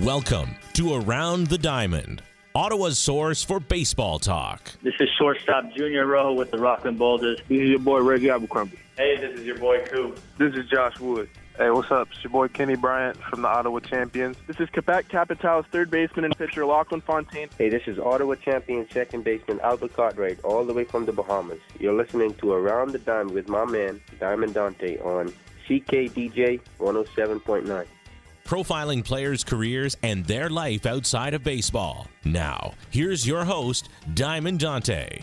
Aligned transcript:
Welcome 0.00 0.56
to 0.72 0.94
Around 0.94 1.48
the 1.48 1.58
Diamond, 1.58 2.22
Ottawa's 2.54 2.98
source 2.98 3.44
for 3.44 3.60
baseball 3.60 4.18
talk. 4.18 4.72
This 4.82 4.94
is 4.98 5.10
shortstop 5.18 5.70
Junior 5.76 6.06
Rojo 6.06 6.32
with 6.32 6.50
the 6.50 6.56
Rockland 6.56 6.98
Boulders. 6.98 7.40
This 7.46 7.60
is 7.60 7.68
your 7.68 7.78
boy 7.78 8.00
Reggie 8.00 8.30
Abercrombie. 8.30 8.78
Hey, 8.96 9.18
this 9.18 9.38
is 9.38 9.44
your 9.44 9.58
boy 9.58 9.84
Coop. 9.84 10.18
This 10.38 10.54
is 10.54 10.66
Josh 10.70 10.98
Wood. 10.98 11.28
Hey, 11.58 11.68
what's 11.68 11.90
up? 11.90 12.08
It's 12.10 12.24
your 12.24 12.30
boy 12.30 12.48
Kenny 12.48 12.74
Bryant 12.74 13.18
from 13.18 13.42
the 13.42 13.48
Ottawa 13.48 13.80
Champions. 13.80 14.38
This 14.46 14.58
is 14.60 14.70
Quebec 14.70 15.10
Capital's 15.10 15.66
third 15.70 15.90
baseman 15.90 16.24
and 16.24 16.38
pitcher 16.38 16.64
Lachlan 16.64 17.02
Fontaine. 17.02 17.50
Hey, 17.58 17.68
this 17.68 17.82
is 17.86 17.98
Ottawa 17.98 18.36
champion 18.36 18.88
second 18.90 19.24
baseman 19.24 19.60
Albert 19.60 19.92
Cartwright, 19.92 20.42
all 20.42 20.64
the 20.64 20.72
way 20.72 20.84
from 20.84 21.04
the 21.04 21.12
Bahamas. 21.12 21.60
You're 21.78 21.92
listening 21.92 22.32
to 22.36 22.52
Around 22.52 22.92
the 22.92 22.98
Diamond 22.98 23.32
with 23.32 23.46
my 23.46 23.66
man, 23.66 24.00
Diamond 24.18 24.54
Dante, 24.54 24.98
on 25.00 25.34
CKDJ 25.68 26.60
107.9. 26.80 27.86
Profiling 28.44 29.04
players' 29.04 29.44
careers 29.44 29.96
and 30.02 30.24
their 30.26 30.50
life 30.50 30.84
outside 30.84 31.32
of 31.32 31.42
baseball. 31.42 32.08
Now, 32.24 32.74
here's 32.90 33.26
your 33.26 33.44
host, 33.44 33.88
Diamond 34.14 34.58
Dante. 34.60 35.20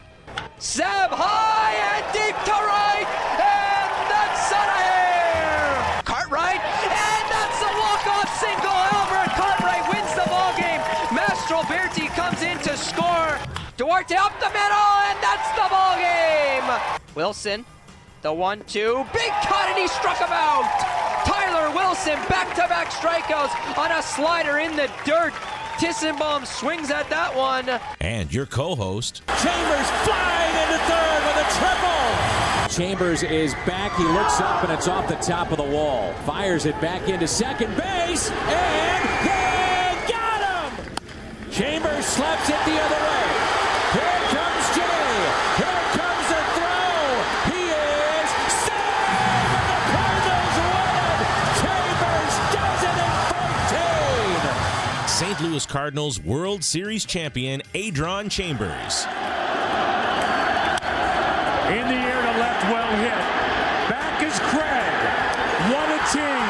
Seb 0.58 1.12
high 1.12 1.76
and 1.76 2.05
deep 2.13 2.36
to 2.46 2.52
right, 2.52 3.08
and 3.38 3.91
that's 4.10 4.52
out 4.55 4.70
of 4.72 4.82
here. 4.82 6.04
Cartwright, 6.05 6.63
and 6.63 7.26
that's 7.30 7.60
a 7.60 7.72
walk-off 7.76 8.30
single. 8.40 8.80
Albert 8.98 9.32
Cartwright 9.36 9.86
wins 9.94 10.13
the 10.16 10.26
ball 10.30 10.54
game. 10.58 10.82
Mastro 11.13 11.62
Berti 11.68 12.08
comes 12.16 12.41
in 12.41 12.58
to 12.60 12.77
score. 12.77 13.38
Duarte 13.77 14.16
up 14.16 14.34
the 14.40 14.49
middle, 14.49 14.91
and 15.05 15.20
that's 15.22 15.49
the 15.60 15.68
ball 15.70 15.96
game. 15.98 16.66
Wilson, 17.16 17.66
the 18.22 18.32
one-two, 18.32 19.05
big 19.13 19.32
cut, 19.44 19.68
and 19.70 19.77
he 19.77 19.88
struck 19.88 20.18
him 20.18 20.32
out. 20.32 21.09
Tyler 21.70 21.76
Wilson, 21.76 22.16
back-to-back 22.28 22.90
strikeouts 22.90 23.77
on 23.77 23.91
a 23.91 24.02
slider 24.02 24.57
in 24.60 24.76
the 24.76 24.90
dirt. 25.05 25.34
Tissenbaum 25.77 26.46
swings 26.46 26.90
at 26.90 27.10
that 27.10 27.35
one. 27.35 27.70
And 28.02 28.34
your 28.34 28.46
co 28.46 28.76
host, 28.76 29.21
Chambers 29.27 29.90
flying 30.04 30.55
into 30.63 30.80
third 30.85 31.21
with 31.26 31.38
a 31.38 31.48
triple. 31.58 32.76
Chambers 32.76 33.24
is 33.24 33.54
back. 33.66 33.96
He 33.98 34.04
looks 34.04 34.41
up 34.41 34.63
and 34.63 34.74
it's 34.74 34.88
off 34.88 35.08
the 35.08 35.16
top 35.16 35.52
of 35.52 35.58
the 35.58 35.63
wall. 35.63 36.13
Fires 36.26 36.66
it 36.66 36.80
back 36.82 37.08
into 37.08 37.27
second 37.27 37.76
base, 37.77 38.30
and 38.30 39.27
they 39.27 40.12
got 40.12 40.71
him. 40.71 41.52
Chambers 41.52 42.05
slaps 42.05 42.49
it 42.49 42.65
the 42.65 42.80
other 42.82 42.96
way. 42.96 43.38
Louis 55.41 55.65
Cardinals 55.65 56.20
World 56.20 56.63
Series 56.63 57.05
champion 57.05 57.62
Adron 57.73 58.29
Chambers. 58.29 59.05
In 61.71 61.85
the 61.87 61.96
air 61.96 62.21
to 62.21 62.34
left, 62.40 62.63
well 62.68 62.91
hit. 62.99 63.15
Back 63.87 64.22
is 64.22 64.38
Craig. 64.51 65.00
What 65.72 65.88
a 65.88 66.00
team. 66.12 66.50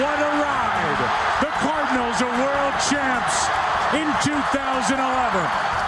What 0.00 0.18
a 0.18 0.32
ride. 0.40 1.00
The 1.40 1.52
Cardinals 1.60 2.22
are 2.22 2.32
world 2.40 2.74
champs 2.88 3.48
in 3.92 4.08
2011. 4.24 5.85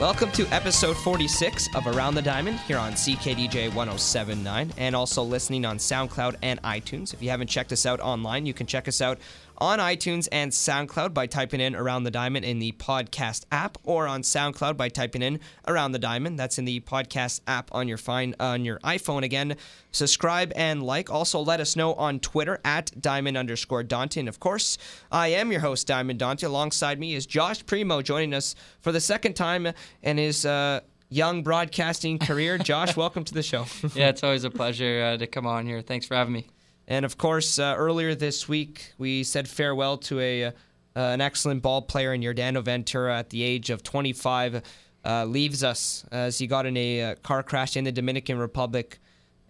Welcome 0.00 0.32
to 0.32 0.46
episode 0.46 0.96
46 0.96 1.68
of 1.74 1.86
Around 1.86 2.14
the 2.14 2.22
Diamond 2.22 2.58
here 2.60 2.78
on 2.78 2.92
CKDJ 2.92 3.74
1079 3.74 4.72
and 4.78 4.96
also 4.96 5.22
listening 5.22 5.66
on 5.66 5.76
SoundCloud 5.76 6.36
and 6.40 6.60
iTunes. 6.62 7.12
If 7.12 7.22
you 7.22 7.28
haven't 7.28 7.48
checked 7.48 7.70
us 7.70 7.84
out 7.84 8.00
online, 8.00 8.46
you 8.46 8.54
can 8.54 8.66
check 8.66 8.88
us 8.88 9.02
out 9.02 9.18
on 9.60 9.78
iTunes 9.78 10.26
and 10.32 10.50
SoundCloud 10.50 11.12
by 11.12 11.26
typing 11.26 11.60
in 11.60 11.76
Around 11.76 12.04
the 12.04 12.10
Diamond 12.10 12.44
in 12.44 12.58
the 12.58 12.72
podcast 12.72 13.44
app 13.52 13.76
or 13.84 14.06
on 14.06 14.22
SoundCloud 14.22 14.76
by 14.76 14.88
typing 14.88 15.22
in 15.22 15.38
Around 15.68 15.92
the 15.92 15.98
Diamond. 15.98 16.38
That's 16.38 16.58
in 16.58 16.64
the 16.64 16.80
podcast 16.80 17.40
app 17.46 17.68
on 17.72 17.86
your 17.86 17.98
fine 17.98 18.34
on 18.40 18.64
your 18.64 18.78
iPhone 18.80 19.22
again. 19.22 19.56
Subscribe 19.92 20.52
and 20.56 20.82
like. 20.82 21.10
Also 21.10 21.40
let 21.40 21.60
us 21.60 21.76
know 21.76 21.94
on 21.94 22.20
Twitter 22.20 22.58
at 22.64 22.90
Diamond 23.00 23.36
underscore 23.36 23.82
Dante. 23.82 24.20
And 24.20 24.28
of 24.28 24.40
course, 24.40 24.78
I 25.12 25.28
am 25.28 25.52
your 25.52 25.60
host, 25.60 25.86
Diamond 25.86 26.18
Dante. 26.18 26.46
Alongside 26.46 26.98
me 26.98 27.14
is 27.14 27.26
Josh 27.26 27.64
Primo 27.66 28.00
joining 28.00 28.32
us 28.32 28.54
for 28.80 28.92
the 28.92 29.00
second 29.00 29.34
time 29.34 29.68
in 30.02 30.16
his 30.16 30.46
uh, 30.46 30.80
young 31.10 31.42
broadcasting 31.42 32.18
career. 32.18 32.56
Josh, 32.70 32.96
welcome 32.96 33.24
to 33.24 33.34
the 33.34 33.42
show. 33.42 33.66
yeah, 33.94 34.08
it's 34.08 34.24
always 34.24 34.44
a 34.44 34.50
pleasure 34.50 35.02
uh, 35.02 35.16
to 35.18 35.26
come 35.26 35.46
on 35.46 35.66
here. 35.66 35.82
Thanks 35.82 36.06
for 36.06 36.14
having 36.14 36.32
me. 36.32 36.46
And 36.90 37.04
of 37.04 37.16
course, 37.16 37.60
uh, 37.60 37.74
earlier 37.78 38.16
this 38.16 38.48
week, 38.48 38.94
we 38.98 39.22
said 39.22 39.48
farewell 39.48 39.96
to 39.98 40.18
a 40.18 40.44
uh, 40.46 40.52
an 40.96 41.20
excellent 41.20 41.62
ball 41.62 41.82
player 41.82 42.12
in 42.12 42.20
Yordano 42.20 42.64
Ventura 42.64 43.16
at 43.16 43.30
the 43.30 43.44
age 43.44 43.70
of 43.70 43.84
25. 43.84 44.60
Uh, 45.02 45.24
leaves 45.24 45.62
us 45.62 46.04
as 46.10 46.36
he 46.38 46.48
got 46.48 46.66
in 46.66 46.76
a 46.76 47.02
uh, 47.02 47.14
car 47.22 47.44
crash 47.44 47.76
in 47.76 47.84
the 47.84 47.92
Dominican 47.92 48.38
Republic, 48.38 48.98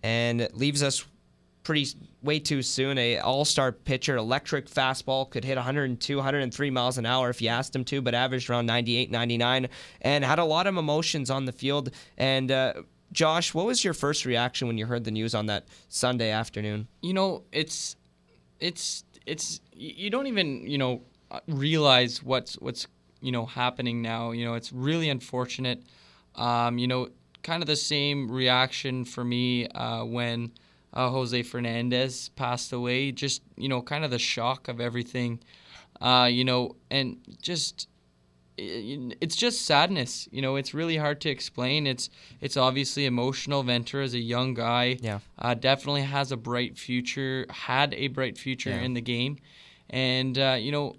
and 0.03 0.49
leaves 0.53 0.83
us 0.83 1.05
pretty 1.62 1.89
way 2.23 2.39
too 2.39 2.61
soon. 2.61 2.99
A 2.99 3.19
all-star 3.19 3.72
pitcher, 3.72 4.17
electric 4.17 4.69
fastball, 4.69 5.28
could 5.28 5.45
hit 5.45 5.57
102, 5.57 6.17
103 6.17 6.71
miles 6.71 6.99
an 6.99 7.07
hour 7.07 7.31
if 7.31 7.41
you 7.41 7.49
asked 7.49 7.75
him 7.75 7.84
to, 7.87 8.03
but 8.03 8.15
averaged 8.15 8.51
around 8.51 8.67
98, 8.67 9.11
99, 9.11 9.69
and 10.03 10.25
had 10.25 10.39
a 10.39 10.45
lot 10.45 10.67
of 10.67 10.77
emotions 10.77 11.31
on 11.31 11.47
the 11.47 11.53
field. 11.53 11.91
And 12.19 12.53
uh, 12.53 12.75
Josh, 13.12 13.54
what 13.54 13.66
was 13.66 13.84
your 13.84 13.94
first 13.94 14.25
reaction 14.25 14.69
when 14.69 14.78
you 14.78 14.87
heard 14.87 15.04
the 15.04 15.10
news 15.10 15.34
on 15.34 15.47
that 15.47 15.66
Sunday 15.88 16.31
afternoon? 16.31 16.87
You 17.03 17.12
know, 17.12 17.43
it's 17.53 17.97
it's 18.60 19.04
it's 19.26 19.60
you 19.72 20.10
don't 20.10 20.26
even 20.26 20.66
you 20.66 20.78
know 20.78 21.03
realize 21.48 22.22
what's 22.22 22.54
what's 22.54 22.87
you 23.21 23.32
know 23.32 23.47
happening 23.47 24.03
now. 24.03 24.31
You 24.31 24.44
know, 24.44 24.54
it's 24.54 24.72
really 24.72 25.09
unfortunate. 25.09 25.82
Um, 26.37 26.78
you 26.78 26.87
know, 26.87 27.09
kind 27.43 27.62
of 27.62 27.66
the 27.66 27.76
same 27.76 28.31
reaction 28.31 29.04
for 29.04 29.25
me 29.25 29.66
uh, 29.69 30.04
when 30.04 30.53
uh, 30.94 31.10
Jose 31.10 31.42
Fernandez 31.42 32.31
passed 32.31 32.72
away. 32.72 33.12
Just 33.12 33.42
you 33.56 33.69
know, 33.69 33.82
kind 33.82 34.04
of 34.04 34.10
the 34.10 34.19
shock 34.19 34.69
of 34.69 34.81
everything. 34.81 35.41
Uh, 36.00 36.28
you 36.31 36.44
know, 36.44 36.77
and 36.91 37.19
just 37.42 37.88
it's 39.21 39.37
just 39.37 39.62
sadness. 39.65 40.28
You 40.31 40.43
know, 40.43 40.56
it's 40.56 40.75
really 40.75 40.97
hard 40.97 41.21
to 41.22 41.31
explain. 41.31 41.87
It's 41.87 42.10
it's 42.41 42.56
obviously 42.56 43.06
emotional. 43.06 43.62
Ventura 43.62 44.04
is 44.04 44.15
a 44.15 44.19
young 44.19 44.54
guy. 44.54 44.98
Yeah. 45.00 45.21
Uh, 45.38 45.54
definitely 45.54 46.03
has 46.03 46.32
a 46.32 46.37
bright 46.37 46.78
future. 46.78 47.47
Had 47.48 47.94
a 47.94 48.09
bright 48.09 48.37
future 48.38 48.71
Yeah. 48.71 48.82
in 48.82 48.94
the 48.94 49.00
game, 49.00 49.38
and 49.88 50.38
uh, 50.38 50.56
you 50.60 50.72
know, 50.72 50.97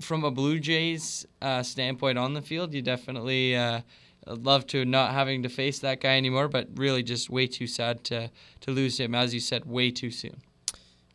from 0.00 0.24
a 0.24 0.30
Blue 0.30 0.58
Jays 0.58 1.26
uh, 1.42 1.62
standpoint 1.62 2.18
on 2.18 2.34
the 2.34 2.42
field, 2.42 2.72
you 2.74 2.82
definitely 2.82 3.54
uh, 3.56 3.80
love 4.26 4.66
to 4.68 4.84
not 4.84 5.12
having 5.12 5.42
to 5.42 5.48
face 5.48 5.78
that 5.80 6.00
guy 6.00 6.16
anymore. 6.16 6.48
But 6.48 6.68
really, 6.76 7.02
just 7.02 7.28
way 7.30 7.46
too 7.46 7.66
sad 7.66 8.04
to 8.04 8.30
to 8.60 8.70
lose 8.70 8.98
him, 8.98 9.14
as 9.14 9.34
you 9.34 9.40
said, 9.40 9.64
way 9.66 9.90
too 9.90 10.10
soon. 10.10 10.40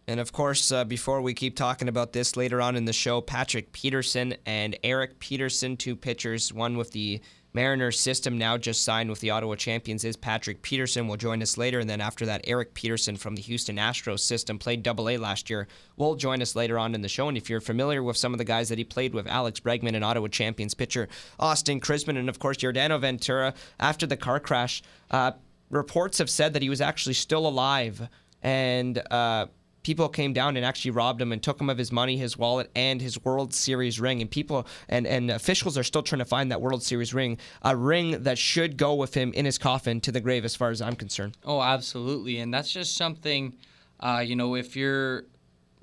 And 0.09 0.19
of 0.19 0.31
course, 0.33 0.71
uh, 0.71 0.85
before 0.85 1.21
we 1.21 1.35
keep 1.35 1.55
talking 1.55 1.87
about 1.87 2.13
this 2.13 2.35
later 2.35 2.63
on 2.63 2.75
in 2.75 2.85
the 2.85 2.93
show, 2.93 3.21
Patrick 3.21 3.71
Peterson 3.73 4.33
and 4.43 4.75
Eric 4.83 5.19
Peterson, 5.19 5.77
two 5.77 5.95
pitchers, 5.95 6.51
one 6.51 6.77
with 6.77 6.93
the 6.93 7.21
Mariners 7.53 7.99
system 7.99 8.35
now 8.35 8.57
just 8.57 8.81
signed 8.81 9.11
with 9.11 9.19
the 9.19 9.29
Ottawa 9.29 9.53
Champions, 9.53 10.03
is 10.03 10.17
Patrick 10.17 10.63
Peterson. 10.63 11.07
Will 11.07 11.15
join 11.15 11.43
us 11.43 11.59
later. 11.59 11.77
And 11.77 11.87
then 11.87 12.01
after 12.01 12.25
that, 12.25 12.41
Eric 12.45 12.73
Peterson 12.73 13.17
from 13.17 13.35
the 13.35 13.43
Houston 13.43 13.75
Astros 13.75 14.21
system 14.21 14.57
played 14.57 14.81
double 14.81 15.09
A 15.09 15.17
last 15.17 15.47
year, 15.47 15.67
will 15.95 16.15
join 16.15 16.41
us 16.41 16.55
later 16.55 16.79
on 16.79 16.95
in 16.95 17.01
the 17.03 17.07
show. 17.07 17.27
And 17.27 17.37
if 17.37 17.47
you're 17.47 17.61
familiar 17.61 18.01
with 18.01 18.17
some 18.17 18.33
of 18.33 18.39
the 18.39 18.43
guys 18.43 18.69
that 18.69 18.79
he 18.79 18.83
played 18.83 19.13
with, 19.13 19.27
Alex 19.27 19.59
Bregman 19.59 19.93
and 19.93 20.03
Ottawa 20.03 20.27
Champions 20.29 20.73
pitcher 20.73 21.07
Austin 21.39 21.79
Crisman, 21.79 22.17
and 22.17 22.29
of 22.29 22.39
course, 22.39 22.57
Yordano 22.57 22.99
Ventura, 22.99 23.53
after 23.79 24.07
the 24.07 24.17
car 24.17 24.39
crash, 24.39 24.81
uh, 25.11 25.33
reports 25.69 26.17
have 26.17 26.31
said 26.31 26.53
that 26.53 26.63
he 26.63 26.69
was 26.69 26.81
actually 26.81 27.13
still 27.13 27.45
alive. 27.45 28.09
And, 28.41 28.97
uh, 29.11 29.45
people 29.83 30.09
came 30.09 30.33
down 30.33 30.57
and 30.57 30.65
actually 30.65 30.91
robbed 30.91 31.21
him 31.21 31.31
and 31.31 31.41
took 31.41 31.59
him 31.59 31.69
of 31.69 31.77
his 31.77 31.91
money, 31.91 32.17
his 32.17 32.37
wallet, 32.37 32.69
and 32.75 33.01
his 33.01 33.23
World 33.23 33.53
Series 33.53 33.99
ring. 33.99 34.21
And 34.21 34.29
people 34.29 34.67
and, 34.87 35.07
and 35.07 35.31
officials 35.31 35.77
are 35.77 35.83
still 35.83 36.03
trying 36.03 36.19
to 36.19 36.25
find 36.25 36.51
that 36.51 36.61
World 36.61 36.83
Series 36.83 37.13
ring, 37.13 37.37
a 37.61 37.75
ring 37.75 38.23
that 38.23 38.37
should 38.37 38.77
go 38.77 38.93
with 38.95 39.13
him 39.13 39.31
in 39.33 39.45
his 39.45 39.57
coffin 39.57 40.01
to 40.01 40.11
the 40.11 40.21
grave, 40.21 40.45
as 40.45 40.55
far 40.55 40.69
as 40.69 40.81
I'm 40.81 40.95
concerned. 40.95 41.37
Oh, 41.43 41.61
absolutely, 41.61 42.39
and 42.39 42.53
that's 42.53 42.71
just 42.71 42.95
something, 42.95 43.55
uh, 43.99 44.23
you 44.25 44.35
know, 44.35 44.55
if 44.55 44.75
you're, 44.75 45.25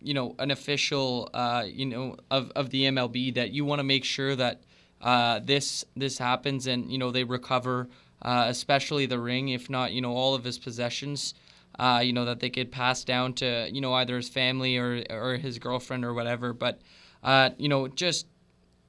you 0.02 0.14
know, 0.14 0.34
an 0.38 0.50
official, 0.50 1.30
uh, 1.32 1.64
you 1.66 1.86
know, 1.86 2.16
of, 2.30 2.52
of 2.54 2.70
the 2.70 2.84
MLB, 2.84 3.34
that 3.34 3.50
you 3.50 3.64
want 3.64 3.80
to 3.80 3.84
make 3.84 4.04
sure 4.04 4.36
that 4.36 4.60
uh, 5.00 5.40
this 5.40 5.84
this 5.96 6.18
happens 6.18 6.66
and 6.66 6.90
you 6.90 6.98
know 6.98 7.10
they 7.10 7.24
recover, 7.24 7.88
uh, 8.22 8.46
especially 8.48 9.06
the 9.06 9.18
ring, 9.18 9.48
if 9.50 9.68
not, 9.68 9.92
you 9.92 10.00
know, 10.00 10.12
all 10.12 10.34
of 10.34 10.44
his 10.44 10.58
possessions. 10.58 11.34
Uh, 11.78 12.00
you 12.02 12.12
know 12.12 12.24
that 12.24 12.40
they 12.40 12.50
could 12.50 12.72
pass 12.72 13.04
down 13.04 13.34
to 13.34 13.68
you 13.70 13.80
know 13.80 13.92
either 13.94 14.16
his 14.16 14.28
family 14.28 14.76
or 14.78 15.04
or 15.10 15.36
his 15.36 15.58
girlfriend 15.58 16.04
or 16.04 16.14
whatever. 16.14 16.52
But 16.52 16.80
uh, 17.22 17.50
you 17.58 17.68
know 17.68 17.88
just 17.88 18.26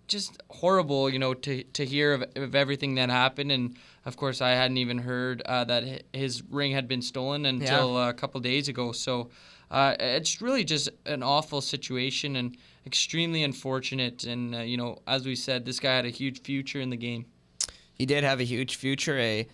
just 0.08 0.42
horrible, 0.50 1.10
you 1.10 1.20
know, 1.20 1.34
to, 1.34 1.64
to 1.64 1.86
hear 1.86 2.14
of, 2.14 2.24
of 2.36 2.56
everything 2.56 2.96
that 2.96 3.10
happened. 3.10 3.52
And 3.52 3.76
of 4.06 4.18
course, 4.18 4.42
I 4.42 4.52
hadn't 4.52 4.78
even 4.78 5.00
heard 5.00 5.42
uh, 5.42 5.66
that 5.66 6.04
his 6.14 6.44
ring 6.50 6.72
had 6.72 6.88
been 6.88 7.02
stolen 7.02 7.46
until 7.46 7.98
uh, 7.98 8.10
a 8.10 8.14
couple 8.14 8.40
days 8.42 8.70
ago. 8.70 8.92
So, 8.92 9.30
uh, 9.70 9.96
it's 10.00 10.42
really 10.42 10.64
just 10.64 10.90
an 11.06 11.22
awful 11.22 11.60
situation 11.60 12.38
and 12.38 12.58
extremely 12.86 13.44
unfortunate. 13.44 14.24
And 14.24 14.56
uh, 14.56 14.60
you 14.60 14.78
know, 14.78 15.00
as 15.08 15.26
we 15.26 15.36
said, 15.36 15.66
this 15.66 15.80
guy 15.80 15.96
had 15.96 16.06
a 16.06 16.10
huge 16.10 16.42
future 16.42 16.80
in 16.80 16.90
the 16.90 16.98
game. 16.98 17.26
He 17.94 18.06
did 18.06 18.24
have 18.24 18.40
a 18.40 18.44
huge 18.44 18.76
future. 18.76 19.18
A 19.18 19.48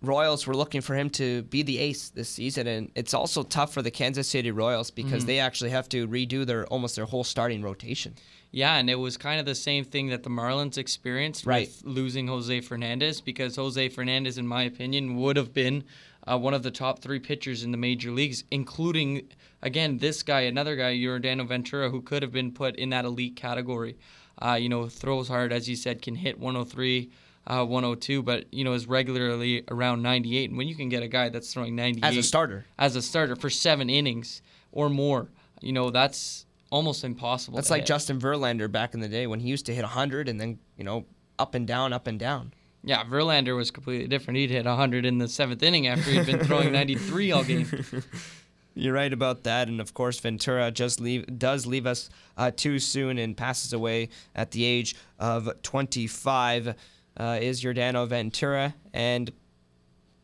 Royals 0.00 0.46
were 0.46 0.54
looking 0.56 0.80
for 0.80 0.94
him 0.94 1.10
to 1.10 1.42
be 1.42 1.62
the 1.62 1.78
ace 1.78 2.10
this 2.10 2.28
season, 2.28 2.68
and 2.68 2.90
it's 2.94 3.12
also 3.14 3.42
tough 3.42 3.72
for 3.74 3.82
the 3.82 3.90
Kansas 3.90 4.28
City 4.28 4.52
Royals 4.52 4.92
because 4.92 5.24
Mhm. 5.24 5.26
they 5.26 5.38
actually 5.40 5.70
have 5.70 5.88
to 5.88 6.06
redo 6.06 6.46
their 6.46 6.66
almost 6.68 6.94
their 6.94 7.06
whole 7.06 7.24
starting 7.24 7.62
rotation. 7.62 8.14
Yeah, 8.52 8.76
and 8.76 8.88
it 8.88 8.94
was 8.94 9.16
kind 9.16 9.40
of 9.40 9.46
the 9.46 9.56
same 9.56 9.84
thing 9.84 10.06
that 10.08 10.22
the 10.22 10.30
Marlins 10.30 10.78
experienced 10.78 11.44
Right. 11.46 11.66
with 11.68 11.82
losing 11.84 12.28
Jose 12.28 12.60
Fernandez 12.60 13.20
because 13.20 13.56
Jose 13.56 13.88
Fernandez, 13.88 14.38
in 14.38 14.46
my 14.46 14.62
opinion, 14.62 15.16
would 15.16 15.36
have 15.36 15.52
been 15.52 15.82
uh, 16.26 16.36
one 16.36 16.52
of 16.52 16.62
the 16.62 16.70
top 16.70 16.98
three 17.00 17.18
pitchers 17.18 17.64
in 17.64 17.70
the 17.72 17.78
major 17.78 18.10
leagues, 18.10 18.44
including, 18.50 19.22
again, 19.62 19.96
this 19.96 20.22
guy, 20.22 20.42
another 20.42 20.76
guy, 20.76 20.94
Yordano 20.94 21.46
Ventura, 21.48 21.88
who 21.88 22.02
could 22.02 22.20
have 22.22 22.32
been 22.32 22.52
put 22.52 22.76
in 22.76 22.90
that 22.90 23.06
elite 23.06 23.34
category. 23.34 23.96
Uh, 24.40 24.52
you 24.60 24.68
know, 24.68 24.88
throws 24.90 25.28
hard, 25.28 25.54
as 25.54 25.68
you 25.70 25.74
said, 25.74 26.02
can 26.02 26.16
hit 26.16 26.38
103. 26.38 27.08
Uh, 27.48 27.64
102, 27.64 28.22
but 28.22 28.44
you 28.52 28.62
know 28.62 28.74
is 28.74 28.86
regularly 28.86 29.64
around 29.70 30.02
98. 30.02 30.50
And 30.50 30.58
when 30.58 30.68
you 30.68 30.74
can 30.74 30.90
get 30.90 31.02
a 31.02 31.08
guy 31.08 31.30
that's 31.30 31.50
throwing 31.50 31.74
98 31.74 32.04
As 32.06 32.16
a 32.18 32.22
starter. 32.22 32.66
as 32.78 32.94
a 32.94 33.00
starter 33.00 33.36
for 33.36 33.48
seven 33.48 33.88
innings 33.88 34.42
or 34.70 34.90
more, 34.90 35.28
you 35.62 35.72
know 35.72 35.88
that's 35.88 36.44
almost 36.70 37.04
impossible. 37.04 37.56
That's 37.56 37.70
like 37.70 37.80
hit. 37.80 37.86
Justin 37.88 38.20
Verlander 38.20 38.70
back 38.70 38.92
in 38.92 39.00
the 39.00 39.08
day 39.08 39.26
when 39.26 39.40
he 39.40 39.48
used 39.48 39.64
to 39.66 39.74
hit 39.74 39.80
100 39.82 40.28
and 40.28 40.38
then 40.38 40.58
you 40.76 40.84
know 40.84 41.06
up 41.38 41.54
and 41.54 41.66
down, 41.66 41.94
up 41.94 42.06
and 42.06 42.18
down. 42.18 42.52
Yeah, 42.84 43.02
Verlander 43.04 43.56
was 43.56 43.70
completely 43.70 44.06
different. 44.08 44.36
He'd 44.38 44.50
hit 44.50 44.66
100 44.66 45.06
in 45.06 45.16
the 45.16 45.26
seventh 45.26 45.62
inning 45.62 45.86
after 45.86 46.10
he'd 46.10 46.26
been 46.26 46.40
throwing 46.44 46.70
93 46.80 47.32
all 47.32 47.44
game. 47.44 47.66
You're 48.74 48.94
right 48.94 49.12
about 49.12 49.42
that, 49.44 49.66
and 49.68 49.80
of 49.80 49.92
course 49.94 50.20
Ventura 50.20 50.70
just 50.70 51.00
leave 51.00 51.24
does 51.38 51.66
leave 51.66 51.86
us 51.86 52.10
uh, 52.36 52.52
too 52.54 52.78
soon 52.78 53.18
and 53.18 53.36
passes 53.36 53.72
away 53.72 54.10
at 54.36 54.52
the 54.52 54.64
age 54.64 54.94
of 55.18 55.50
25. 55.62 56.74
Uh, 57.18 57.38
is 57.40 57.62
Yordano 57.62 58.06
Ventura 58.06 58.74
and 58.92 59.32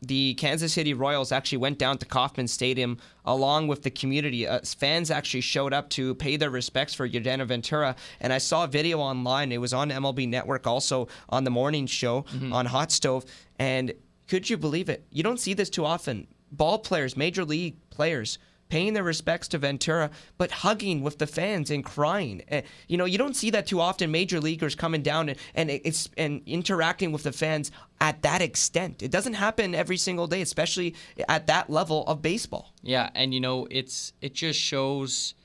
the 0.01 0.35
Kansas 0.35 0.73
City 0.73 0.93
Royals 0.93 1.31
actually 1.31 1.57
went 1.57 1.79
down 1.79 1.97
to 1.97 2.05
Kauffman 2.05 2.47
Stadium 2.47 2.97
along 3.25 3.67
with 3.67 3.83
the 3.83 3.89
community. 3.89 4.47
Uh, 4.47 4.59
fans 4.59 5.09
actually 5.09 5.41
showed 5.41 5.73
up 5.73 5.89
to 5.91 6.15
pay 6.15 6.37
their 6.37 6.49
respects 6.49 6.93
for 6.93 7.07
Yordano 7.07 7.45
Ventura. 7.45 7.95
And 8.19 8.31
I 8.31 8.37
saw 8.37 8.65
a 8.65 8.67
video 8.67 8.99
online. 8.99 9.51
It 9.51 9.59
was 9.59 9.73
on 9.73 9.89
MLB 9.89 10.27
Network, 10.27 10.67
also 10.67 11.07
on 11.29 11.43
the 11.43 11.49
morning 11.49 11.87
show 11.87 12.25
on 12.51 12.65
Hot 12.67 12.91
Stove. 12.91 13.25
And 13.57 13.93
could 14.27 14.49
you 14.49 14.57
believe 14.57 14.89
it? 14.89 15.05
You 15.11 15.23
don't 15.23 15.39
see 15.39 15.53
this 15.53 15.69
too 15.69 15.85
often. 15.85 16.27
Ball 16.51 16.79
players, 16.79 17.17
major 17.17 17.43
league 17.43 17.77
players, 17.89 18.37
paying 18.69 18.93
their 18.93 19.03
respects 19.03 19.47
to 19.49 19.57
Ventura, 19.57 20.09
but 20.37 20.51
hugging 20.51 21.01
with 21.01 21.19
the 21.19 21.27
fans 21.27 21.69
and 21.69 21.83
crying. 21.83 22.43
Uh, 22.51 22.61
you 22.87 22.97
know, 22.97 23.05
you 23.05 23.17
don't 23.17 23.35
see 23.35 23.49
that 23.51 23.67
too 23.67 23.79
often. 23.79 24.11
Major 24.11 24.39
leaguers 24.39 24.75
coming 24.75 25.01
down 25.01 25.29
and, 25.29 25.39
and 25.53 25.69
it's 25.69 26.09
and 26.17 26.41
interacting 26.45 27.11
with 27.11 27.23
the 27.23 27.31
fans 27.31 27.71
at 28.01 28.21
that 28.23 28.41
extent. 28.41 29.03
It 29.03 29.11
doesn't 29.11 29.33
happen 29.33 29.75
every 29.75 29.97
single 29.97 30.27
day, 30.27 30.41
especially 30.41 30.95
at 31.29 31.47
that 31.47 31.69
level 31.69 32.03
of 32.07 32.21
baseball. 32.21 32.73
Yeah, 32.81 33.09
and 33.15 33.33
you 33.33 33.39
know 33.39 33.67
it's 33.69 34.13
it 34.21 34.33
just 34.33 34.59
shows, 34.59 35.35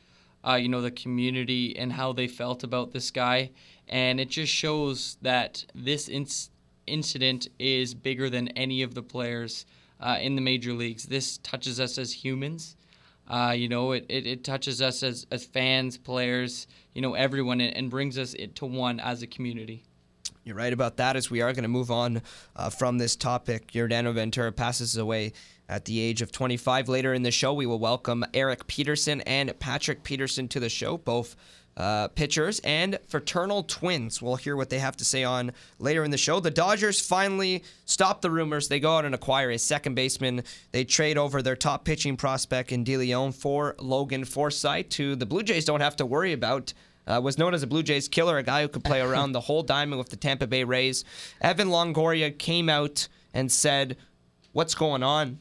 uh, 0.46 0.54
you 0.54 0.68
know, 0.68 0.80
the 0.80 0.90
community 0.90 1.76
and 1.76 1.92
how 1.92 2.12
they 2.12 2.28
felt 2.28 2.64
about 2.64 2.92
this 2.92 3.10
guy, 3.10 3.50
and 3.88 4.20
it 4.20 4.30
just 4.30 4.52
shows 4.52 5.18
that 5.22 5.64
this 5.74 6.08
inc- 6.08 6.48
incident 6.86 7.48
is 7.58 7.94
bigger 7.94 8.30
than 8.30 8.48
any 8.48 8.82
of 8.82 8.94
the 8.94 9.02
players 9.02 9.66
uh, 10.00 10.18
in 10.20 10.34
the 10.34 10.40
major 10.40 10.72
leagues. 10.72 11.04
This 11.04 11.38
touches 11.38 11.78
us 11.78 11.98
as 11.98 12.24
humans. 12.24 12.76
Uh, 13.30 13.52
you 13.52 13.68
know, 13.68 13.92
it, 13.92 14.04
it, 14.08 14.26
it 14.26 14.44
touches 14.44 14.82
us 14.82 15.04
as, 15.04 15.24
as 15.30 15.44
fans, 15.44 15.96
players, 15.96 16.66
you 16.94 17.00
know, 17.00 17.14
everyone, 17.14 17.60
and, 17.60 17.76
and 17.76 17.88
brings 17.88 18.18
us 18.18 18.34
to 18.56 18.66
one 18.66 18.98
as 18.98 19.22
a 19.22 19.26
community. 19.28 19.84
You're 20.42 20.56
right 20.56 20.72
about 20.72 20.96
that. 20.96 21.14
As 21.14 21.30
we 21.30 21.40
are 21.40 21.52
going 21.52 21.62
to 21.62 21.68
move 21.68 21.92
on 21.92 22.22
uh, 22.56 22.70
from 22.70 22.98
this 22.98 23.14
topic, 23.14 23.68
Yordano 23.68 24.12
Ventura 24.12 24.50
passes 24.50 24.96
away 24.96 25.32
at 25.68 25.84
the 25.84 26.00
age 26.00 26.22
of 26.22 26.32
25. 26.32 26.88
Later 26.88 27.14
in 27.14 27.22
the 27.22 27.30
show, 27.30 27.54
we 27.54 27.66
will 27.66 27.78
welcome 27.78 28.24
Eric 28.34 28.66
Peterson 28.66 29.20
and 29.20 29.56
Patrick 29.60 30.02
Peterson 30.02 30.48
to 30.48 30.58
the 30.58 30.68
show, 30.68 30.96
both 30.96 31.36
uh, 31.80 32.08
pitchers 32.08 32.60
and 32.60 32.98
fraternal 33.08 33.62
twins. 33.62 34.20
We'll 34.20 34.36
hear 34.36 34.54
what 34.54 34.68
they 34.68 34.78
have 34.78 34.98
to 34.98 35.04
say 35.04 35.24
on 35.24 35.52
later 35.78 36.04
in 36.04 36.10
the 36.10 36.18
show. 36.18 36.38
The 36.38 36.50
Dodgers 36.50 37.00
finally 37.00 37.64
stop 37.86 38.20
the 38.20 38.30
rumors. 38.30 38.68
They 38.68 38.80
go 38.80 38.98
out 38.98 39.06
and 39.06 39.14
acquire 39.14 39.50
a 39.50 39.58
second 39.58 39.94
baseman. 39.94 40.42
They 40.72 40.84
trade 40.84 41.16
over 41.16 41.40
their 41.40 41.56
top 41.56 41.86
pitching 41.86 42.18
prospect 42.18 42.70
in 42.70 42.84
De 42.84 42.98
Leon 42.98 43.32
for 43.32 43.74
Logan 43.78 44.26
Forsythe, 44.26 44.92
who 44.92 45.14
the 45.16 45.24
Blue 45.24 45.42
Jays 45.42 45.64
don't 45.64 45.80
have 45.80 45.96
to 45.96 46.06
worry 46.06 46.34
about 46.34 46.74
uh, 47.06 47.18
was 47.18 47.38
known 47.38 47.54
as 47.54 47.62
a 47.62 47.66
Blue 47.66 47.82
Jays 47.82 48.08
killer, 48.08 48.36
a 48.36 48.42
guy 48.42 48.62
who 48.62 48.68
could 48.68 48.84
play 48.84 49.00
around 49.00 49.32
the 49.32 49.40
whole 49.40 49.62
diamond 49.62 49.98
with 49.98 50.10
the 50.10 50.16
Tampa 50.16 50.46
Bay 50.46 50.64
Rays. 50.64 51.04
Evan 51.40 51.68
Longoria 51.68 52.36
came 52.36 52.68
out 52.68 53.08
and 53.32 53.50
said, 53.50 53.96
What's 54.52 54.74
going 54.74 55.02
on? 55.02 55.38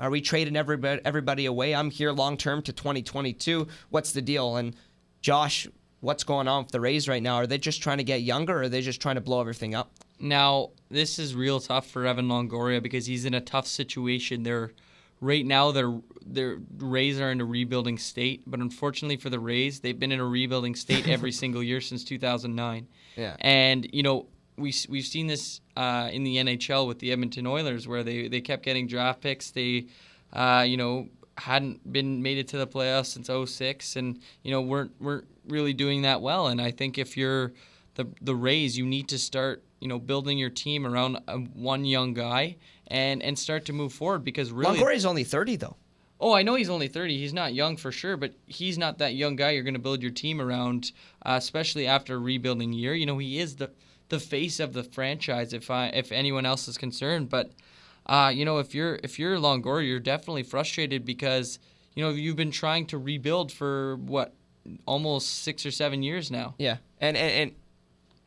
Are 0.00 0.10
we 0.10 0.20
trading 0.20 0.56
everybody, 0.56 1.02
everybody 1.04 1.46
away? 1.46 1.74
I'm 1.74 1.90
here 1.90 2.12
long 2.12 2.36
term 2.36 2.62
to 2.62 2.72
2022. 2.72 3.68
What's 3.90 4.12
the 4.12 4.22
deal? 4.22 4.56
And 4.56 4.74
Josh, 5.20 5.68
what's 6.02 6.24
going 6.24 6.48
on 6.48 6.64
with 6.64 6.72
the 6.72 6.80
Rays 6.80 7.08
right 7.08 7.22
now? 7.22 7.36
Are 7.36 7.46
they 7.46 7.58
just 7.58 7.80
trying 7.80 7.98
to 7.98 8.04
get 8.04 8.22
younger 8.22 8.58
or 8.58 8.62
are 8.62 8.68
they 8.68 8.82
just 8.82 9.00
trying 9.00 9.14
to 9.14 9.20
blow 9.20 9.40
everything 9.40 9.74
up? 9.74 9.92
Now, 10.18 10.70
this 10.90 11.18
is 11.18 11.34
real 11.34 11.60
tough 11.60 11.86
for 11.86 12.04
Evan 12.04 12.28
Longoria 12.28 12.82
because 12.82 13.06
he's 13.06 13.24
in 13.24 13.34
a 13.34 13.40
tough 13.40 13.66
situation. 13.66 14.42
They're 14.42 14.72
right 15.20 15.46
now 15.46 15.70
their 15.70 16.00
their 16.26 16.58
Rays 16.76 17.20
are 17.20 17.30
in 17.30 17.40
a 17.40 17.44
rebuilding 17.44 17.98
state, 17.98 18.42
but 18.46 18.60
unfortunately 18.60 19.16
for 19.16 19.30
the 19.30 19.38
Rays, 19.38 19.80
they've 19.80 19.98
been 19.98 20.12
in 20.12 20.20
a 20.20 20.26
rebuilding 20.26 20.74
state 20.74 21.08
every 21.08 21.32
single 21.42 21.62
year 21.62 21.80
since 21.80 22.04
2009. 22.04 22.88
Yeah. 23.16 23.36
And 23.40 23.88
you 23.92 24.02
know, 24.02 24.26
we 24.56 24.74
we've 24.88 25.06
seen 25.06 25.28
this 25.28 25.60
uh, 25.76 26.10
in 26.12 26.24
the 26.24 26.36
NHL 26.36 26.88
with 26.88 26.98
the 26.98 27.12
Edmonton 27.12 27.46
Oilers 27.46 27.86
where 27.86 28.02
they 28.02 28.26
they 28.26 28.40
kept 28.40 28.64
getting 28.64 28.88
draft 28.88 29.20
picks. 29.20 29.52
They 29.52 29.86
uh, 30.32 30.64
you 30.66 30.76
know 30.76 31.08
hadn't 31.38 31.90
been 31.92 32.22
made 32.22 32.38
it 32.38 32.48
to 32.48 32.58
the 32.58 32.66
playoffs 32.66 33.06
since 33.06 33.30
06 33.50 33.96
and 33.96 34.20
you 34.42 34.50
know 34.50 34.60
weren't 34.60 34.92
weren't 35.00 35.26
really 35.48 35.72
doing 35.72 36.02
that 36.02 36.20
well 36.20 36.46
and 36.46 36.60
I 36.60 36.70
think 36.70 36.98
if 36.98 37.16
you're 37.16 37.52
the 37.94 38.06
the 38.20 38.34
Rays 38.34 38.76
you 38.76 38.86
need 38.86 39.08
to 39.08 39.18
start 39.18 39.62
you 39.80 39.88
know 39.88 39.98
building 39.98 40.38
your 40.38 40.50
team 40.50 40.86
around 40.86 41.18
uh, 41.26 41.36
one 41.36 41.84
young 41.84 42.14
guy 42.14 42.56
and 42.86 43.22
and 43.22 43.38
start 43.38 43.64
to 43.64 43.72
move 43.72 43.92
forward 43.92 44.22
because 44.22 44.52
really 44.52 44.78
Longoria's 44.78 45.06
only 45.06 45.24
30, 45.24 45.56
though. 45.56 45.76
Oh, 46.20 46.32
I 46.32 46.42
know 46.42 46.54
he's 46.54 46.70
only 46.70 46.86
30. 46.86 47.18
He's 47.18 47.34
not 47.34 47.52
young 47.52 47.76
for 47.76 47.90
sure, 47.90 48.16
but 48.16 48.34
he's 48.46 48.78
not 48.78 48.98
that 48.98 49.14
young 49.14 49.34
guy 49.34 49.50
you're 49.50 49.64
going 49.64 49.74
to 49.74 49.80
build 49.80 50.02
your 50.02 50.12
team 50.12 50.40
around, 50.40 50.92
uh, 51.26 51.34
especially 51.36 51.88
after 51.88 52.14
a 52.14 52.18
rebuilding 52.18 52.72
year. 52.72 52.94
You 52.94 53.06
know, 53.06 53.18
he 53.18 53.40
is 53.40 53.56
the 53.56 53.70
the 54.08 54.20
face 54.20 54.60
of 54.60 54.74
the 54.74 54.84
franchise 54.84 55.52
if 55.52 55.70
I 55.70 55.86
if 55.88 56.12
anyone 56.12 56.46
else 56.46 56.68
is 56.68 56.78
concerned, 56.78 57.28
but 57.28 57.50
uh, 58.06 58.30
you 58.32 58.44
know, 58.44 58.58
if 58.58 58.74
you're 58.74 59.00
if 59.02 59.18
you're 59.18 59.36
Longoria, 59.36 59.88
you're 59.88 60.00
definitely 60.00 60.42
frustrated 60.44 61.04
because 61.04 61.58
you 61.94 62.04
know, 62.04 62.10
you've 62.10 62.36
been 62.36 62.50
trying 62.50 62.86
to 62.86 62.98
rebuild 62.98 63.50
for 63.50 63.96
what 63.96 64.34
almost 64.86 65.42
6 65.42 65.66
or 65.66 65.70
7 65.70 66.02
years 66.02 66.30
now. 66.30 66.54
Yeah. 66.58 66.78
And, 67.00 67.16
and, 67.16 67.32
and 67.32 67.52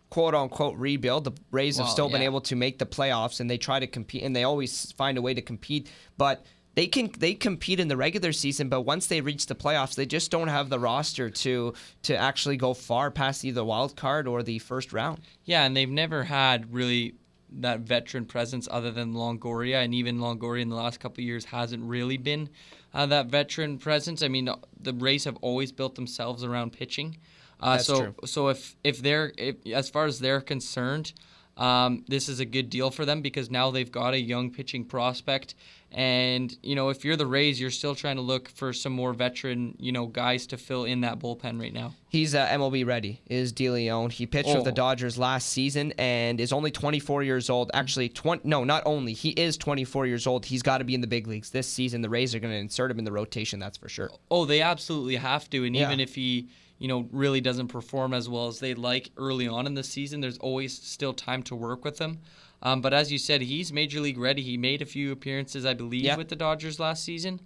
quote 0.10 0.36
unquote 0.36 0.78
rebuild. 0.78 1.24
The 1.26 1.32
Rays 1.52 1.78
have 1.78 1.86
Well, 1.86 1.94
still 1.94 2.10
been 2.10 2.22
able 2.22 2.42
to 2.42 2.56
make 2.56 2.80
the 2.80 2.86
playoffs 2.86 3.40
and 3.40 3.50
they 3.50 3.58
try 3.58 3.80
to 3.80 3.88
compete 3.88 4.24
and 4.24 4.36
they 4.36 4.44
always 4.44 4.92
find 4.94 5.18
a 5.18 5.22
way 5.22 5.34
to 5.34 5.42
compete. 5.42 5.90
But 6.18 6.46
they 6.76 6.88
can 6.88 7.10
they 7.18 7.34
compete 7.34 7.80
in 7.80 7.88
the 7.88 7.98
regular 7.98 8.34
season, 8.34 8.70
but 8.70 8.82
once 8.82 9.08
they 9.08 9.22
reach 9.22 9.46
the 9.48 9.56
playoffs, 9.56 9.96
they 9.96 10.06
just 10.06 10.30
don't 10.30 10.50
have 10.50 10.70
the 10.70 10.80
roster 10.80 11.30
to 11.30 11.74
to 12.04 12.16
actually 12.16 12.58
go 12.58 12.74
far 12.74 13.12
past 13.12 13.46
either 13.46 13.64
wild 13.64 13.96
card 13.96 14.28
or 14.28 14.44
the 14.44 14.60
first 14.60 14.94
round. 14.94 15.22
Yeah, 15.46 15.64
and 15.64 15.76
they've 15.76 15.90
never 15.90 16.24
had 16.24 16.74
really 16.74 17.16
that 17.60 17.80
veteran 17.82 18.26
presence 18.26 18.68
other 18.70 18.92
than 18.92 19.14
Longoria, 19.14 19.84
and 19.84 19.94
even 19.94 20.20
Longoria 20.20 20.62
in 20.62 20.70
the 20.70 20.76
last 20.76 21.00
couple 21.00 21.22
of 21.22 21.26
years 21.26 21.46
hasn't 21.46 21.84
really 21.84 22.18
been 22.18 22.50
uh, 22.96 23.06
that 23.08 23.28
veteran 23.28 23.78
presence. 23.78 24.24
I 24.24 24.30
mean, 24.30 24.50
the 24.80 24.94
Rays 24.94 25.26
have 25.26 25.38
always 25.42 25.72
built 25.72 25.96
themselves 25.96 26.44
around 26.44 26.72
pitching. 26.72 27.18
Uh, 27.60 27.74
That's 27.74 27.86
so, 27.86 28.02
true. 28.02 28.16
so 28.26 28.48
if 28.48 28.76
if 28.84 29.02
they're 29.02 29.34
if, 29.38 29.58
as 29.68 29.90
far 29.90 30.06
as 30.06 30.20
they're 30.20 30.42
concerned, 30.42 31.14
um, 31.58 32.04
this 32.08 32.28
is 32.30 32.40
a 32.40 32.46
good 32.46 32.70
deal 32.70 32.92
for 32.92 33.06
them 33.06 33.22
because 33.22 33.50
now 33.50 33.72
they've 33.72 33.92
got 33.92 34.14
a 34.14 34.20
young 34.20 34.52
pitching 34.52 34.84
prospect. 34.86 35.56
And 35.92 36.54
you 36.62 36.76
know, 36.76 36.90
if 36.90 37.06
you're 37.06 37.16
the 37.16 37.26
Rays, 37.26 37.60
you're 37.62 37.72
still 37.72 37.96
trying 37.96 38.18
to 38.18 38.22
look 38.22 38.50
for 38.50 38.74
some 38.74 38.92
more 38.92 39.14
veteran, 39.14 39.76
you 39.80 39.94
know, 39.94 40.08
guys 40.08 40.46
to 40.48 40.58
fill 40.58 40.84
in 40.84 41.02
that 41.02 41.20
bullpen 41.20 41.58
right 41.62 41.72
now. 41.74 41.94
He's 42.10 42.36
uh, 42.36 42.46
MLB 42.48 42.86
ready. 42.86 43.22
Is 43.28 43.54
De 43.54 43.70
Leon? 43.70 44.10
He 44.10 44.26
pitched 44.26 44.50
with 44.54 44.66
the 44.66 44.72
Oh. 44.72 44.74
Dodgers 44.74 45.18
last 45.18 45.50
season 45.50 45.94
and 45.98 46.42
is 46.42 46.52
only 46.52 46.70
24 46.72 47.24
years 47.24 47.50
old. 47.50 47.72
Actually, 47.74 48.10
20. 48.10 48.42
No, 48.46 48.66
not 48.66 48.84
only 48.86 49.14
he 49.14 49.30
is 49.32 49.56
24 49.56 50.06
years 50.08 50.28
old. 50.28 50.46
He's 50.46 50.62
got 50.64 50.80
to 50.80 50.84
be 50.84 50.96
in 50.96 51.02
the 51.02 51.08
big 51.08 51.28
leagues 51.28 51.52
this 51.52 51.68
season. 51.68 52.02
The 52.02 52.10
Rays 52.10 52.36
are 52.36 52.40
going 52.40 52.54
to 52.54 52.60
insert 52.60 52.92
him 52.92 53.00
in 53.00 53.06
the 53.06 53.12
rotation. 53.14 53.60
That's 53.60 53.78
for 53.78 53.88
sure. 53.88 54.10
Oh, 54.30 54.44
they 54.44 54.60
absolutely 54.62 55.16
have 55.16 55.50
to. 55.52 55.64
And 55.64 55.74
Yeah. 55.76 55.86
even 55.88 56.02
if 56.02 56.16
he, 56.16 56.50
you 56.80 56.88
know, 56.88 57.08
really 57.12 57.42
doesn't 57.42 57.68
perform 57.70 58.14
as 58.14 58.28
well 58.30 58.48
as 58.48 58.60
they'd 58.60 58.78
like 58.78 59.12
early 59.18 59.48
on 59.48 59.66
in 59.68 59.74
the 59.76 59.84
season, 59.84 60.22
there's 60.22 60.38
always 60.40 60.74
still 60.78 61.14
time 61.14 61.42
to 61.44 61.56
work 61.56 61.84
with 61.86 62.00
him. 62.00 62.20
Um, 62.62 62.82
but 62.82 62.94
as 62.94 63.12
you 63.12 63.18
said, 63.18 63.42
he's 63.42 63.72
major 63.72 64.00
league 64.00 64.18
ready. 64.18 64.42
He 64.42 64.58
made 64.58 64.82
a 64.82 64.86
few 64.86 65.12
appearances, 65.12 65.66
I 65.66 65.74
believe, 65.74 66.02
Yeah. 66.04 66.18
with 66.18 66.30
the 66.30 66.36
Dodgers 66.36 66.80
last 66.80 67.04
season. 67.04 67.40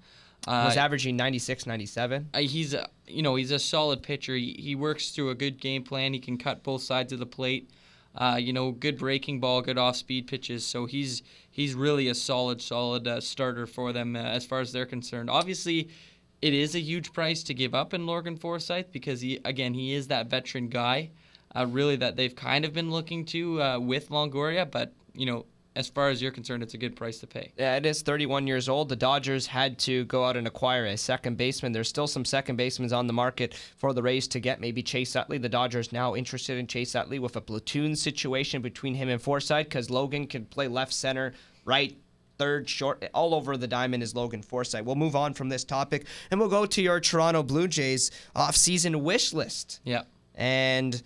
Uh, 0.47 0.63
was 0.67 0.77
averaging 0.77 1.17
96, 1.17 1.65
97. 1.65 2.29
uh, 2.33 2.39
he's 2.39 2.73
a, 2.73 2.87
you 3.07 3.21
know 3.21 3.35
he's 3.35 3.51
a 3.51 3.59
solid 3.59 4.01
pitcher. 4.01 4.35
He, 4.35 4.55
he 4.57 4.73
works 4.73 5.09
through 5.11 5.31
a 5.31 5.35
good 5.35 5.59
game 5.59 5.83
plan. 5.83 6.13
He 6.13 6.19
can 6.19 6.37
cut 6.37 6.63
both 6.63 6.81
sides 6.81 7.11
of 7.11 7.19
the 7.19 7.25
plate. 7.25 7.69
Uh, 8.15 8.37
you 8.41 8.53
know, 8.53 8.71
good 8.71 8.97
breaking 8.97 9.39
ball, 9.41 9.61
good 9.61 9.77
off 9.77 9.97
speed 9.97 10.27
pitches. 10.27 10.65
So 10.65 10.85
he's 10.85 11.21
he's 11.51 11.73
really 11.73 12.07
a 12.07 12.15
solid, 12.15 12.61
solid 12.61 13.05
uh, 13.05 13.19
starter 13.19 13.67
for 13.67 13.91
them 13.91 14.15
uh, 14.15 14.19
as 14.19 14.45
far 14.45 14.61
as 14.61 14.71
they're 14.71 14.85
concerned. 14.85 15.29
Obviously, 15.29 15.89
it 16.41 16.53
is 16.53 16.75
a 16.75 16.79
huge 16.79 17.13
price 17.13 17.43
to 17.43 17.53
give 17.53 17.75
up 17.75 17.93
in 17.93 18.05
Logan 18.05 18.37
Forsythe 18.37 18.91
because 18.91 19.21
he 19.21 19.39
again 19.45 19.73
he 19.73 19.93
is 19.93 20.07
that 20.07 20.27
veteran 20.27 20.69
guy, 20.69 21.11
uh, 21.55 21.65
really 21.67 21.95
that 21.97 22.15
they've 22.15 22.35
kind 22.35 22.65
of 22.65 22.73
been 22.73 22.91
looking 22.91 23.25
to 23.25 23.61
uh, 23.61 23.79
with 23.79 24.09
Longoria. 24.09 24.69
But 24.69 24.93
you 25.13 25.25
know, 25.25 25.45
as 25.75 25.87
far 25.87 26.09
as 26.09 26.21
you're 26.21 26.31
concerned, 26.31 26.63
it's 26.63 26.73
a 26.73 26.77
good 26.77 26.95
price 26.95 27.19
to 27.19 27.27
pay. 27.27 27.51
Yeah, 27.57 27.75
it 27.75 27.85
is 27.85 28.01
31 28.01 28.47
years 28.47 28.67
old. 28.67 28.89
The 28.89 28.95
Dodgers 28.95 29.47
had 29.47 29.77
to 29.79 30.05
go 30.05 30.25
out 30.25 30.35
and 30.35 30.47
acquire 30.47 30.85
a 30.85 30.97
second 30.97 31.37
baseman. 31.37 31.71
There's 31.71 31.89
still 31.89 32.07
some 32.07 32.25
second 32.25 32.55
basemen 32.55 32.91
on 32.93 33.07
the 33.07 33.13
market 33.13 33.53
for 33.53 33.93
the 33.93 34.01
Rays 34.01 34.27
to 34.29 34.39
get. 34.39 34.59
Maybe 34.59 34.81
Chase 34.81 35.15
Utley. 35.15 35.37
The 35.37 35.49
Dodgers 35.49 35.91
now 35.91 36.15
interested 36.15 36.57
in 36.57 36.67
Chase 36.67 36.95
Utley 36.95 37.19
with 37.19 37.35
a 37.35 37.41
platoon 37.41 37.95
situation 37.95 38.61
between 38.61 38.95
him 38.95 39.09
and 39.09 39.21
Forsythe 39.21 39.65
because 39.65 39.89
Logan 39.89 40.27
can 40.27 40.45
play 40.45 40.67
left 40.67 40.93
center, 40.93 41.33
right, 41.65 41.97
third, 42.39 42.67
short. 42.67 43.07
All 43.13 43.35
over 43.35 43.55
the 43.57 43.67
diamond 43.67 44.01
is 44.01 44.15
Logan 44.15 44.41
Forsythe. 44.41 44.85
We'll 44.85 44.95
move 44.95 45.15
on 45.15 45.35
from 45.35 45.49
this 45.49 45.63
topic 45.63 46.07
and 46.31 46.39
we'll 46.39 46.49
go 46.49 46.65
to 46.65 46.81
your 46.81 46.99
Toronto 46.99 47.43
Blue 47.43 47.67
Jays 47.67 48.09
off-season 48.35 49.03
wish 49.03 49.33
list. 49.33 49.81
Yeah. 49.83 50.03
And 50.33 51.03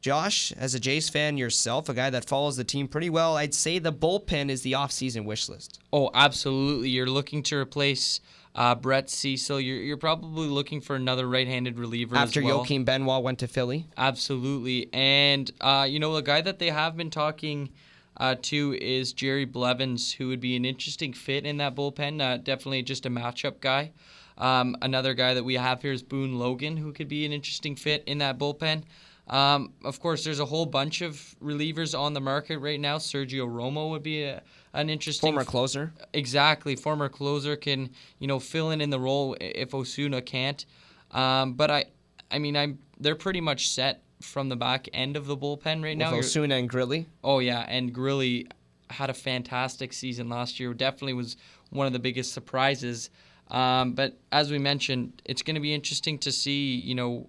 Josh, 0.00 0.52
as 0.52 0.74
a 0.74 0.80
Jays 0.80 1.08
fan 1.08 1.36
yourself, 1.36 1.88
a 1.88 1.94
guy 1.94 2.10
that 2.10 2.26
follows 2.26 2.56
the 2.56 2.64
team 2.64 2.88
pretty 2.88 3.10
well, 3.10 3.36
I'd 3.36 3.54
say 3.54 3.78
the 3.78 3.92
bullpen 3.92 4.48
is 4.48 4.62
the 4.62 4.74
off-season 4.74 5.24
wish 5.24 5.48
list. 5.48 5.80
Oh, 5.92 6.10
absolutely. 6.14 6.90
You're 6.90 7.06
looking 7.06 7.42
to 7.44 7.56
replace 7.56 8.20
uh, 8.54 8.74
Brett 8.74 9.10
Cecil. 9.10 9.60
You're, 9.60 9.76
you're 9.76 9.96
probably 9.96 10.48
looking 10.48 10.80
for 10.80 10.96
another 10.96 11.28
right-handed 11.28 11.78
reliever 11.78 12.16
After 12.16 12.40
as 12.40 12.44
well. 12.44 12.58
Joaquin 12.58 12.84
Benoit 12.84 13.22
went 13.22 13.40
to 13.40 13.48
Philly. 13.48 13.88
Absolutely. 13.96 14.88
And, 14.92 15.50
uh, 15.60 15.86
you 15.88 15.98
know, 15.98 16.16
a 16.16 16.22
guy 16.22 16.40
that 16.40 16.58
they 16.58 16.70
have 16.70 16.96
been 16.96 17.10
talking 17.10 17.70
uh, 18.20 18.36
to 18.42 18.76
is 18.80 19.14
Jerry 19.14 19.46
Blevins, 19.46 20.12
who 20.12 20.28
would 20.28 20.40
be 20.40 20.54
an 20.54 20.66
interesting 20.66 21.14
fit 21.14 21.46
in 21.46 21.56
that 21.56 21.74
bullpen. 21.74 22.20
Uh, 22.20 22.36
definitely 22.36 22.82
just 22.82 23.06
a 23.06 23.10
matchup 23.10 23.60
guy. 23.60 23.92
Um, 24.36 24.76
another 24.82 25.14
guy 25.14 25.32
that 25.34 25.42
we 25.42 25.54
have 25.54 25.80
here 25.80 25.92
is 25.92 26.02
Boone 26.02 26.38
Logan, 26.38 26.76
who 26.76 26.92
could 26.92 27.08
be 27.08 27.24
an 27.24 27.32
interesting 27.32 27.74
fit 27.76 28.04
in 28.06 28.18
that 28.18 28.38
bullpen. 28.38 28.84
Um, 29.26 29.72
of 29.84 30.00
course, 30.00 30.22
there's 30.22 30.38
a 30.38 30.44
whole 30.44 30.66
bunch 30.66 31.00
of 31.00 31.34
relievers 31.42 31.98
on 31.98 32.12
the 32.12 32.20
market 32.20 32.58
right 32.58 32.78
now. 32.78 32.98
Sergio 32.98 33.48
Romo 33.48 33.88
would 33.90 34.02
be 34.02 34.24
a, 34.24 34.42
an 34.74 34.90
interesting 34.90 35.28
Former 35.32 35.44
closer. 35.44 35.94
Exactly, 36.12 36.76
former 36.76 37.08
closer 37.08 37.56
can 37.56 37.90
you 38.18 38.26
know 38.26 38.38
fill 38.38 38.70
in 38.70 38.82
in 38.82 38.90
the 38.90 39.00
role 39.00 39.34
if 39.40 39.72
Osuna 39.74 40.20
can't. 40.20 40.66
Um, 41.12 41.54
but 41.54 41.70
I, 41.70 41.84
I 42.30 42.38
mean, 42.38 42.56
I'm 42.56 42.80
they're 42.98 43.14
pretty 43.14 43.40
much 43.40 43.70
set 43.70 44.02
from 44.20 44.48
the 44.48 44.56
back 44.56 44.88
end 44.92 45.16
of 45.16 45.26
the 45.26 45.36
bullpen 45.36 45.82
right 45.82 45.96
now. 45.96 46.06
With 46.06 46.16
You're- 46.16 46.26
Osuna 46.26 46.56
and 46.56 46.70
Grilli. 46.70 47.06
Oh 47.24 47.38
yeah, 47.38 47.64
and 47.68 47.94
Grilli 47.94 48.50
had 48.90 49.10
a 49.10 49.14
fantastic 49.14 49.92
season 49.92 50.28
last 50.28 50.58
year. 50.60 50.74
Definitely 50.74 51.14
was 51.14 51.36
one 51.70 51.86
of 51.86 51.92
the 51.92 51.98
biggest 51.98 52.32
surprises. 52.32 53.10
Um, 53.48 53.92
but 53.92 54.16
as 54.30 54.50
we 54.50 54.58
mentioned, 54.58 55.22
it's 55.24 55.42
going 55.42 55.54
to 55.54 55.60
be 55.60 55.74
interesting 55.74 56.18
to 56.18 56.32
see, 56.32 56.74
you 56.76 56.94
know, 56.94 57.28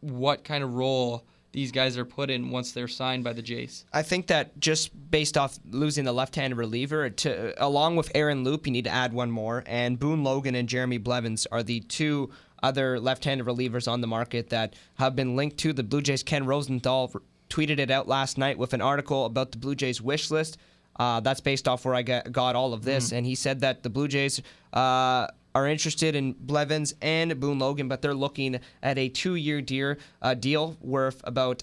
what 0.00 0.44
kind 0.44 0.62
of 0.62 0.74
role 0.74 1.24
these 1.52 1.70
guys 1.70 1.96
are 1.96 2.04
put 2.04 2.30
in 2.30 2.50
once 2.50 2.72
they're 2.72 2.88
signed 2.88 3.22
by 3.22 3.32
the 3.32 3.40
Jays. 3.40 3.86
I 3.92 4.02
think 4.02 4.26
that 4.26 4.58
just 4.58 4.90
based 5.10 5.38
off 5.38 5.58
losing 5.70 6.04
the 6.04 6.12
left-handed 6.12 6.56
reliever, 6.56 7.08
to 7.08 7.64
along 7.64 7.96
with 7.96 8.10
Aaron 8.14 8.42
Loup, 8.44 8.66
you 8.66 8.72
need 8.72 8.84
to 8.84 8.90
add 8.90 9.12
one 9.12 9.30
more, 9.30 9.62
and 9.66 9.98
Boone 9.98 10.24
Logan 10.24 10.54
and 10.56 10.68
Jeremy 10.68 10.98
Blevins 10.98 11.46
are 11.52 11.62
the 11.62 11.80
two 11.80 12.30
other 12.64 12.98
left-handed 12.98 13.46
relievers 13.46 13.86
on 13.86 14.00
the 14.00 14.06
market 14.06 14.50
that 14.50 14.74
have 14.94 15.14
been 15.14 15.36
linked 15.36 15.58
to 15.58 15.72
the 15.72 15.82
Blue 15.82 16.02
Jays. 16.02 16.22
Ken 16.22 16.46
Rosenthal 16.46 17.12
tweeted 17.50 17.78
it 17.78 17.90
out 17.90 18.08
last 18.08 18.38
night 18.38 18.58
with 18.58 18.72
an 18.72 18.80
article 18.80 19.26
about 19.26 19.52
the 19.52 19.58
Blue 19.58 19.74
Jays 19.74 20.00
wish 20.02 20.30
list. 20.30 20.56
Uh, 20.96 21.20
that's 21.20 21.40
based 21.40 21.68
off 21.68 21.84
where 21.84 21.94
I 21.94 22.02
got, 22.02 22.32
got 22.32 22.56
all 22.56 22.72
of 22.72 22.84
this, 22.84 23.12
and 23.12 23.26
he 23.26 23.34
said 23.34 23.60
that 23.60 23.82
the 23.82 23.90
Blue 23.90 24.08
Jays. 24.08 24.42
Uh, 24.72 25.28
are 25.56 25.68
interested 25.68 26.16
in 26.16 26.32
Blevins 26.32 26.94
and 27.00 27.38
Boone 27.38 27.60
Logan, 27.60 27.86
but 27.86 28.02
they're 28.02 28.12
looking 28.12 28.58
at 28.82 28.98
a 28.98 29.08
two-year 29.08 29.60
deal, 29.62 29.94
uh, 30.20 30.34
deal 30.34 30.76
worth 30.80 31.20
about 31.22 31.62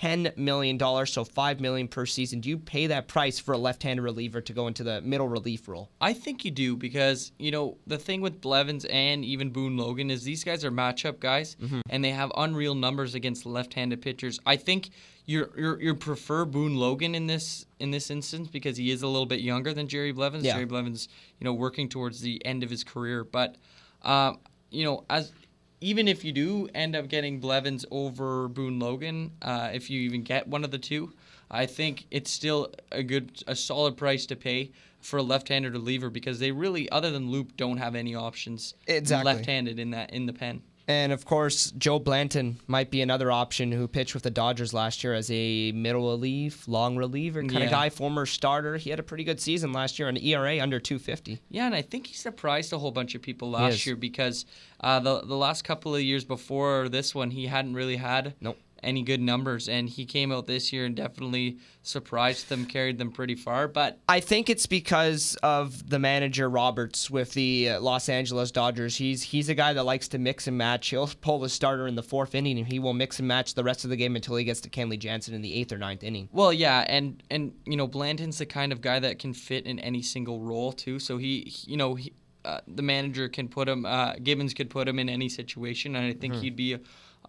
ten 0.00 0.32
million 0.36 0.78
dollars, 0.78 1.12
so 1.12 1.24
five 1.24 1.58
million 1.60 1.88
per 1.88 2.06
season. 2.06 2.40
Do 2.40 2.48
you 2.48 2.56
pay 2.56 2.86
that 2.86 3.08
price 3.08 3.40
for 3.40 3.52
a 3.52 3.58
left-handed 3.58 4.00
reliever 4.00 4.40
to 4.40 4.52
go 4.52 4.68
into 4.68 4.84
the 4.84 5.00
middle 5.00 5.28
relief 5.28 5.66
role? 5.66 5.90
I 6.00 6.12
think 6.12 6.44
you 6.44 6.52
do 6.52 6.76
because 6.76 7.32
you 7.38 7.50
know 7.50 7.78
the 7.86 7.98
thing 7.98 8.20
with 8.20 8.40
Blevins 8.40 8.84
and 8.84 9.24
even 9.24 9.50
Boone 9.50 9.76
Logan 9.76 10.10
is 10.10 10.22
these 10.22 10.44
guys 10.44 10.64
are 10.64 10.70
matchup 10.70 11.18
guys 11.18 11.56
and 11.90 12.04
they 12.04 12.10
have 12.10 12.30
unreal 12.36 12.76
numbers 12.76 13.14
against 13.16 13.44
left-handed 13.44 14.00
pitchers. 14.00 14.38
I 14.46 14.54
think 14.54 14.90
you 15.26 15.50
you 15.56 15.76
you 15.80 15.94
prefer 15.96 16.44
Boone 16.44 16.76
Logan 16.76 17.16
in 17.16 17.26
this 17.26 17.66
in 17.80 17.90
this 17.90 18.08
instance 18.10 18.48
because 18.48 18.76
he 18.76 18.92
is 18.92 19.02
a 19.02 19.08
little 19.08 19.26
bit 19.26 19.40
younger 19.40 19.74
than 19.74 19.88
Jerry 19.88 20.12
Blevins. 20.12 20.44
Yeah. 20.44 20.52
Jerry 20.52 20.66
Blevins, 20.66 21.08
you 21.40 21.44
know, 21.44 21.52
working 21.52 21.88
towards 21.88 22.20
the 22.20 22.44
end 22.46 22.62
of 22.62 22.70
his 22.70 22.84
career, 22.84 23.24
but 23.24 23.56
um, 24.02 24.38
you 24.70 24.84
know 24.84 25.04
as 25.10 25.32
even 25.80 26.08
if 26.08 26.24
you 26.24 26.32
do 26.32 26.68
end 26.74 26.96
up 26.96 27.08
getting 27.08 27.40
Blevins 27.40 27.84
over 27.90 28.48
Boone 28.48 28.78
Logan, 28.78 29.32
uh, 29.42 29.70
if 29.72 29.90
you 29.90 30.00
even 30.02 30.22
get 30.22 30.48
one 30.48 30.64
of 30.64 30.70
the 30.70 30.78
two, 30.78 31.12
I 31.50 31.66
think 31.66 32.06
it's 32.10 32.30
still 32.30 32.72
a 32.92 33.02
good, 33.02 33.42
a 33.46 33.54
solid 33.56 33.96
price 33.96 34.26
to 34.26 34.36
pay 34.36 34.72
for 35.00 35.18
a 35.18 35.22
left-handed 35.22 35.72
reliever 35.72 36.10
because 36.10 36.40
they 36.40 36.50
really, 36.50 36.90
other 36.90 37.10
than 37.10 37.30
Loup, 37.30 37.56
don't 37.56 37.78
have 37.78 37.94
any 37.94 38.14
options 38.14 38.74
Exactly. 38.86 39.32
left-handed 39.32 39.78
in 39.78 39.90
that 39.92 40.12
in 40.12 40.26
the 40.26 40.32
pen. 40.32 40.62
And 40.88 41.12
of 41.12 41.26
course, 41.26 41.70
Joe 41.72 41.98
Blanton 41.98 42.60
might 42.66 42.90
be 42.90 43.02
another 43.02 43.30
option 43.30 43.70
who 43.72 43.86
pitched 43.86 44.14
with 44.14 44.22
the 44.22 44.30
Dodgers 44.30 44.72
last 44.72 45.04
year 45.04 45.12
as 45.12 45.30
a 45.30 45.70
middle 45.72 46.08
relief, 46.08 46.66
long 46.66 46.96
reliever 46.96 47.42
kind 47.42 47.52
Yeah. 47.58 47.64
of 47.66 47.70
guy, 47.70 47.90
former 47.90 48.24
starter. 48.24 48.78
He 48.78 48.88
had 48.88 48.98
a 48.98 49.02
pretty 49.02 49.22
good 49.22 49.38
season 49.38 49.70
last 49.74 49.98
year, 49.98 50.08
an 50.08 50.16
ERA 50.16 50.58
under 50.60 50.80
250. 50.80 51.40
Yeah, 51.50 51.66
and 51.66 51.74
I 51.74 51.82
think 51.82 52.06
he 52.06 52.14
surprised 52.14 52.72
a 52.72 52.78
whole 52.78 52.90
bunch 52.90 53.14
of 53.14 53.20
people 53.20 53.50
last 53.50 53.84
year 53.84 53.96
because 53.96 54.46
uh, 54.80 54.98
the 55.00 55.20
the 55.20 55.36
last 55.36 55.62
couple 55.62 55.94
of 55.94 56.00
years 56.00 56.24
before 56.24 56.88
this 56.88 57.14
one, 57.14 57.32
he 57.32 57.48
hadn't 57.48 57.74
really 57.74 57.96
had 57.96 58.34
Nope. 58.40 58.56
Any 58.82 59.02
good 59.02 59.20
numbers, 59.20 59.68
and 59.68 59.88
he 59.88 60.04
came 60.04 60.32
out 60.32 60.46
this 60.46 60.72
year 60.72 60.84
and 60.84 60.94
definitely 60.94 61.58
surprised 61.82 62.48
them, 62.48 62.66
carried 62.66 62.98
them 62.98 63.10
pretty 63.10 63.34
far. 63.34 63.68
But 63.68 63.98
I 64.08 64.20
think 64.20 64.48
it's 64.50 64.66
because 64.66 65.36
of 65.42 65.88
the 65.88 65.98
manager 65.98 66.48
Roberts 66.48 67.10
with 67.10 67.32
the 67.32 67.78
Los 67.78 68.08
Angeles 68.08 68.50
Dodgers. 68.50 68.96
He's 68.96 69.22
he's 69.22 69.48
a 69.48 69.54
guy 69.54 69.72
that 69.72 69.84
likes 69.84 70.08
to 70.08 70.18
mix 70.18 70.46
and 70.46 70.56
match. 70.56 70.88
He'll 70.88 71.08
pull 71.20 71.40
the 71.40 71.48
starter 71.48 71.86
in 71.86 71.94
the 71.94 72.02
fourth 72.02 72.34
inning, 72.34 72.58
and 72.58 72.66
he 72.66 72.78
will 72.78 72.94
mix 72.94 73.18
and 73.18 73.28
match 73.28 73.54
the 73.54 73.64
rest 73.64 73.84
of 73.84 73.90
the 73.90 73.96
game 73.96 74.16
until 74.16 74.36
he 74.36 74.44
gets 74.44 74.60
to 74.62 74.70
Kenley 74.70 74.98
Jansen 74.98 75.34
in 75.34 75.42
the 75.42 75.54
eighth 75.54 75.72
or 75.72 75.78
ninth 75.78 76.02
inning. 76.02 76.28
Well, 76.32 76.52
yeah, 76.52 76.84
and 76.86 77.22
and 77.30 77.52
you 77.64 77.76
know 77.76 77.86
Blanton's 77.86 78.38
the 78.38 78.46
kind 78.46 78.72
of 78.72 78.80
guy 78.80 78.98
that 78.98 79.18
can 79.18 79.34
fit 79.34 79.66
in 79.66 79.78
any 79.78 80.02
single 80.02 80.40
role 80.40 80.72
too. 80.72 80.98
So 80.98 81.18
he, 81.18 81.52
you 81.66 81.76
know, 81.76 81.94
he, 81.94 82.12
uh, 82.44 82.60
the 82.66 82.82
manager 82.82 83.28
can 83.28 83.48
put 83.48 83.68
him, 83.68 83.84
uh, 83.84 84.14
Gibbons 84.22 84.54
could 84.54 84.70
put 84.70 84.88
him 84.88 84.98
in 84.98 85.08
any 85.08 85.28
situation, 85.28 85.96
and 85.96 86.06
I 86.06 86.12
think 86.12 86.34
he'd 86.36 86.56
be 86.56 86.78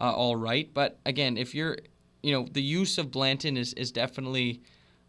uh, 0.00 0.12
all 0.12 0.36
right. 0.36 0.72
But 0.72 0.98
again, 1.06 1.36
if 1.36 1.54
you're, 1.54 1.76
you 2.22 2.32
know, 2.32 2.46
the 2.50 2.62
use 2.62 2.98
of 2.98 3.10
Blanton 3.10 3.56
is 3.56 3.72
is 3.74 3.92
definitely. 3.92 4.62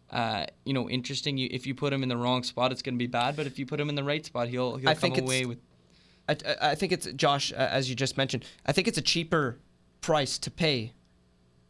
Uh, 0.10 0.46
you 0.66 0.74
know, 0.74 0.90
interesting. 0.90 1.38
You, 1.38 1.48
if 1.52 1.66
you 1.66 1.74
put 1.74 1.94
him 1.94 2.04
in 2.04 2.10
the 2.10 2.18
wrong 2.18 2.44
spot, 2.44 2.74
it's 2.74 2.82
going 2.82 2.96
to 2.96 3.00
be 3.00 3.08
bad. 3.08 3.38
But 3.38 3.48
if 3.48 3.58
you 3.58 3.66
put 3.66 3.80
him 3.80 3.88
in 3.88 3.96
the 3.96 4.04
right 4.04 4.26
spot, 4.26 4.50
he'll 4.50 4.76
he'll 4.76 4.90
I 4.90 4.94
come 4.94 5.14
away 5.14 5.46
with. 5.46 5.60
I, 6.28 6.34
I- 6.46 6.72
I 6.72 6.76
think 6.76 6.92
it's 6.92 7.08
Josh, 7.14 7.54
uh, 7.54 7.56
as 7.56 7.90
you 7.90 7.96
just 7.96 8.18
mentioned. 8.18 8.44
I 8.66 8.74
think 8.74 8.90
it's 8.90 8.98
a 8.98 9.02
cheaper 9.02 9.58
price 10.02 10.38
to 10.40 10.52
pay 10.52 10.92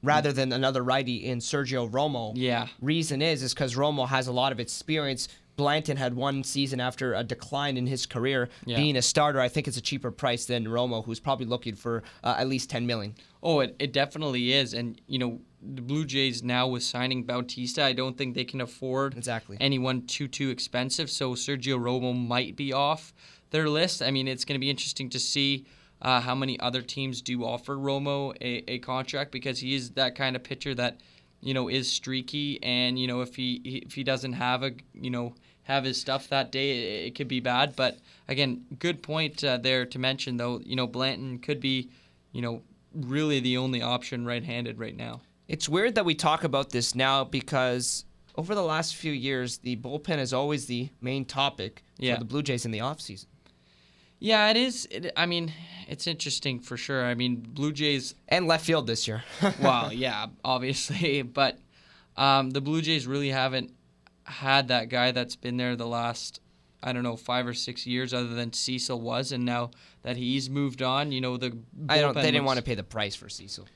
rather 0.02 0.34
than 0.34 0.52
another 0.54 0.84
righty 0.84 1.18
in 1.28 1.38
Sergio 1.38 1.88
Romo. 1.88 2.34
Yeah. 2.36 2.68
Reason 2.82 3.22
is 3.22 3.44
is 3.44 3.54
because 3.54 3.76
Romo 3.76 4.08
has 4.08 4.26
a 4.26 4.32
lot 4.32 4.52
of 4.52 4.60
experience. 4.60 5.28
Blanton 5.58 5.98
had 5.98 6.16
one 6.16 6.44
season 6.44 6.80
after 6.80 7.14
a 7.14 7.24
decline 7.24 7.78
in 7.78 7.86
his 7.88 8.06
career 8.06 8.50
Yeah. 8.66 8.78
being 8.78 8.96
a 8.96 9.02
starter. 9.02 9.40
I 9.40 9.48
think 9.48 9.68
it's 9.68 9.78
a 9.78 9.82
cheaper 9.82 10.12
price 10.12 10.46
than 10.46 10.66
Romo, 10.66 11.04
who's 11.06 11.20
probably 11.20 11.46
looking 11.46 11.76
for 11.76 12.04
uh, 12.24 12.36
at 12.40 12.48
least 12.48 12.70
ten 12.70 12.86
million. 12.88 13.16
Oh, 13.44 13.60
it, 13.60 13.76
it 13.80 13.92
definitely 13.94 14.54
is. 14.54 14.74
And, 14.74 15.00
you 15.08 15.20
know, 15.20 15.42
the 15.62 15.82
Blue 15.82 16.06
Jays 16.06 16.42
now 16.44 16.68
with 16.68 16.84
signing 16.84 17.24
Bautista, 17.24 17.84
I 17.84 17.94
don't 17.94 18.18
think 18.18 18.34
they 18.36 18.44
can 18.46 18.62
afford 18.62 19.16
Exactly. 19.18 19.58
anyone 19.60 20.06
too, 20.08 20.28
too 20.28 20.50
expensive. 20.50 21.10
So 21.10 21.34
Sergio 21.34 21.80
Romo 21.80 22.16
might 22.16 22.56
be 22.56 22.72
off 22.74 23.14
their 23.52 23.68
list. 23.70 24.02
I 24.02 24.10
mean, 24.12 24.28
it's 24.28 24.46
going 24.46 24.56
to 24.56 24.60
be 24.60 24.70
interesting 24.70 25.10
to 25.12 25.20
see 25.20 25.66
uh, 26.02 26.22
how 26.22 26.34
many 26.34 26.60
other 26.60 26.82
teams 26.82 27.22
do 27.22 27.44
offer 27.44 27.76
Romo 27.76 28.34
a, 28.42 28.72
a 28.72 28.80
contract 28.80 29.32
because 29.32 29.60
he 29.60 29.76
is 29.76 29.92
that 29.92 30.16
kind 30.16 30.36
of 30.36 30.44
pitcher 30.44 30.74
that, 30.76 31.00
you 31.42 31.54
know, 31.54 31.68
is 31.68 31.92
streaky. 31.92 32.62
And, 32.64 32.98
you 32.98 33.08
know, 33.08 33.22
if 33.22 33.36
he 33.36 33.56
if 33.86 33.94
he 33.94 34.04
doesn't 34.04 34.34
have 34.34 34.64
a, 34.64 34.72
you 34.94 35.10
know, 35.10 35.36
have 35.64 35.84
his 35.84 36.00
stuff 36.00 36.28
that 36.30 36.52
day, 36.52 36.72
it, 36.72 37.08
it 37.08 37.16
could 37.16 37.28
be 37.28 37.40
bad. 37.40 37.76
But 37.76 38.00
again, 38.28 38.66
good 38.80 39.04
point 39.04 39.44
uh, 39.44 39.58
there 39.58 39.86
to 39.86 40.00
mention, 40.00 40.38
though, 40.38 40.60
you 40.64 40.76
know, 40.76 40.88
Blanton 40.88 41.40
could 41.40 41.60
be, 41.60 41.90
you 42.32 42.42
know, 42.42 42.62
really 42.94 43.40
the 43.40 43.58
only 43.58 43.82
option 43.82 44.26
right-handed 44.26 44.80
right 44.80 44.96
now. 44.96 45.22
It's 45.48 45.68
weird 45.70 45.96
that 45.96 46.06
we 46.06 46.16
talk 46.16 46.44
about 46.44 46.70
this 46.72 46.96
now 46.96 47.24
because 47.24 48.06
over 48.36 48.56
the 48.56 48.64
last 48.64 48.96
few 48.96 49.12
years, 49.12 49.58
the 49.60 49.76
bullpen 49.78 50.18
is 50.18 50.34
always 50.34 50.66
the 50.66 50.90
main 51.02 51.26
topic 51.26 51.84
Yeah. 51.98 52.14
for 52.16 52.20
the 52.20 52.26
Blue 52.26 52.42
Jays 52.42 52.66
in 52.66 52.72
the 52.72 52.80
offseason. 52.80 53.26
Yeah, 54.22 54.52
it 54.52 54.56
is. 54.56 54.88
It, 54.92 55.12
I 55.18 55.26
mean, 55.26 55.52
it's 55.88 56.06
interesting 56.06 56.60
for 56.60 56.78
sure. 56.78 57.04
I 57.04 57.16
mean, 57.16 57.38
Blue 57.38 57.74
Jays 57.74 58.14
and 58.30 58.48
left 58.48 58.64
field 58.64 58.86
this 58.86 59.08
year. 59.08 59.24
well, 59.62 59.92
yeah, 59.92 60.28
obviously, 60.46 61.22
but 61.24 61.58
um, 62.16 62.52
the 62.52 62.62
Blue 62.62 62.84
Jays 62.84 63.08
really 63.08 63.30
haven't 63.30 63.74
had 64.26 64.68
that 64.68 64.90
guy 64.90 65.12
that's 65.12 65.36
been 65.36 65.58
there 65.58 65.76
the 65.76 65.88
last 65.88 66.40
I 66.84 66.94
don't 66.94 67.04
know 67.04 67.16
five 67.16 67.48
or 67.48 67.54
six 67.54 67.86
years, 67.88 68.14
other 68.14 68.30
than 68.30 68.54
Cecil 68.54 69.02
was, 69.02 69.32
and 69.32 69.44
now 69.44 69.72
that 70.04 70.18
he's 70.18 70.50
moved 70.50 70.84
on, 70.84 71.12
you 71.12 71.20
know 71.20 71.38
the 71.38 71.58
I 71.90 72.00
don't. 72.00 72.14
They 72.14 72.32
didn't 72.32 72.46
want 72.46 72.58
to 72.58 72.64
pay 72.64 72.76
the 72.76 72.84
price 72.84 73.16
for 73.16 73.28
Cecil, 73.28 73.68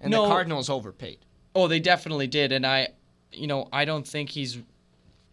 and 0.00 0.10
No. 0.10 0.22
the 0.22 0.28
Cardinals 0.28 0.70
overpaid. 0.70 1.18
Oh, 1.54 1.68
they 1.68 1.80
definitely 1.80 2.26
did, 2.26 2.52
and 2.52 2.66
I, 2.66 2.88
you 3.32 3.46
know, 3.46 3.68
I 3.72 3.84
don't 3.84 4.06
think 4.06 4.30
he's, 4.30 4.58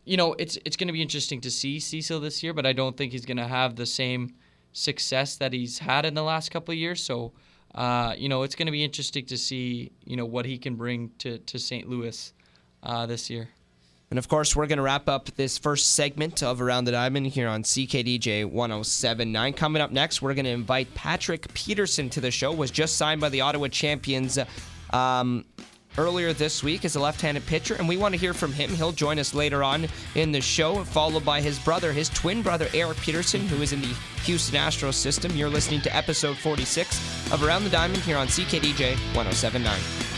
you 0.04 0.18
know, 0.18 0.34
it's 0.34 0.58
it's 0.66 0.76
going 0.76 0.88
to 0.88 0.94
be 0.94 1.02
interesting 1.02 1.40
to 1.42 1.52
see 1.52 1.80
Cecil 1.80 2.20
this 2.20 2.44
year, 2.44 2.54
but 2.54 2.66
I 2.66 2.74
don't 2.74 2.98
think 2.98 3.14
he's 3.14 3.26
going 3.26 3.38
to 3.38 3.48
have 3.48 3.78
the 3.78 3.86
same 3.86 4.36
success 4.78 5.36
that 5.38 5.54
he's 5.54 5.80
had 5.80 6.06
in 6.06 6.14
the 6.14 6.24
last 6.24 6.52
couple 6.52 6.72
of 6.72 6.78
years. 6.78 7.04
So, 7.04 7.34
uh, 7.74 8.14
you 8.18 8.30
know, 8.30 8.44
it's 8.44 8.56
going 8.56 8.68
to 8.68 8.72
be 8.72 8.84
interesting 8.84 9.26
to 9.26 9.38
see, 9.38 9.92
you 10.06 10.16
know, 10.16 10.26
what 10.26 10.46
he 10.46 10.58
can 10.58 10.76
bring 10.76 11.12
to 11.20 11.40
to 11.40 11.60
St. 11.60 11.90
Louis 11.90 12.34
uh, 12.84 13.06
this 13.06 13.30
year. 13.30 13.50
And 14.10 14.18
of 14.18 14.30
course, 14.30 14.56
we're 14.56 14.68
going 14.68 14.78
to 14.78 14.84
wrap 14.84 15.10
up 15.10 15.26
this 15.36 15.58
first 15.58 15.94
segment 15.94 16.42
of 16.42 16.62
Around 16.62 16.86
the 16.86 16.94
Diamond 16.94 17.28
here 17.28 17.50
on 17.50 17.64
CKDJ 17.64 18.50
1079. 18.50 19.54
Coming 19.54 19.82
up 19.82 19.92
next, 19.92 20.22
we're 20.22 20.34
going 20.34 20.46
to 20.46 20.52
invite 20.52 20.94
Patrick 20.94 21.54
Peterson 21.54 22.10
to 22.12 22.22
the 22.22 22.32
show. 22.32 22.54
Was 22.54 22.72
just 22.72 22.96
signed 22.96 23.20
by 23.20 23.28
the 23.28 23.42
Ottawa 23.42 23.68
Champions 23.68 24.40
um, 24.92 25.44
earlier 25.98 26.34
this 26.34 26.64
week 26.64 26.86
as 26.86 26.96
a 26.96 27.00
left-handed 27.00 27.46
pitcher, 27.46 27.76
and 27.76 27.88
we 27.88 27.98
want 27.98 28.14
to 28.14 28.20
hear 28.20 28.34
from 28.34 28.54
him. 28.54 28.70
He'll 28.70 28.92
join 28.92 29.20
us 29.20 29.34
later 29.34 29.64
on 29.64 29.88
in 30.16 30.32
the 30.32 30.42
show, 30.42 30.84
followed 30.84 31.26
by 31.26 31.42
his 31.42 31.60
brother, 31.60 31.92
his 31.92 32.10
twin 32.10 32.42
brother 32.42 32.68
Eric 32.74 32.98
Peterson, 32.98 33.48
who 33.48 33.62
is 33.62 33.74
in 33.74 33.82
the 33.82 33.96
Houston 34.24 34.60
Astros 34.60 34.96
system. 34.96 35.36
You're 35.36 35.50
listening 35.50 35.82
to 35.82 35.96
episode 35.96 36.38
46 36.38 37.32
of 37.32 37.44
Around 37.44 37.64
the 37.64 37.70
Diamond 37.70 38.04
here 38.04 38.18
on 38.18 38.28
CKDJ 38.28 38.96
1079. 39.16 40.17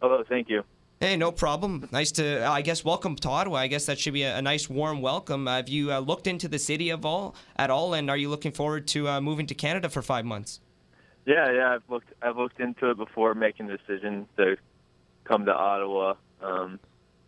Hello, 0.00 0.22
thank 0.28 0.48
you. 0.48 0.62
Hey, 1.00 1.16
no 1.16 1.32
problem. 1.32 1.88
Nice 1.90 2.12
to, 2.12 2.46
I 2.46 2.62
guess, 2.62 2.84
welcome 2.84 3.16
to 3.16 3.28
Ottawa. 3.28 3.56
I 3.56 3.66
guess 3.66 3.86
that 3.86 3.98
should 3.98 4.12
be 4.12 4.22
a, 4.22 4.36
a 4.36 4.42
nice, 4.42 4.70
warm 4.70 5.02
welcome. 5.02 5.48
Uh, 5.48 5.56
have 5.56 5.68
you 5.68 5.92
uh, 5.92 5.98
looked 5.98 6.28
into 6.28 6.46
the 6.46 6.60
city 6.60 6.90
of 6.90 7.04
all 7.04 7.34
at 7.56 7.70
all, 7.70 7.94
and 7.94 8.08
are 8.08 8.16
you 8.16 8.28
looking 8.28 8.52
forward 8.52 8.86
to 8.88 9.08
uh, 9.08 9.20
moving 9.20 9.46
to 9.48 9.54
Canada 9.54 9.88
for 9.88 10.00
five 10.00 10.24
months? 10.24 10.60
Yeah, 11.26 11.52
yeah, 11.52 11.74
I've 11.74 11.88
looked 11.88 12.12
I've 12.20 12.36
looked 12.36 12.60
into 12.60 12.90
it 12.90 12.96
before 12.96 13.34
making 13.34 13.68
the 13.68 13.76
decision 13.78 14.26
to 14.36 14.56
come 15.24 15.44
to 15.46 15.54
Ottawa. 15.54 16.14
Um, 16.40 16.80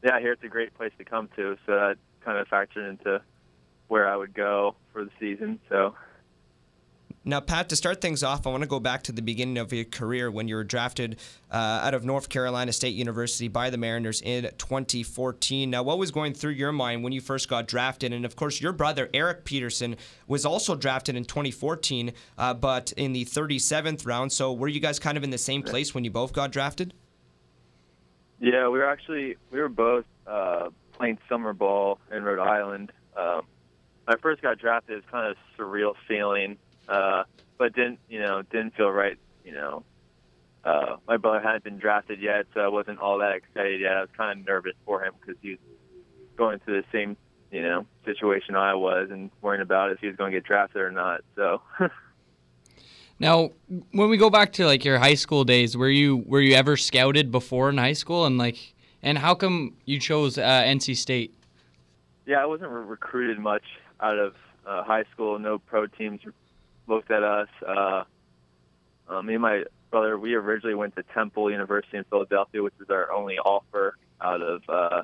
yeah, 0.03 0.19
hear 0.21 0.33
it's 0.33 0.43
a 0.45 0.49
great 0.49 0.75
place 0.75 0.93
to 0.99 1.05
come 1.05 1.29
to, 1.37 1.57
so 1.65 1.73
that 1.73 1.97
kind 2.25 2.39
of 2.39 2.49
factored 2.49 2.89
into 2.89 3.23
where 3.89 4.09
I 4.09 4.17
would 4.17 4.35
go 4.35 4.75
for 4.93 5.05
the 5.05 5.11
season. 5.21 5.61
So 5.69 5.95
Now, 7.27 7.41
Pat, 7.41 7.71
to 7.71 7.77
start 7.77 8.03
things 8.03 8.23
off, 8.23 8.47
I 8.47 8.51
want 8.51 8.65
to 8.65 8.69
go 8.69 8.79
back 8.79 9.03
to 9.05 9.13
the 9.13 9.23
beginning 9.23 9.57
of 9.57 9.73
your 9.73 9.87
career 9.87 10.31
when 10.31 10.47
you 10.47 10.57
were 10.57 10.65
drafted 10.65 11.19
uh, 11.51 11.81
out 11.83 11.95
of 11.95 12.05
North 12.05 12.29
Carolina 12.29 12.71
State 12.71 12.95
University 12.95 13.49
by 13.49 13.71
the 13.71 13.79
Mariners 13.79 14.21
in 14.21 14.43
2014. 14.59 15.71
Now, 15.71 15.83
what 15.83 15.97
was 15.97 16.11
going 16.11 16.35
through 16.35 16.53
your 16.53 16.71
mind 16.71 17.03
when 17.03 17.15
you 17.15 17.23
first 17.23 17.49
got 17.49 17.67
drafted? 17.67 18.13
And 18.13 18.27
of 18.27 18.37
course, 18.37 18.61
your 18.61 18.73
brother, 18.73 19.09
Eric 19.15 19.47
Peterson, 19.47 19.97
was 20.29 20.45
also 20.45 20.77
drafted 20.77 21.17
in 21.17 21.25
2014, 21.25 22.13
uh, 22.37 22.53
but 22.53 22.93
in 22.93 23.15
the 23.15 23.25
37th 23.25 24.07
round. 24.07 24.31
So, 24.31 24.53
were 24.53 24.69
you 24.69 24.81
guys 24.81 24.99
kind 24.99 25.17
of 25.17 25.25
in 25.25 25.31
the 25.31 25.39
same 25.39 25.63
place 25.63 25.95
when 25.95 26.05
you 26.05 26.11
both 26.11 26.35
got 26.35 26.53
drafted? 26.53 26.93
Yeah, 28.39 28.69
we 28.69 28.79
were 28.79 28.91
actually 28.91 29.37
we 29.51 29.61
were 29.61 29.71
both 29.71 30.05
uh, 30.27 30.69
playing 30.93 31.19
summer 31.31 31.55
ball 31.55 31.99
in 32.13 32.23
Rhode 32.23 32.39
Island. 32.39 32.93
Um, 33.17 33.47
when 34.05 34.19
I 34.19 34.21
first 34.21 34.43
got 34.43 34.59
drafted, 34.59 34.93
it 34.93 34.97
was 34.97 35.05
kind 35.11 35.27
of 35.27 35.37
a 35.37 35.63
surreal 35.63 35.95
feeling, 36.07 36.59
uh, 36.89 37.25
but 37.59 37.75
didn't 37.75 37.99
you 38.09 38.21
know 38.21 38.43
didn't 38.43 38.75
feel 38.75 38.91
right. 38.91 39.19
You 39.45 39.53
know, 39.53 39.85
uh, 40.65 40.97
my 41.07 41.17
brother 41.17 41.41
hadn't 41.41 41.65
been 41.65 41.79
drafted 41.79 42.21
yet, 42.21 42.47
so 42.55 42.61
I 42.61 42.69
wasn't 42.69 42.99
all 42.99 43.19
that 43.19 43.37
excited 43.37 43.81
yet. 43.81 43.93
I 43.93 44.01
was 44.01 44.11
kind 44.17 44.41
of 44.41 44.47
nervous 44.47 44.75
for 44.85 45.05
him 45.05 45.15
because 45.21 45.37
he 45.43 45.51
was 45.51 45.59
going 46.37 46.59
through 46.61 46.83
the 46.83 46.87
same 46.93 47.17
you 47.51 47.63
know 47.63 47.87
situation 48.05 48.57
I 48.57 48.75
was 48.75 49.09
and 49.11 49.31
worrying 49.41 49.63
about 49.63 49.93
if 49.93 50.01
he 50.01 50.07
was 50.07 50.17
going 50.17 50.33
to 50.33 50.37
get 50.39 50.45
drafted 50.45 50.83
or 50.83 50.91
not. 50.91 51.21
So. 51.37 51.63
Now, 53.21 53.51
when 53.93 54.11
we 54.11 54.17
go 54.17 54.29
back 54.29 54.53
to 54.55 54.67
like 54.67 54.85
your 54.85 54.99
high 54.99 55.15
school 55.15 55.45
days, 55.45 55.77
were 55.77 55.89
you 55.89 56.25
were 56.27 56.41
you 56.41 56.55
ever 56.55 56.77
scouted 56.77 57.31
before 57.31 57.71
in 57.71 57.79
high 57.79 57.93
school, 57.93 58.27
and 58.27 58.39
like, 58.39 58.75
and 59.03 59.19
how 59.19 59.35
come 59.35 59.77
you 59.85 60.01
chose 60.01 60.37
uh, 60.37 60.43
NC 60.43 60.97
State? 60.97 61.33
Yeah, 62.27 62.43
I 62.43 62.47
wasn't 62.47 62.71
re- 62.71 62.85
recruited 62.85 63.39
much 63.39 63.63
out 64.01 64.19
of 64.19 64.35
uh, 64.67 64.83
high 64.83 65.05
school. 65.13 65.39
No 65.39 65.59
pro 65.59 65.87
teams 65.87 66.21
looked 66.87 67.11
at 67.11 67.23
us. 67.23 67.49
Uh, 67.67 68.05
uh, 69.09 69.23
me 69.23 69.35
and 69.35 69.43
my 69.43 69.65
brother, 69.91 70.19
we 70.19 70.35
originally 70.35 70.75
went 70.75 70.97
to 70.97 71.03
Temple 71.15 71.51
University 71.51 71.97
in 71.99 72.05
Philadelphia, 72.05 72.63
which 72.63 72.75
was 72.79 72.91
our 72.91 73.13
only 73.13 73.39
offer 73.39 73.97
out 74.21 74.43
of 74.43 74.63
uh, 74.69 75.03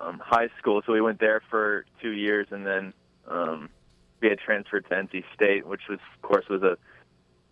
um, 0.00 0.20
high 0.24 0.48
school. 0.58 0.82
So 0.86 0.92
we 0.92 1.00
went 1.00 1.20
there 1.20 1.42
for 1.50 1.86
two 2.02 2.10
years, 2.10 2.46
and 2.50 2.66
then 2.66 2.92
um, 3.26 3.68
we 4.20 4.28
had 4.28 4.38
transferred 4.38 4.86
to 4.88 4.94
NC 4.94 5.24
State, 5.34 5.66
which 5.66 5.82
was, 5.88 5.98
of 6.14 6.22
course, 6.22 6.48
was 6.48 6.62
a 6.62 6.76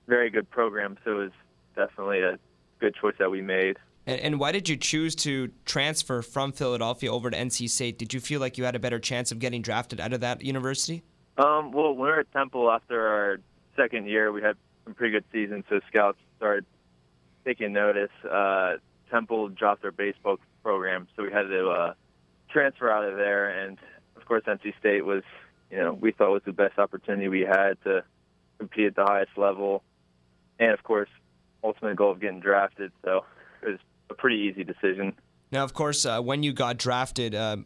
very 0.07 0.31
good 0.31 0.51
program. 0.51 0.97
So 1.05 1.13
it 1.13 1.15
was 1.15 1.33
definitely 1.75 2.21
a 2.21 2.39
good 2.79 2.95
choice 2.95 3.15
that 3.19 3.31
we 3.31 3.43
made. 3.43 3.79
And, 4.07 4.21
and 4.21 4.41
why 4.41 4.53
did 4.53 4.69
you 4.69 4.77
choose 4.77 5.15
to 5.17 5.51
transfer 5.65 6.23
from 6.23 6.53
Philadelphia 6.53 7.11
over 7.11 7.31
to 7.31 7.37
NC 7.37 7.71
State? 7.71 7.99
Did 7.99 8.13
you 8.13 8.21
feel 8.21 8.41
like 8.41 8.59
you 8.59 8.65
had 8.65 8.77
a 8.77 8.79
better 8.79 8.99
chance 8.99 9.33
of 9.33 9.39
getting 9.39 9.63
drafted 9.63 10.01
out 10.01 10.13
of 10.13 10.21
that 10.21 10.43
university? 10.43 11.03
Um, 11.37 11.73
well, 11.73 11.91
when 11.91 11.97
we 11.97 12.09
were 12.09 12.21
at 12.21 12.33
Temple 12.33 12.71
after 12.71 13.07
our 13.07 13.39
second 13.77 14.07
year, 14.07 14.31
we 14.31 14.43
had 14.43 14.57
some 14.85 14.95
pretty 14.95 15.13
good 15.13 15.25
seasons, 15.33 15.65
so 15.69 15.81
scouts 15.89 16.19
started 16.37 16.65
taking 17.45 17.73
notice. 17.73 18.11
Uh, 18.29 18.75
Temple 19.11 19.49
dropped 19.49 19.83
their 19.83 19.93
baseball 19.93 20.39
program, 20.63 21.09
so 21.17 21.23
we 21.23 21.33
had 21.33 21.49
to 21.49 21.69
uh, 21.69 21.95
transfer 22.51 22.91
out 22.91 23.05
of 23.05 23.17
there. 23.17 23.49
And 23.49 23.79
of 24.17 24.25
course, 24.27 24.45
NC 24.47 24.79
State 24.79 25.05
was, 25.05 25.23
you 25.71 25.79
know, 25.79 25.93
we 25.93 26.13
thought 26.13 26.31
was 26.31 26.43
the 26.47 26.53
best 26.53 26.79
opportunity 26.79 27.29
we 27.29 27.41
had 27.41 27.75
to 27.85 28.05
compete 28.59 28.87
at 28.87 28.97
the 28.97 29.05
highest 29.05 29.37
level, 29.37 29.83
and 30.59 30.71
of 30.71 30.83
course, 30.85 31.09
ultimate 31.63 31.97
goal 31.97 32.13
of 32.13 32.21
getting 32.21 32.41
drafted. 32.41 32.93
So 33.05 33.25
it 33.63 33.71
was 33.71 33.79
a 34.11 34.15
pretty 34.15 34.37
easy 34.37 34.65
decision. 34.65 35.15
Now, 35.51 35.65
of 35.65 35.75
course, 35.75 36.05
uh, 36.07 36.21
when 36.21 36.43
you 36.43 36.53
got 36.53 36.79
drafted, 36.79 37.35
uh, 37.35 37.59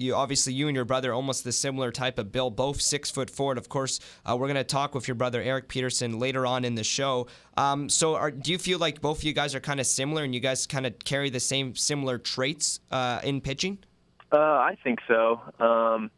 you 0.00 0.14
obviously 0.14 0.52
you 0.52 0.68
and 0.68 0.74
your 0.74 0.84
brother 0.84 1.12
almost 1.12 1.44
the 1.44 1.52
similar 1.52 1.90
type 1.90 2.18
of 2.18 2.32
build, 2.32 2.56
both 2.56 2.80
six 2.80 3.10
foot 3.10 3.30
four. 3.30 3.52
And 3.52 3.58
of 3.58 3.68
course, 3.68 4.00
uh, 4.24 4.36
we're 4.36 4.46
going 4.46 4.56
to 4.56 4.64
talk 4.64 4.94
with 4.94 5.08
your 5.08 5.14
brother 5.14 5.42
Eric 5.42 5.68
Peterson 5.68 6.18
later 6.18 6.46
on 6.46 6.64
in 6.64 6.74
the 6.74 6.84
show. 6.84 7.26
Um, 7.56 7.88
so, 7.88 8.14
are, 8.14 8.30
do 8.30 8.52
you 8.52 8.58
feel 8.58 8.78
like 8.78 9.00
both 9.00 9.18
of 9.18 9.24
you 9.24 9.32
guys 9.32 9.54
are 9.54 9.60
kind 9.60 9.80
of 9.80 9.86
similar, 9.86 10.24
and 10.24 10.34
you 10.34 10.40
guys 10.40 10.66
kind 10.66 10.86
of 10.86 10.98
carry 11.00 11.30
the 11.30 11.40
same 11.40 11.74
similar 11.74 12.18
traits 12.18 12.80
uh, 12.90 13.20
in 13.22 13.40
pitching? 13.40 13.78
Uh, 14.32 14.36
I 14.36 14.76
think 14.82 15.00
so. 15.08 15.40
Um, 15.58 16.10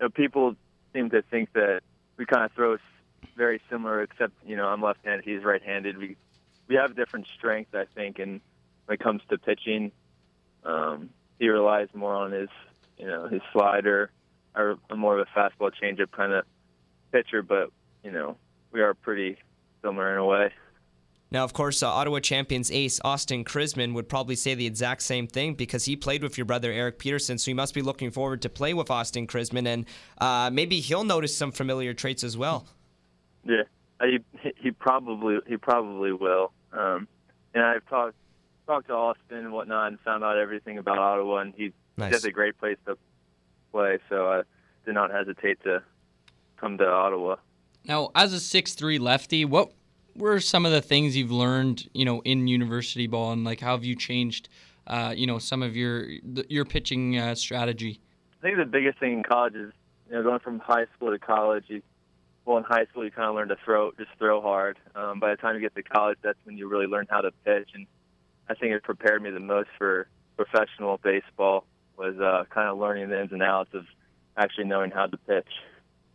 you 0.00 0.06
know, 0.06 0.10
people 0.10 0.54
seem 0.92 1.10
to 1.10 1.22
think 1.22 1.52
that 1.54 1.80
we 2.16 2.26
kind 2.26 2.44
of 2.44 2.52
throw 2.52 2.76
very 3.36 3.60
similar, 3.70 4.02
except 4.02 4.32
you 4.46 4.56
know 4.56 4.66
I'm 4.66 4.82
left-handed, 4.82 5.24
he's 5.24 5.44
right-handed. 5.44 5.98
We 5.98 6.16
we 6.68 6.74
have 6.76 6.96
different 6.96 7.26
strengths, 7.36 7.74
I 7.74 7.84
think, 7.94 8.18
and 8.18 8.40
when 8.86 8.94
it 8.94 9.00
comes 9.00 9.22
to 9.30 9.38
pitching, 9.38 9.92
um, 10.64 11.10
he 11.38 11.48
relies 11.48 11.88
more 11.94 12.14
on 12.14 12.32
his 12.32 12.48
you 12.98 13.06
know 13.06 13.28
his 13.28 13.42
slider, 13.52 14.10
or 14.54 14.78
more 14.94 15.18
of 15.18 15.26
a 15.26 15.38
fastball 15.38 15.70
changeup 15.82 16.10
kind 16.12 16.32
of 16.32 16.44
pitcher. 17.12 17.42
But 17.42 17.70
you 18.02 18.10
know 18.10 18.36
we 18.72 18.80
are 18.80 18.94
pretty 18.94 19.38
similar 19.82 20.12
in 20.12 20.18
a 20.18 20.24
way. 20.24 20.52
Now, 21.30 21.42
of 21.42 21.52
course, 21.52 21.82
uh, 21.82 21.88
Ottawa 21.88 22.20
champions 22.20 22.70
ace 22.70 23.00
Austin 23.04 23.44
Chrisman 23.44 23.94
would 23.94 24.08
probably 24.08 24.36
say 24.36 24.54
the 24.54 24.66
exact 24.66 25.02
same 25.02 25.26
thing 25.26 25.54
because 25.54 25.84
he 25.84 25.96
played 25.96 26.22
with 26.22 26.38
your 26.38 26.44
brother 26.44 26.70
Eric 26.70 26.98
Peterson, 27.00 27.36
so 27.36 27.50
you 27.50 27.54
must 27.56 27.74
be 27.74 27.82
looking 27.82 28.12
forward 28.12 28.42
to 28.42 28.48
play 28.48 28.74
with 28.74 28.90
Austin 28.90 29.26
Chrisman, 29.26 29.66
and 29.66 29.86
uh, 30.18 30.50
maybe 30.52 30.78
he'll 30.78 31.04
notice 31.04 31.36
some 31.36 31.50
familiar 31.50 31.94
traits 31.94 32.22
as 32.22 32.36
well. 32.36 32.66
Yeah, 33.44 33.62
he 34.00 34.20
he 34.56 34.70
probably 34.70 35.38
he 35.46 35.56
probably 35.56 36.12
will. 36.12 36.52
Um, 36.72 37.08
and 37.54 37.64
I've 37.64 37.86
talked 37.88 38.14
talked 38.66 38.86
to 38.88 38.94
Austin 38.94 39.38
and 39.38 39.52
whatnot, 39.52 39.88
and 39.88 40.00
found 40.00 40.22
out 40.22 40.38
everything 40.38 40.78
about 40.78 40.98
Ottawa, 40.98 41.38
and 41.38 41.54
he 41.56 41.72
Nice. 41.96 42.12
that's 42.12 42.24
a 42.24 42.30
great 42.30 42.58
place 42.58 42.76
to 42.86 42.96
play. 43.72 43.98
So 44.08 44.28
I 44.28 44.42
did 44.84 44.94
not 44.94 45.10
hesitate 45.10 45.62
to 45.64 45.82
come 46.56 46.78
to 46.78 46.86
Ottawa. 46.86 47.36
Now, 47.84 48.10
as 48.14 48.32
a 48.32 48.40
six-three 48.40 48.98
lefty, 48.98 49.44
what 49.44 49.72
were 50.16 50.40
some 50.40 50.66
of 50.66 50.72
the 50.72 50.80
things 50.80 51.16
you've 51.16 51.30
learned, 51.30 51.88
you 51.92 52.04
know, 52.04 52.20
in 52.22 52.46
university 52.48 53.06
ball, 53.06 53.32
and 53.32 53.44
like 53.44 53.60
how 53.60 53.72
have 53.72 53.84
you 53.84 53.94
changed, 53.94 54.48
uh, 54.86 55.14
you 55.16 55.26
know, 55.26 55.38
some 55.38 55.62
of 55.62 55.76
your 55.76 56.08
your 56.48 56.64
pitching 56.64 57.18
uh, 57.18 57.34
strategy? 57.34 58.00
I 58.40 58.42
think 58.42 58.58
the 58.58 58.64
biggest 58.64 58.98
thing 58.98 59.12
in 59.12 59.22
college 59.22 59.54
is 59.54 59.72
you 60.08 60.14
know 60.14 60.22
going 60.22 60.40
from 60.40 60.58
high 60.58 60.86
school 60.96 61.10
to 61.10 61.18
college. 61.18 61.64
You, 61.68 61.82
well, 62.44 62.58
in 62.58 62.64
high 62.64 62.86
school 62.86 63.04
you 63.04 63.10
kind 63.10 63.28
of 63.28 63.34
learn 63.34 63.48
to 63.48 63.56
throw, 63.64 63.92
just 63.92 64.10
throw 64.18 64.40
hard. 64.40 64.78
Um, 64.94 65.20
by 65.20 65.30
the 65.30 65.36
time 65.36 65.54
you 65.54 65.60
get 65.60 65.74
to 65.74 65.82
college, 65.82 66.18
that's 66.22 66.38
when 66.44 66.56
you 66.56 66.68
really 66.68 66.86
learn 66.86 67.06
how 67.10 67.20
to 67.20 67.30
pitch, 67.44 67.70
and 67.74 67.86
I 68.48 68.54
think 68.54 68.72
it 68.72 68.82
prepared 68.82 69.22
me 69.22 69.30
the 69.30 69.40
most 69.40 69.68
for 69.78 70.08
professional 70.36 70.98
baseball. 71.02 71.64
Was 71.96 72.18
uh, 72.18 72.44
kind 72.50 72.68
of 72.68 72.78
learning 72.78 73.08
the 73.08 73.20
ins 73.20 73.32
and 73.32 73.42
outs 73.42 73.70
of 73.72 73.84
actually 74.36 74.64
knowing 74.64 74.90
how 74.90 75.06
to 75.06 75.16
pitch. 75.16 75.48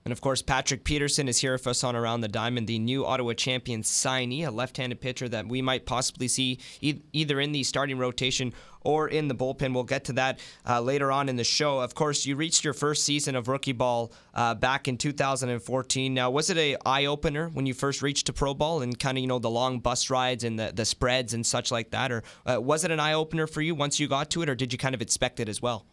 And 0.03 0.11
of 0.11 0.21
course, 0.21 0.41
Patrick 0.41 0.83
Peterson 0.83 1.27
is 1.27 1.37
here 1.37 1.51
with 1.51 1.67
us 1.67 1.83
on 1.83 1.95
Around 1.95 2.21
the 2.21 2.27
Diamond, 2.27 2.67
the 2.67 2.79
new 2.79 3.05
Ottawa 3.05 3.33
champions 3.33 3.87
signee, 3.87 4.45
a 4.45 4.51
left 4.51 4.77
handed 4.77 4.99
pitcher 4.99 5.29
that 5.29 5.47
we 5.47 5.61
might 5.61 5.85
possibly 5.85 6.27
see 6.27 6.59
e- 6.81 7.01
either 7.13 7.39
in 7.39 7.51
the 7.51 7.63
starting 7.63 7.99
rotation 7.99 8.51
or 8.83 9.07
in 9.07 9.27
the 9.27 9.35
bullpen. 9.35 9.75
We'll 9.75 9.83
get 9.83 10.05
to 10.05 10.13
that 10.13 10.39
uh, 10.67 10.81
later 10.81 11.11
on 11.11 11.29
in 11.29 11.35
the 11.35 11.43
show. 11.43 11.79
Of 11.79 11.93
course, 11.93 12.25
you 12.25 12.35
reached 12.35 12.63
your 12.63 12.73
first 12.73 13.03
season 13.03 13.35
of 13.35 13.47
rookie 13.47 13.73
ball 13.73 14.11
uh, 14.33 14.55
back 14.55 14.87
in 14.87 14.97
2014. 14.97 16.13
Now, 16.13 16.31
was 16.31 16.49
it 16.49 16.57
a 16.57 16.77
eye 16.83 17.05
opener 17.05 17.49
when 17.49 17.67
you 17.67 17.75
first 17.75 18.01
reached 18.01 18.25
to 18.25 18.33
pro 18.33 18.55
ball 18.55 18.81
and 18.81 18.97
kind 18.97 19.19
of, 19.19 19.21
you 19.21 19.27
know, 19.27 19.37
the 19.37 19.51
long 19.51 19.79
bus 19.79 20.09
rides 20.09 20.43
and 20.43 20.57
the, 20.57 20.71
the 20.73 20.85
spreads 20.85 21.35
and 21.35 21.45
such 21.45 21.71
like 21.71 21.91
that? 21.91 22.11
Or 22.11 22.23
uh, 22.49 22.59
was 22.59 22.83
it 22.83 22.89
an 22.89 22.99
eye 22.99 23.13
opener 23.13 23.45
for 23.45 23.61
you 23.61 23.75
once 23.75 23.99
you 23.99 24.07
got 24.07 24.31
to 24.31 24.41
it, 24.41 24.49
or 24.49 24.55
did 24.55 24.73
you 24.73 24.79
kind 24.79 24.95
of 24.95 25.01
expect 25.01 25.39
it 25.39 25.47
as 25.47 25.61
well? 25.61 25.85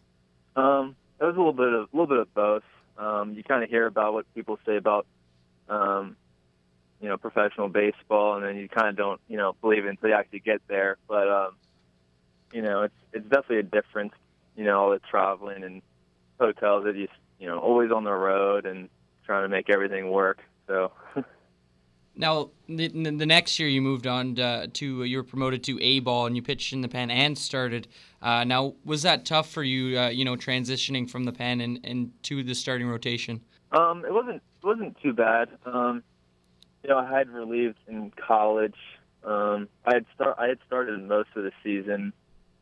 Um, 0.55 0.95
it 1.21 1.25
was 1.25 1.35
a 1.35 1.37
little 1.37 1.53
bit 1.53 1.67
of 1.67 1.89
a 1.93 1.97
little 1.97 2.07
bit 2.07 2.17
of 2.17 2.33
both. 2.33 2.63
Um, 2.99 3.33
you 3.33 3.43
kind 3.43 3.63
of 3.63 3.69
hear 3.69 3.87
about 3.87 4.13
what 4.13 4.31
people 4.35 4.59
say 4.65 4.75
about, 4.75 5.07
um, 5.69 6.17
you 7.01 7.07
know, 7.07 7.17
professional 7.17 7.69
baseball, 7.69 8.35
and 8.35 8.43
then 8.43 8.57
you 8.57 8.67
kind 8.67 8.89
of 8.89 8.97
don't, 8.97 9.21
you 9.27 9.37
know, 9.37 9.55
believe 9.61 9.85
it 9.85 9.89
until 9.89 10.09
you 10.09 10.15
actually 10.15 10.41
get 10.41 10.61
there. 10.67 10.97
But, 11.07 11.29
um, 11.29 11.55
you 12.51 12.61
know, 12.61 12.83
it's 12.83 12.95
it's 13.13 13.23
definitely 13.23 13.59
a 13.59 13.63
difference. 13.63 14.13
You 14.55 14.65
know, 14.65 14.79
all 14.79 14.89
the 14.91 14.99
traveling 14.99 15.63
and 15.63 15.81
hotels 16.39 16.83
that 16.83 16.95
you, 16.95 17.07
you 17.39 17.47
know, 17.47 17.57
always 17.59 17.91
on 17.91 18.03
the 18.03 18.11
road 18.11 18.65
and 18.65 18.89
trying 19.25 19.43
to 19.43 19.49
make 19.49 19.69
everything 19.69 20.11
work. 20.11 20.39
So. 20.67 20.91
Now, 22.19 22.49
the, 22.67 22.89
the 22.89 23.25
next 23.25 23.57
year 23.59 23.69
you 23.69 23.81
moved 23.81 24.05
on 24.05 24.35
to, 24.35 24.67
to 24.67 25.03
you 25.05 25.17
were 25.17 25.23
promoted 25.23 25.63
to 25.63 25.81
A 25.81 26.01
ball 26.01 26.25
and 26.25 26.35
you 26.35 26.41
pitched 26.41 26.73
in 26.73 26.81
the 26.81 26.89
pen 26.89 27.09
and 27.09 27.37
started. 27.37 27.87
Uh, 28.21 28.43
now, 28.43 28.73
was 28.83 29.03
that 29.03 29.23
tough 29.23 29.49
for 29.49 29.63
you? 29.63 29.97
Uh, 29.97 30.09
you 30.09 30.25
know, 30.25 30.35
transitioning 30.35 31.09
from 31.09 31.23
the 31.23 31.31
pen 31.31 31.61
and, 31.61 31.79
and 31.85 32.11
to 32.23 32.43
the 32.43 32.53
starting 32.53 32.89
rotation. 32.89 33.39
Um, 33.71 34.03
it 34.03 34.13
wasn't 34.13 34.35
it 34.35 34.65
wasn't 34.65 34.97
too 35.01 35.13
bad. 35.13 35.47
Um, 35.65 36.03
you 36.83 36.89
know, 36.89 36.97
I 36.97 37.09
had 37.09 37.29
relieved 37.29 37.77
in 37.87 38.11
college. 38.11 38.75
Um, 39.23 39.69
I 39.85 39.93
had 39.93 40.05
start 40.13 40.35
I 40.37 40.47
had 40.47 40.57
started 40.67 41.01
most 41.01 41.29
of 41.37 41.43
the 41.43 41.51
season 41.63 42.11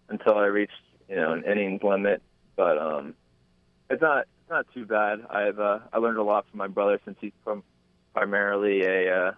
until 0.10 0.36
I 0.36 0.46
reached 0.46 0.74
you 1.10 1.16
know 1.16 1.34
an 1.34 1.44
innings 1.46 1.82
limit, 1.82 2.22
but 2.56 2.78
um, 2.78 3.16
it's 3.90 4.04
not 4.04 4.28
it's 4.42 4.52
not 4.52 4.68
too 4.76 4.86
bad. 4.86 5.26
I've 5.32 5.60
uh, 5.60 5.80
I 5.92 5.98
learned 5.98 6.20
a 6.20 6.24
lot 6.24 6.46
from 6.52 6.60
my 6.60 6.68
brother 6.68 7.00
since 7.06 7.18
he's 7.20 7.34
from 7.44 7.64
primarily 8.14 8.84
a, 8.84 9.16
uh, 9.16 9.32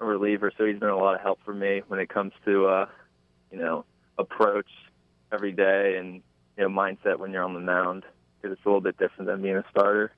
a 0.00 0.04
reliever, 0.04 0.50
so 0.56 0.64
he's 0.64 0.78
been 0.78 0.88
a 0.88 0.96
lot 0.96 1.14
of 1.14 1.20
help 1.20 1.38
for 1.44 1.54
me 1.54 1.82
when 1.88 2.00
it 2.00 2.08
comes 2.08 2.32
to 2.44 2.66
uh, 2.66 2.86
you 3.50 3.58
know 3.58 3.84
approach 4.18 4.68
every 5.32 5.52
day 5.52 5.96
and 5.98 6.22
you 6.56 6.64
know 6.64 6.68
mindset 6.68 7.18
when 7.18 7.32
you're 7.32 7.44
on 7.44 7.54
the 7.54 7.60
mound 7.60 8.04
because 8.40 8.56
it's 8.56 8.64
a 8.64 8.68
little 8.68 8.80
bit 8.80 8.96
different 8.98 9.26
than 9.26 9.42
being 9.42 9.56
a 9.56 9.64
starter. 9.70 10.12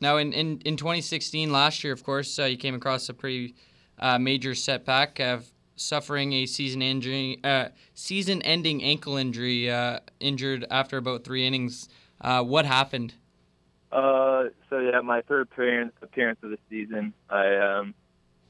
Now, 0.00 0.16
in, 0.16 0.32
in, 0.32 0.60
in 0.64 0.76
2016, 0.76 1.52
last 1.52 1.84
year, 1.84 1.92
of 1.92 2.02
course, 2.02 2.36
uh, 2.36 2.44
you 2.44 2.56
came 2.56 2.74
across 2.74 3.08
a 3.08 3.14
pretty 3.14 3.54
uh, 4.00 4.18
major 4.18 4.52
setback 4.52 5.20
of 5.20 5.52
suffering 5.76 6.32
a 6.32 6.46
season 6.46 6.82
injury, 6.82 7.38
uh, 7.44 7.68
season-ending 7.94 8.82
ankle 8.82 9.16
injury, 9.16 9.70
uh, 9.70 10.00
injured 10.18 10.66
after 10.70 10.96
about 10.96 11.22
three 11.22 11.46
innings. 11.46 11.88
Uh, 12.20 12.42
what 12.42 12.66
happened? 12.66 13.14
Uh, 13.92 14.44
so 14.68 14.80
yeah, 14.80 15.00
my 15.00 15.20
third 15.22 15.42
appearance 15.42 15.92
appearance 16.02 16.38
of 16.42 16.50
the 16.50 16.58
season, 16.68 17.12
I 17.30 17.56
um, 17.56 17.94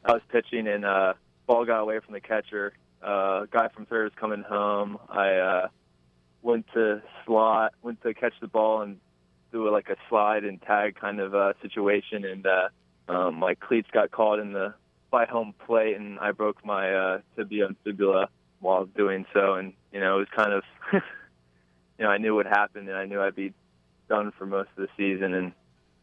I 0.05 0.13
was 0.13 0.23
pitching 0.31 0.67
and 0.67 0.85
uh, 0.85 1.15
ball 1.47 1.65
got 1.65 1.81
away 1.81 2.01
from 2.01 2.15
the 2.15 2.21
catcher. 2.21 2.73
Uh, 3.03 3.47
guy 3.51 3.69
from 3.69 3.87
third 3.87 4.05
was 4.05 4.13
coming 4.17 4.43
home. 4.43 4.99
I 5.09 5.35
uh, 5.35 5.69
went 6.43 6.67
to 6.75 7.03
slot, 7.25 7.75
went 7.83 8.03
to 8.03 8.15
catch 8.15 8.35
the 8.41 8.49
ball 8.49 8.83
and 8.83 8.99
do 9.53 9.69
a, 9.69 9.71
like 9.71 9.89
a 9.89 9.97
slide 10.09 10.45
and 10.45 10.61
tag 10.63 10.97
kind 10.97 11.21
of 11.21 11.35
uh, 11.35 11.53
situation, 11.63 12.25
and 12.25 12.47
uh, 12.47 12.69
um, 13.09 13.37
my 13.37 13.55
cleats 13.55 13.89
got 13.93 14.11
caught 14.11 14.39
in 14.39 14.53
the 14.53 14.75
by 15.11 15.27
home 15.27 15.55
plate, 15.67 15.97
and 15.97 16.19
I 16.19 16.33
broke 16.33 16.65
my 16.65 16.93
uh, 16.93 17.19
tibia 17.37 17.67
and 17.67 17.77
fibula 17.85 18.29
while 18.61 18.87
doing 18.87 19.27
so, 19.33 19.55
and 19.55 19.73
you 19.93 20.01
know 20.01 20.17
it 20.17 20.19
was 20.21 20.29
kind 20.35 20.53
of, 20.53 20.63
you 20.93 22.05
know, 22.05 22.09
I 22.09 22.19
knew 22.19 22.35
what 22.35 22.47
happened, 22.47 22.89
and 22.89 22.97
I 22.97 23.05
knew 23.05 23.21
I'd 23.21 23.35
be 23.35 23.53
done 24.09 24.33
for 24.39 24.47
most 24.47 24.71
of 24.77 24.87
the 24.87 24.89
season, 24.97 25.35
and 25.35 25.53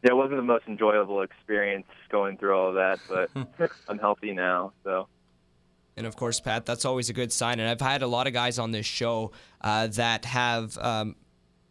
yeah, 0.03 0.12
it 0.12 0.15
wasn't 0.15 0.38
the 0.38 0.43
most 0.43 0.65
enjoyable 0.67 1.21
experience 1.21 1.88
going 2.09 2.38
through 2.38 2.55
all 2.55 2.69
of 2.69 2.75
that, 2.75 2.99
but 3.09 3.71
I'm 3.88 3.99
healthy 3.99 4.33
now, 4.33 4.73
so. 4.83 5.07
And 5.97 6.07
of 6.07 6.15
course, 6.15 6.39
Pat, 6.39 6.65
that's 6.65 6.85
always 6.85 7.09
a 7.09 7.13
good 7.13 7.33
sign. 7.33 7.59
And 7.59 7.67
I've 7.67 7.81
had 7.81 8.01
a 8.01 8.07
lot 8.07 8.25
of 8.25 8.31
guys 8.31 8.57
on 8.57 8.71
this 8.71 8.85
show 8.85 9.31
uh, 9.59 9.88
that 9.88 10.23
have, 10.23 10.77
um, 10.77 11.17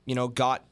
you 0.05 0.15
know, 0.15 0.29
got 0.29 0.65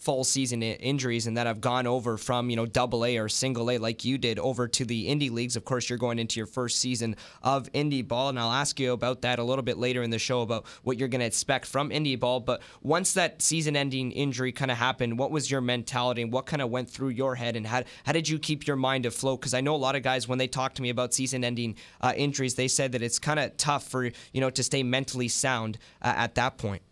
full 0.00 0.24
season 0.24 0.62
injuries 0.62 1.26
and 1.26 1.36
that 1.36 1.46
have 1.46 1.60
gone 1.60 1.86
over 1.86 2.16
from 2.16 2.48
you 2.48 2.56
know 2.56 2.64
double 2.64 3.04
A 3.04 3.18
or 3.18 3.28
single 3.28 3.70
A 3.70 3.76
like 3.78 4.04
you 4.04 4.16
did 4.16 4.38
over 4.38 4.66
to 4.66 4.84
the 4.84 5.08
indie 5.08 5.30
leagues. 5.30 5.56
Of 5.56 5.64
course, 5.64 5.88
you're 5.88 5.98
going 5.98 6.18
into 6.18 6.40
your 6.40 6.46
first 6.46 6.78
season 6.78 7.16
of 7.42 7.70
indie 7.72 8.06
ball, 8.06 8.30
and 8.30 8.38
I'll 8.38 8.50
ask 8.50 8.80
you 8.80 8.92
about 8.92 9.22
that 9.22 9.38
a 9.38 9.44
little 9.44 9.62
bit 9.62 9.76
later 9.76 10.02
in 10.02 10.10
the 10.10 10.18
show 10.18 10.40
about 10.40 10.66
what 10.82 10.98
you're 10.98 11.08
going 11.08 11.20
to 11.20 11.26
expect 11.26 11.66
from 11.66 11.90
indie 11.90 12.18
ball. 12.18 12.40
But 12.40 12.62
once 12.82 13.12
that 13.12 13.42
season-ending 13.42 14.12
injury 14.12 14.52
kind 14.52 14.70
of 14.70 14.78
happened, 14.78 15.18
what 15.18 15.30
was 15.30 15.50
your 15.50 15.60
mentality 15.60 16.22
and 16.22 16.32
what 16.32 16.46
kind 16.46 16.62
of 16.62 16.70
went 16.70 16.88
through 16.88 17.10
your 17.10 17.34
head, 17.34 17.54
and 17.56 17.66
how 17.66 17.82
how 18.04 18.12
did 18.12 18.28
you 18.28 18.38
keep 18.38 18.66
your 18.66 18.76
mind 18.76 19.04
afloat? 19.04 19.40
Because 19.40 19.54
I 19.54 19.60
know 19.60 19.74
a 19.74 19.76
lot 19.76 19.96
of 19.96 20.02
guys 20.02 20.26
when 20.26 20.38
they 20.38 20.48
talk 20.48 20.74
to 20.74 20.82
me 20.82 20.88
about 20.88 21.12
season-ending 21.12 21.76
uh, 22.00 22.14
injuries, 22.16 22.54
they 22.54 22.68
said 22.68 22.92
that 22.92 23.02
it's 23.02 23.18
kind 23.18 23.38
of 23.38 23.54
tough 23.58 23.86
for 23.86 24.04
you 24.04 24.40
know 24.40 24.50
to 24.50 24.62
stay 24.62 24.82
mentally 24.82 25.28
sound 25.28 25.76
uh, 26.00 26.14
at 26.16 26.36
that 26.36 26.56
point. 26.56 26.82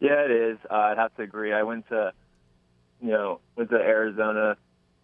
Yeah, 0.00 0.24
it 0.24 0.30
is. 0.30 0.58
Uh, 0.70 0.74
I'd 0.74 0.98
have 0.98 1.14
to 1.16 1.22
agree. 1.22 1.52
I 1.52 1.62
went 1.62 1.88
to, 1.88 2.12
you 3.00 3.10
know, 3.10 3.40
went 3.56 3.70
to 3.70 3.76
Arizona, 3.76 4.56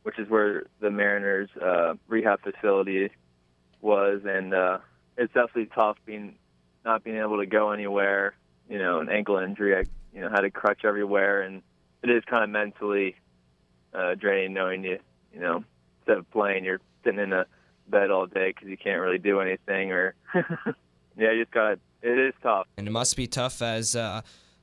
which 0.03 0.19
is 0.19 0.29
where 0.29 0.65
the 0.81 0.91
Mariners' 0.91 1.51
uh, 1.61 1.95
rehab 2.07 2.41
facility 2.43 3.11
was, 3.81 4.23
and 4.25 4.55
uh, 4.55 4.79
it's 5.17 5.33
definitely 5.33 5.69
tough 5.75 5.97
being 6.07 6.37
not 6.85 7.03
being 7.03 7.17
able 7.17 7.39
to 7.39 7.47
go 7.47 7.73
anywhere. 7.73 8.35
You 8.69 8.79
know, 8.79 9.01
an 9.01 9.09
ankle 9.09 9.39
injury. 9.39 9.77
I, 9.77 9.85
you 10.15 10.21
know, 10.21 10.31
had 10.31 10.45
a 10.45 10.51
crutch 10.51 10.85
everywhere, 10.85 11.43
and 11.43 11.63
it 12.03 12.11
is 12.11 12.23
kind 12.25 12.45
of 12.45 12.51
mentally 12.51 13.17
uh, 13.93 14.15
draining 14.15 14.53
knowing 14.53 14.85
you, 14.85 14.99
you 15.33 15.41
know, 15.41 15.65
instead 16.01 16.19
of 16.19 16.31
playing, 16.31 16.65
you're 16.65 16.81
sitting 17.03 17.21
in 17.21 17.33
a 17.33 17.47
bed 17.89 18.11
all 18.11 18.27
day 18.27 18.51
because 18.51 18.69
you 18.69 18.77
can't 18.77 19.01
really 19.01 19.19
do 19.19 19.41
anything, 19.41 19.93
or 19.93 20.15
yeah, 20.35 21.33
you 21.33 21.43
just 21.43 21.51
got. 21.53 21.79
It 22.03 22.19
is 22.19 22.35
tough. 22.43 22.67
And 22.77 22.87
it 22.87 22.91
must 22.91 23.17
be 23.17 23.27
tough 23.27 23.63
as 23.63 23.97
uh, 23.97 24.21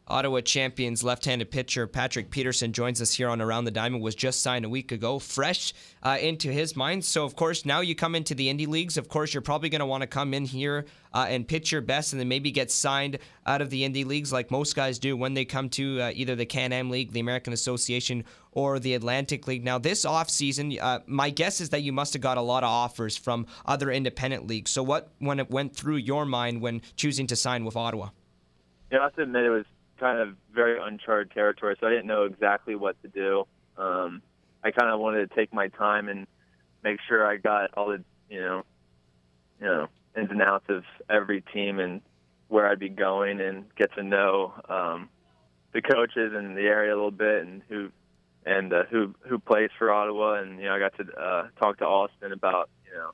Ottawa 0.07 0.41
champions 0.41 1.03
left-handed 1.03 1.51
pitcher 1.51 1.87
Patrick 1.87 2.31
Peterson 2.31 2.73
joins 2.73 3.01
us 3.01 3.13
here 3.13 3.29
on 3.29 3.39
Around 3.39 3.65
the 3.65 3.71
Diamond. 3.71 4.03
Was 4.03 4.15
just 4.15 4.41
signed 4.41 4.65
a 4.65 4.69
week 4.69 4.91
ago, 4.91 5.19
fresh 5.19 5.73
uh, 6.03 6.17
into 6.19 6.51
his 6.51 6.75
mind. 6.75 7.05
So 7.05 7.23
of 7.23 7.35
course 7.35 7.65
now 7.65 7.79
you 7.79 7.95
come 7.95 8.15
into 8.15 8.35
the 8.35 8.53
indie 8.53 8.67
leagues. 8.67 8.97
Of 8.97 9.07
course 9.07 9.33
you're 9.33 9.41
probably 9.41 9.69
going 9.69 9.79
to 9.79 9.85
want 9.85 10.01
to 10.01 10.07
come 10.07 10.33
in 10.33 10.45
here 10.45 10.85
uh, 11.13 11.27
and 11.29 11.47
pitch 11.47 11.71
your 11.71 11.81
best, 11.81 12.13
and 12.13 12.19
then 12.19 12.27
maybe 12.27 12.51
get 12.51 12.71
signed 12.71 13.19
out 13.45 13.61
of 13.61 13.69
the 13.69 13.87
indie 13.87 14.05
leagues 14.05 14.33
like 14.33 14.51
most 14.51 14.75
guys 14.75 14.99
do 14.99 15.15
when 15.15 15.33
they 15.33 15.45
come 15.45 15.69
to 15.69 16.01
uh, 16.01 16.11
either 16.13 16.35
the 16.35 16.45
Can-Am 16.45 16.89
League, 16.89 17.11
the 17.11 17.19
American 17.19 17.53
Association, 17.53 18.23
or 18.51 18.79
the 18.79 18.95
Atlantic 18.95 19.47
League. 19.47 19.63
Now 19.63 19.77
this 19.77 20.05
offseason, 20.05 20.77
uh, 20.81 20.99
my 21.05 21.29
guess 21.29 21.61
is 21.61 21.69
that 21.69 21.83
you 21.83 21.93
must 21.93 22.13
have 22.13 22.21
got 22.21 22.37
a 22.37 22.41
lot 22.41 22.63
of 22.63 22.69
offers 22.69 23.15
from 23.15 23.45
other 23.65 23.91
independent 23.91 24.47
leagues. 24.47 24.71
So 24.71 24.83
what 24.83 25.09
when 25.19 25.39
it 25.39 25.49
went 25.49 25.75
through 25.75 25.97
your 25.97 26.25
mind 26.25 26.61
when 26.61 26.81
choosing 26.95 27.27
to 27.27 27.35
sign 27.35 27.63
with 27.65 27.77
Ottawa? 27.77 28.09
Yeah, 28.91 29.05
I 29.05 29.09
to 29.09 29.21
admit 29.21 29.45
it 29.45 29.49
was 29.49 29.65
kind 30.01 30.19
of 30.19 30.35
very 30.53 30.81
uncharted 30.81 31.31
territory, 31.31 31.77
so 31.79 31.87
I 31.87 31.91
didn't 31.91 32.07
know 32.07 32.23
exactly 32.23 32.75
what 32.75 33.01
to 33.03 33.07
do. 33.07 33.45
Um, 33.77 34.21
I 34.63 34.71
kind 34.71 34.91
of 34.91 34.99
wanted 34.99 35.29
to 35.29 35.35
take 35.35 35.53
my 35.53 35.67
time 35.69 36.09
and 36.09 36.27
make 36.83 36.99
sure 37.07 37.25
I 37.25 37.37
got 37.37 37.69
all 37.75 37.89
the, 37.89 38.03
you 38.29 38.41
know, 38.41 38.63
you 39.61 39.67
know, 39.67 39.87
ins 40.17 40.31
and 40.31 40.41
outs 40.41 40.65
of 40.69 40.83
every 41.09 41.41
team 41.53 41.79
and 41.79 42.01
where 42.47 42.67
I'd 42.67 42.79
be 42.79 42.89
going, 42.89 43.39
and 43.39 43.63
get 43.77 43.93
to 43.93 44.03
know 44.03 44.53
um, 44.67 45.07
the 45.71 45.81
coaches 45.81 46.33
in 46.37 46.55
the 46.55 46.63
area 46.63 46.93
a 46.93 46.97
little 46.97 47.11
bit, 47.11 47.43
and 47.43 47.61
who 47.69 47.91
and 48.45 48.73
uh, 48.73 48.83
who 48.89 49.13
who 49.21 49.39
plays 49.39 49.69
for 49.77 49.91
Ottawa, 49.91 50.41
and 50.41 50.59
you 50.59 50.65
know 50.65 50.73
I 50.73 50.79
got 50.79 50.97
to 50.97 51.05
uh, 51.13 51.47
talk 51.61 51.77
to 51.77 51.85
Austin 51.85 52.33
about 52.33 52.69
you 52.85 52.97
know 52.97 53.11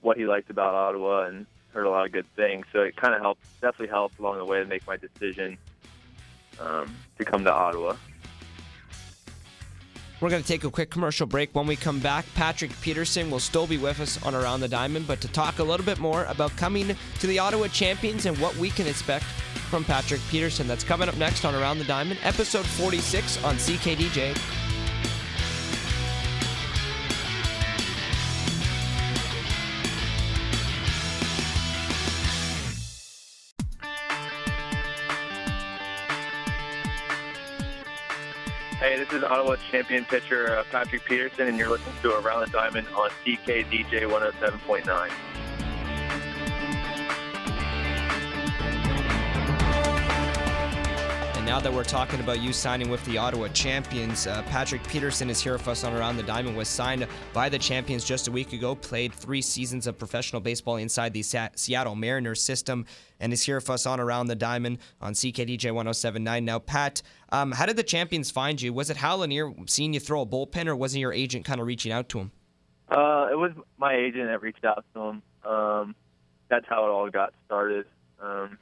what 0.00 0.16
he 0.16 0.24
liked 0.26 0.48
about 0.48 0.74
Ottawa, 0.74 1.26
and 1.26 1.44
heard 1.74 1.84
a 1.84 1.90
lot 1.90 2.06
of 2.06 2.12
good 2.12 2.26
things. 2.36 2.64
So 2.72 2.80
it 2.80 2.96
kind 2.96 3.14
of 3.14 3.20
helped, 3.20 3.42
definitely 3.60 3.88
helped 3.88 4.18
along 4.18 4.38
the 4.38 4.46
way 4.46 4.60
to 4.60 4.64
make 4.64 4.86
my 4.86 4.96
decision 4.96 5.58
um, 6.60 6.94
to 7.18 7.24
come 7.24 7.44
to 7.44 7.52
Ottawa. 7.52 7.96
We're 10.20 10.30
going 10.30 10.42
to 10.42 10.48
take 10.48 10.64
a 10.64 10.70
quick 10.70 10.90
commercial 10.90 11.28
break. 11.28 11.54
When 11.54 11.68
we 11.68 11.76
come 11.76 12.00
back, 12.00 12.26
Patrick 12.34 12.72
Peterson 12.80 13.30
will 13.30 13.38
still 13.38 13.68
be 13.68 13.78
with 13.78 14.00
us 14.00 14.20
on 14.24 14.34
Around 14.34 14.60
the 14.60 14.68
Diamond, 14.68 15.06
but 15.06 15.20
to 15.20 15.28
talk 15.28 15.60
a 15.60 15.62
little 15.62 15.86
bit 15.86 16.00
more 16.00 16.24
about 16.24 16.56
coming 16.56 16.96
to 17.20 17.26
the 17.28 17.38
Ottawa 17.38 17.68
Champions 17.68 18.26
and 18.26 18.36
what 18.38 18.56
we 18.56 18.70
can 18.70 18.88
expect 18.88 19.24
from 19.70 19.84
Patrick 19.84 20.20
Peterson. 20.28 20.66
That's 20.66 20.82
coming 20.82 21.08
up 21.08 21.16
next 21.18 21.44
on 21.44 21.54
Around 21.54 21.78
the 21.78 21.84
Diamond, 21.84 22.18
episode 22.24 22.66
46 22.66 23.44
on 23.44 23.54
CKDJ. 23.56 24.57
This 39.08 39.18
is 39.18 39.24
Ottawa 39.24 39.56
champion 39.70 40.04
pitcher 40.04 40.58
uh, 40.58 40.64
Patrick 40.70 41.04
Peterson, 41.04 41.48
and 41.48 41.56
you're 41.56 41.70
listening 41.70 41.94
to 42.02 42.18
Around 42.18 42.40
the 42.40 42.46
Diamond 42.48 42.86
on 42.88 43.10
CKDJ 43.24 44.08
107.9. 44.08 45.10
now 51.48 51.58
that 51.58 51.72
we're 51.72 51.82
talking 51.82 52.20
about 52.20 52.42
you 52.42 52.52
signing 52.52 52.90
with 52.90 53.02
the 53.06 53.16
Ottawa 53.16 53.48
Champions, 53.48 54.26
uh, 54.26 54.42
Patrick 54.42 54.86
Peterson 54.86 55.30
is 55.30 55.40
here 55.40 55.54
with 55.54 55.66
us 55.66 55.82
on 55.82 55.94
Around 55.94 56.18
the 56.18 56.22
Diamond. 56.22 56.54
Was 56.54 56.68
signed 56.68 57.06
by 57.32 57.48
the 57.48 57.58
Champions 57.58 58.04
just 58.04 58.28
a 58.28 58.30
week 58.30 58.52
ago. 58.52 58.74
Played 58.74 59.14
three 59.14 59.40
seasons 59.40 59.86
of 59.86 59.96
professional 59.96 60.42
baseball 60.42 60.76
inside 60.76 61.14
the 61.14 61.22
Sa- 61.22 61.48
Seattle 61.56 61.94
Mariners 61.94 62.42
system, 62.42 62.84
and 63.18 63.32
is 63.32 63.40
here 63.40 63.56
with 63.56 63.70
us 63.70 63.86
on 63.86 63.98
Around 63.98 64.26
the 64.26 64.34
Diamond 64.34 64.76
on 65.00 65.14
CKDJ 65.14 65.72
107.9. 65.72 66.42
Now, 66.42 66.58
Pat, 66.58 67.00
um, 67.30 67.52
how 67.52 67.64
did 67.64 67.76
the 67.76 67.82
Champions 67.82 68.30
find 68.30 68.60
you? 68.60 68.74
Was 68.74 68.90
it 68.90 68.98
Hal 68.98 69.18
Lanier 69.18 69.50
seeing 69.68 69.94
you 69.94 70.00
throw 70.00 70.20
a 70.20 70.26
bullpen, 70.26 70.66
or 70.66 70.76
wasn't 70.76 71.00
your 71.00 71.14
agent 71.14 71.46
kind 71.46 71.62
of 71.62 71.66
reaching 71.66 71.92
out 71.92 72.10
to 72.10 72.18
him? 72.18 72.32
Uh, 72.90 73.28
it 73.32 73.38
was 73.38 73.52
my 73.78 73.94
agent 73.94 74.26
that 74.26 74.42
reached 74.42 74.66
out 74.66 74.84
to 74.92 75.00
him. 75.00 75.22
Um, 75.46 75.94
that's 76.50 76.66
how 76.68 76.84
it 76.84 76.90
all 76.90 77.08
got 77.08 77.32
started. 77.46 77.86
Um, 78.20 78.58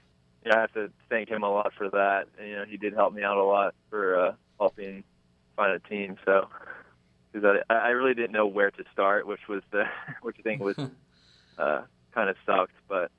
yeah, 0.46 0.56
I 0.56 0.60
have 0.60 0.72
to 0.74 0.90
thank 1.10 1.28
him 1.28 1.42
a 1.42 1.50
lot 1.50 1.72
for 1.76 1.90
that. 1.90 2.26
And, 2.38 2.48
you 2.48 2.56
know, 2.56 2.64
he 2.64 2.76
did 2.76 2.94
help 2.94 3.12
me 3.12 3.22
out 3.22 3.36
a 3.36 3.42
lot 3.42 3.74
for 3.90 4.18
uh, 4.18 4.32
helping 4.60 5.02
find 5.56 5.72
a 5.72 5.80
team. 5.80 6.16
So, 6.24 6.48
because 7.32 7.58
I, 7.68 7.74
I 7.74 7.88
really 7.88 8.14
didn't 8.14 8.32
know 8.32 8.46
where 8.46 8.70
to 8.70 8.84
start, 8.92 9.26
which 9.26 9.48
was 9.48 9.62
the 9.72 9.84
which 10.22 10.36
I 10.38 10.42
think 10.42 10.62
was 10.62 10.78
uh, 11.58 11.82
kind 12.12 12.30
of 12.30 12.36
sucked. 12.46 12.72
But 12.88 13.10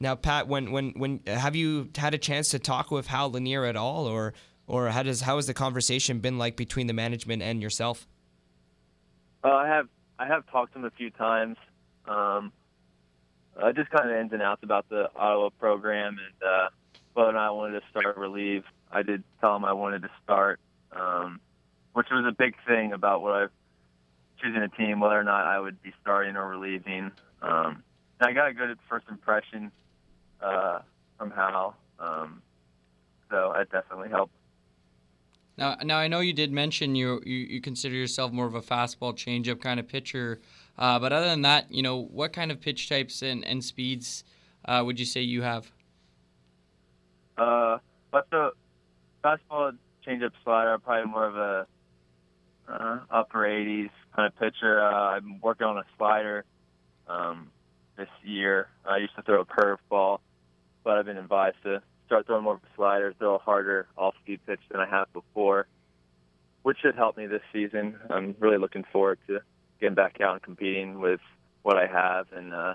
Now, 0.00 0.14
Pat, 0.14 0.48
when 0.48 0.72
when 0.72 0.92
when 0.96 1.20
have 1.26 1.54
you 1.54 1.90
had 1.94 2.14
a 2.14 2.18
chance 2.18 2.48
to 2.50 2.58
talk 2.58 2.90
with 2.90 3.08
Hal 3.08 3.30
Lanier 3.30 3.66
at 3.66 3.76
all, 3.76 4.06
or 4.06 4.32
or 4.66 4.88
how 4.88 5.02
does 5.02 5.20
how 5.20 5.36
has 5.36 5.46
the 5.46 5.54
conversation 5.54 6.20
been 6.20 6.38
like 6.38 6.56
between 6.56 6.86
the 6.86 6.94
management 6.94 7.42
and 7.42 7.60
yourself? 7.60 8.06
uh, 9.44 9.48
I 9.48 9.68
have 9.68 9.88
I 10.18 10.26
have 10.26 10.46
talked 10.50 10.72
to 10.72 10.78
him 10.78 10.84
a 10.86 10.90
few 10.90 11.10
times. 11.10 11.56
Um, 12.06 12.52
uh, 13.60 13.72
just 13.72 13.90
kind 13.90 14.10
of 14.10 14.16
ins 14.16 14.32
and 14.32 14.42
outs 14.42 14.62
about 14.62 14.88
the 14.88 15.10
Ottawa 15.16 15.50
program 15.58 16.18
and 16.18 16.48
uh, 16.48 16.68
or 17.16 17.32
not 17.32 17.46
I 17.46 17.50
wanted 17.50 17.80
to 17.80 17.86
start 17.90 18.16
or 18.16 18.20
relieve. 18.20 18.64
I 18.92 19.02
did 19.02 19.22
tell 19.40 19.56
him 19.56 19.64
I 19.64 19.72
wanted 19.72 20.02
to 20.02 20.10
start, 20.22 20.60
um, 20.92 21.40
which 21.94 22.06
was 22.10 22.24
a 22.28 22.32
big 22.32 22.54
thing 22.66 22.92
about 22.92 23.22
what 23.22 23.32
I 23.32 23.46
choosing 24.40 24.62
a 24.62 24.68
team, 24.68 25.00
whether 25.00 25.18
or 25.18 25.24
not 25.24 25.46
I 25.46 25.58
would 25.58 25.82
be 25.82 25.92
starting 26.02 26.36
or 26.36 26.46
relieving. 26.48 27.10
Um, 27.42 27.82
and 28.20 28.30
I 28.30 28.32
got 28.32 28.48
a 28.48 28.54
good 28.54 28.78
first 28.88 29.06
impression 29.08 29.70
uh, 30.40 30.80
from 31.18 31.30
Hal, 31.30 31.74
um, 31.98 32.42
so 33.30 33.52
that 33.56 33.70
definitely 33.70 34.10
helped. 34.10 34.32
Now, 35.56 35.76
now 35.82 35.96
I 35.96 36.08
know 36.08 36.20
you 36.20 36.34
did 36.34 36.52
mention 36.52 36.94
you 36.94 37.22
you, 37.24 37.36
you 37.36 37.60
consider 37.60 37.94
yourself 37.94 38.32
more 38.32 38.46
of 38.46 38.54
a 38.54 38.60
fastball 38.60 39.14
changeup 39.14 39.60
kind 39.60 39.80
of 39.80 39.88
pitcher, 39.88 40.40
uh, 40.78 40.98
but 40.98 41.12
other 41.12 41.26
than 41.26 41.42
that, 41.42 41.72
you 41.72 41.82
know, 41.82 42.02
what 42.02 42.32
kind 42.32 42.50
of 42.50 42.60
pitch 42.60 42.88
types 42.88 43.22
and, 43.22 43.44
and 43.44 43.64
speeds 43.64 44.24
uh, 44.64 44.82
would 44.84 44.98
you 44.98 45.06
say 45.06 45.20
you 45.20 45.42
have? 45.42 45.70
Uh, 47.38 47.78
but 48.10 48.28
the 48.30 48.50
fastball 49.24 49.76
changeup 50.06 50.32
slider, 50.44 50.74
I'm 50.74 50.80
probably 50.80 51.10
more 51.10 51.26
of 51.26 51.36
a 51.36 51.66
uh, 52.68 52.98
upper 53.10 53.46
80s 53.46 53.90
kind 54.14 54.26
of 54.26 54.38
pitcher. 54.38 54.82
Uh, 54.82 55.16
I'm 55.16 55.40
working 55.40 55.66
on 55.66 55.78
a 55.78 55.84
slider 55.96 56.44
um, 57.08 57.50
this 57.96 58.08
year. 58.24 58.68
I 58.84 58.98
used 58.98 59.14
to 59.16 59.22
throw 59.22 59.40
a 59.40 59.46
curveball, 59.46 60.18
but 60.84 60.98
I've 60.98 61.06
been 61.06 61.18
advised 61.18 61.56
to 61.64 61.82
start 62.06 62.26
throwing 62.26 62.44
more 62.44 62.54
of 62.54 62.60
a 62.60 62.76
slider, 62.76 63.14
throw 63.18 63.36
a 63.36 63.38
harder 63.38 63.88
off-speed 63.96 64.40
pitch 64.46 64.60
than 64.70 64.80
I 64.80 64.86
have 64.86 65.12
before, 65.12 65.66
which 66.62 66.78
should 66.80 66.94
help 66.94 67.16
me 67.16 67.26
this 67.26 67.42
season. 67.52 67.96
I'm 68.10 68.34
really 68.38 68.58
looking 68.58 68.84
forward 68.92 69.18
to 69.26 69.40
getting 69.80 69.94
back 69.94 70.20
out 70.20 70.34
and 70.34 70.42
competing 70.42 71.00
with 71.00 71.20
what 71.62 71.76
I 71.76 71.86
have 71.86 72.26
and 72.32 72.54
uh, 72.54 72.74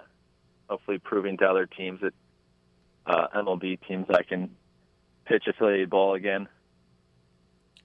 hopefully 0.69 0.99
proving 0.99 1.37
to 1.37 1.45
other 1.45 1.65
teams 1.65 2.01
that 2.01 2.13
uh, 3.05 3.27
MLB 3.35 3.79
teams 3.87 4.05
I 4.09 4.23
can 4.23 4.49
pitch 5.25 5.43
affiliated 5.47 5.89
ball 5.89 6.15
again. 6.15 6.47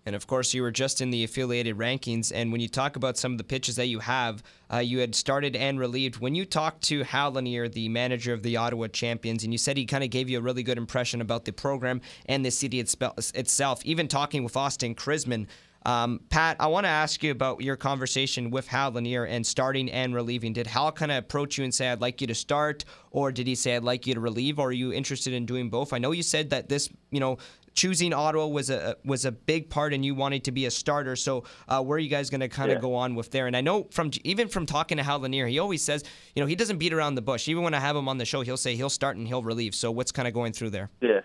And 0.06 0.14
of 0.14 0.28
course, 0.28 0.54
you 0.54 0.62
were 0.62 0.70
just 0.70 1.00
in 1.00 1.10
the 1.10 1.24
affiliated 1.24 1.76
rankings. 1.76 2.30
And 2.32 2.52
when 2.52 2.60
you 2.60 2.68
talk 2.68 2.94
about 2.94 3.18
some 3.18 3.32
of 3.32 3.38
the 3.38 3.44
pitches 3.44 3.74
that 3.74 3.86
you 3.86 3.98
have, 3.98 4.40
uh, 4.72 4.78
you 4.78 5.00
had 5.00 5.16
started 5.16 5.56
and 5.56 5.80
relieved. 5.80 6.18
When 6.18 6.36
you 6.36 6.44
talked 6.44 6.84
to 6.84 7.02
Hal 7.02 7.32
Lanier, 7.32 7.68
the 7.68 7.88
manager 7.88 8.32
of 8.32 8.44
the 8.44 8.56
Ottawa 8.56 8.86
Champions, 8.86 9.42
and 9.42 9.52
you 9.52 9.58
said 9.58 9.76
he 9.76 9.84
kind 9.84 10.04
of 10.04 10.10
gave 10.10 10.30
you 10.30 10.38
a 10.38 10.40
really 10.40 10.62
good 10.62 10.78
impression 10.78 11.20
about 11.20 11.44
the 11.44 11.52
program 11.52 12.00
and 12.26 12.44
the 12.44 12.52
city 12.52 12.78
itself, 12.78 13.84
even 13.84 14.06
talking 14.06 14.44
with 14.44 14.56
Austin 14.56 14.94
Chrisman. 14.94 15.48
Um, 15.86 16.20
Pat, 16.30 16.56
I 16.58 16.66
want 16.66 16.84
to 16.84 16.90
ask 16.90 17.22
you 17.22 17.30
about 17.30 17.60
your 17.60 17.76
conversation 17.76 18.50
with 18.50 18.66
Hal 18.66 18.90
Lanier 18.90 19.24
and 19.24 19.46
starting 19.46 19.88
and 19.88 20.16
relieving. 20.16 20.52
Did 20.52 20.66
Hal 20.66 20.90
kind 20.90 21.12
of 21.12 21.18
approach 21.18 21.58
you 21.58 21.62
and 21.62 21.72
say, 21.72 21.88
I'd 21.88 22.00
like 22.00 22.20
you 22.20 22.26
to 22.26 22.34
start, 22.34 22.84
or 23.12 23.30
did 23.30 23.46
he 23.46 23.54
say, 23.54 23.76
I'd 23.76 23.84
like 23.84 24.04
you 24.04 24.14
to 24.14 24.20
relieve, 24.20 24.58
or 24.58 24.70
are 24.70 24.72
you 24.72 24.92
interested 24.92 25.32
in 25.32 25.46
doing 25.46 25.70
both? 25.70 25.92
I 25.92 25.98
know 25.98 26.10
you 26.10 26.24
said 26.24 26.50
that 26.50 26.68
this, 26.68 26.88
you 27.12 27.20
know, 27.20 27.38
choosing 27.74 28.12
Ottawa 28.12 28.48
was 28.48 28.68
a 28.68 28.96
was 29.04 29.24
a 29.26 29.30
big 29.30 29.70
part, 29.70 29.94
and 29.94 30.04
you 30.04 30.16
wanted 30.16 30.42
to 30.44 30.50
be 30.50 30.66
a 30.66 30.72
starter. 30.72 31.14
So 31.14 31.44
uh, 31.68 31.80
where 31.84 31.96
are 31.96 32.00
you 32.00 32.08
guys 32.08 32.30
going 32.30 32.40
to 32.40 32.48
kind 32.48 32.72
of 32.72 32.78
Yeah. 32.78 32.82
go 32.82 32.96
on 32.96 33.14
with 33.14 33.30
there? 33.30 33.46
And 33.46 33.56
I 33.56 33.60
know 33.60 33.86
from 33.92 34.10
even 34.24 34.48
from 34.48 34.66
talking 34.66 34.96
to 34.96 35.04
Hal 35.04 35.20
Lanier, 35.20 35.46
he 35.46 35.60
always 35.60 35.84
says, 35.84 36.02
you 36.34 36.42
know, 36.42 36.48
he 36.48 36.56
doesn't 36.56 36.78
beat 36.78 36.94
around 36.94 37.14
the 37.14 37.22
bush. 37.22 37.46
Even 37.46 37.62
when 37.62 37.74
I 37.74 37.78
have 37.78 37.94
him 37.94 38.08
on 38.08 38.18
the 38.18 38.24
show, 38.24 38.40
he'll 38.40 38.56
say 38.56 38.74
he'll 38.74 38.90
start 38.90 39.18
and 39.18 39.28
he'll 39.28 39.44
relieve. 39.44 39.72
So 39.72 39.92
what's 39.92 40.10
kind 40.10 40.26
of 40.26 40.34
going 40.34 40.52
through 40.52 40.70
there? 40.70 40.90
Yeah, 41.00 41.20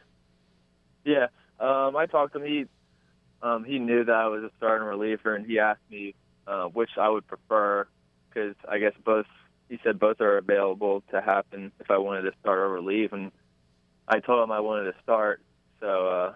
yeah. 1.03 1.27
Um, 1.59 1.95
I 1.95 2.05
talked 2.05 2.33
to 2.33 2.39
him. 2.39 2.45
He 2.45 2.65
um, 3.43 3.63
he 3.63 3.79
knew 3.79 4.03
that 4.03 4.15
I 4.15 4.27
was 4.27 4.43
a 4.43 4.51
starting 4.57 4.87
reliever, 4.87 5.35
and 5.35 5.45
he 5.45 5.59
asked 5.59 5.81
me 5.89 6.15
uh, 6.47 6.65
which 6.65 6.91
I 6.99 7.09
would 7.09 7.27
prefer 7.27 7.87
because 8.29 8.55
I 8.69 8.79
guess 8.79 8.93
both. 9.03 9.25
He 9.69 9.79
said 9.85 9.99
both 9.99 10.19
are 10.19 10.37
available 10.37 11.01
to 11.11 11.21
happen 11.21 11.71
if 11.79 11.89
I 11.89 11.97
wanted 11.97 12.23
to 12.23 12.33
start 12.41 12.59
or 12.59 12.67
relieve, 12.67 13.13
and 13.13 13.31
I 14.05 14.19
told 14.19 14.43
him 14.43 14.51
I 14.51 14.59
wanted 14.59 14.91
to 14.91 14.95
start. 15.01 15.41
So 15.79 16.07
uh, 16.07 16.33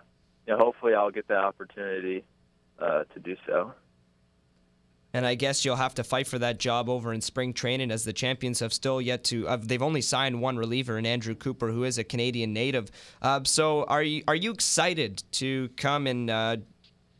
you 0.47 0.53
know, 0.53 0.59
hopefully 0.59 0.93
I'll 0.93 1.11
get 1.11 1.27
that 1.27 1.39
opportunity 1.39 2.23
uh, 2.79 3.03
to 3.13 3.19
do 3.19 3.35
so. 3.45 3.73
And 5.13 5.25
I 5.25 5.35
guess 5.35 5.63
you'll 5.63 5.77
have 5.77 5.95
to 5.95 6.03
fight 6.03 6.27
for 6.27 6.37
that 6.39 6.59
job 6.59 6.89
over 6.89 7.13
in 7.13 7.21
spring 7.21 7.53
training, 7.53 7.89
as 7.89 8.03
the 8.03 8.11
champions 8.11 8.59
have 8.59 8.73
still 8.73 9.01
yet 9.01 9.23
to. 9.25 9.47
Uh, 9.47 9.57
they've 9.61 9.81
only 9.81 10.01
signed 10.01 10.41
one 10.41 10.57
reliever 10.57 10.97
in 10.97 11.05
Andrew 11.05 11.35
Cooper, 11.35 11.71
who 11.71 11.85
is 11.85 11.97
a 11.97 12.03
Canadian 12.03 12.51
native. 12.51 12.91
Uh, 13.21 13.39
so, 13.45 13.85
are 13.85 14.03
you 14.03 14.23
are 14.27 14.35
you 14.35 14.51
excited 14.51 15.23
to 15.31 15.69
come 15.77 16.05
and 16.05 16.29
uh, 16.29 16.57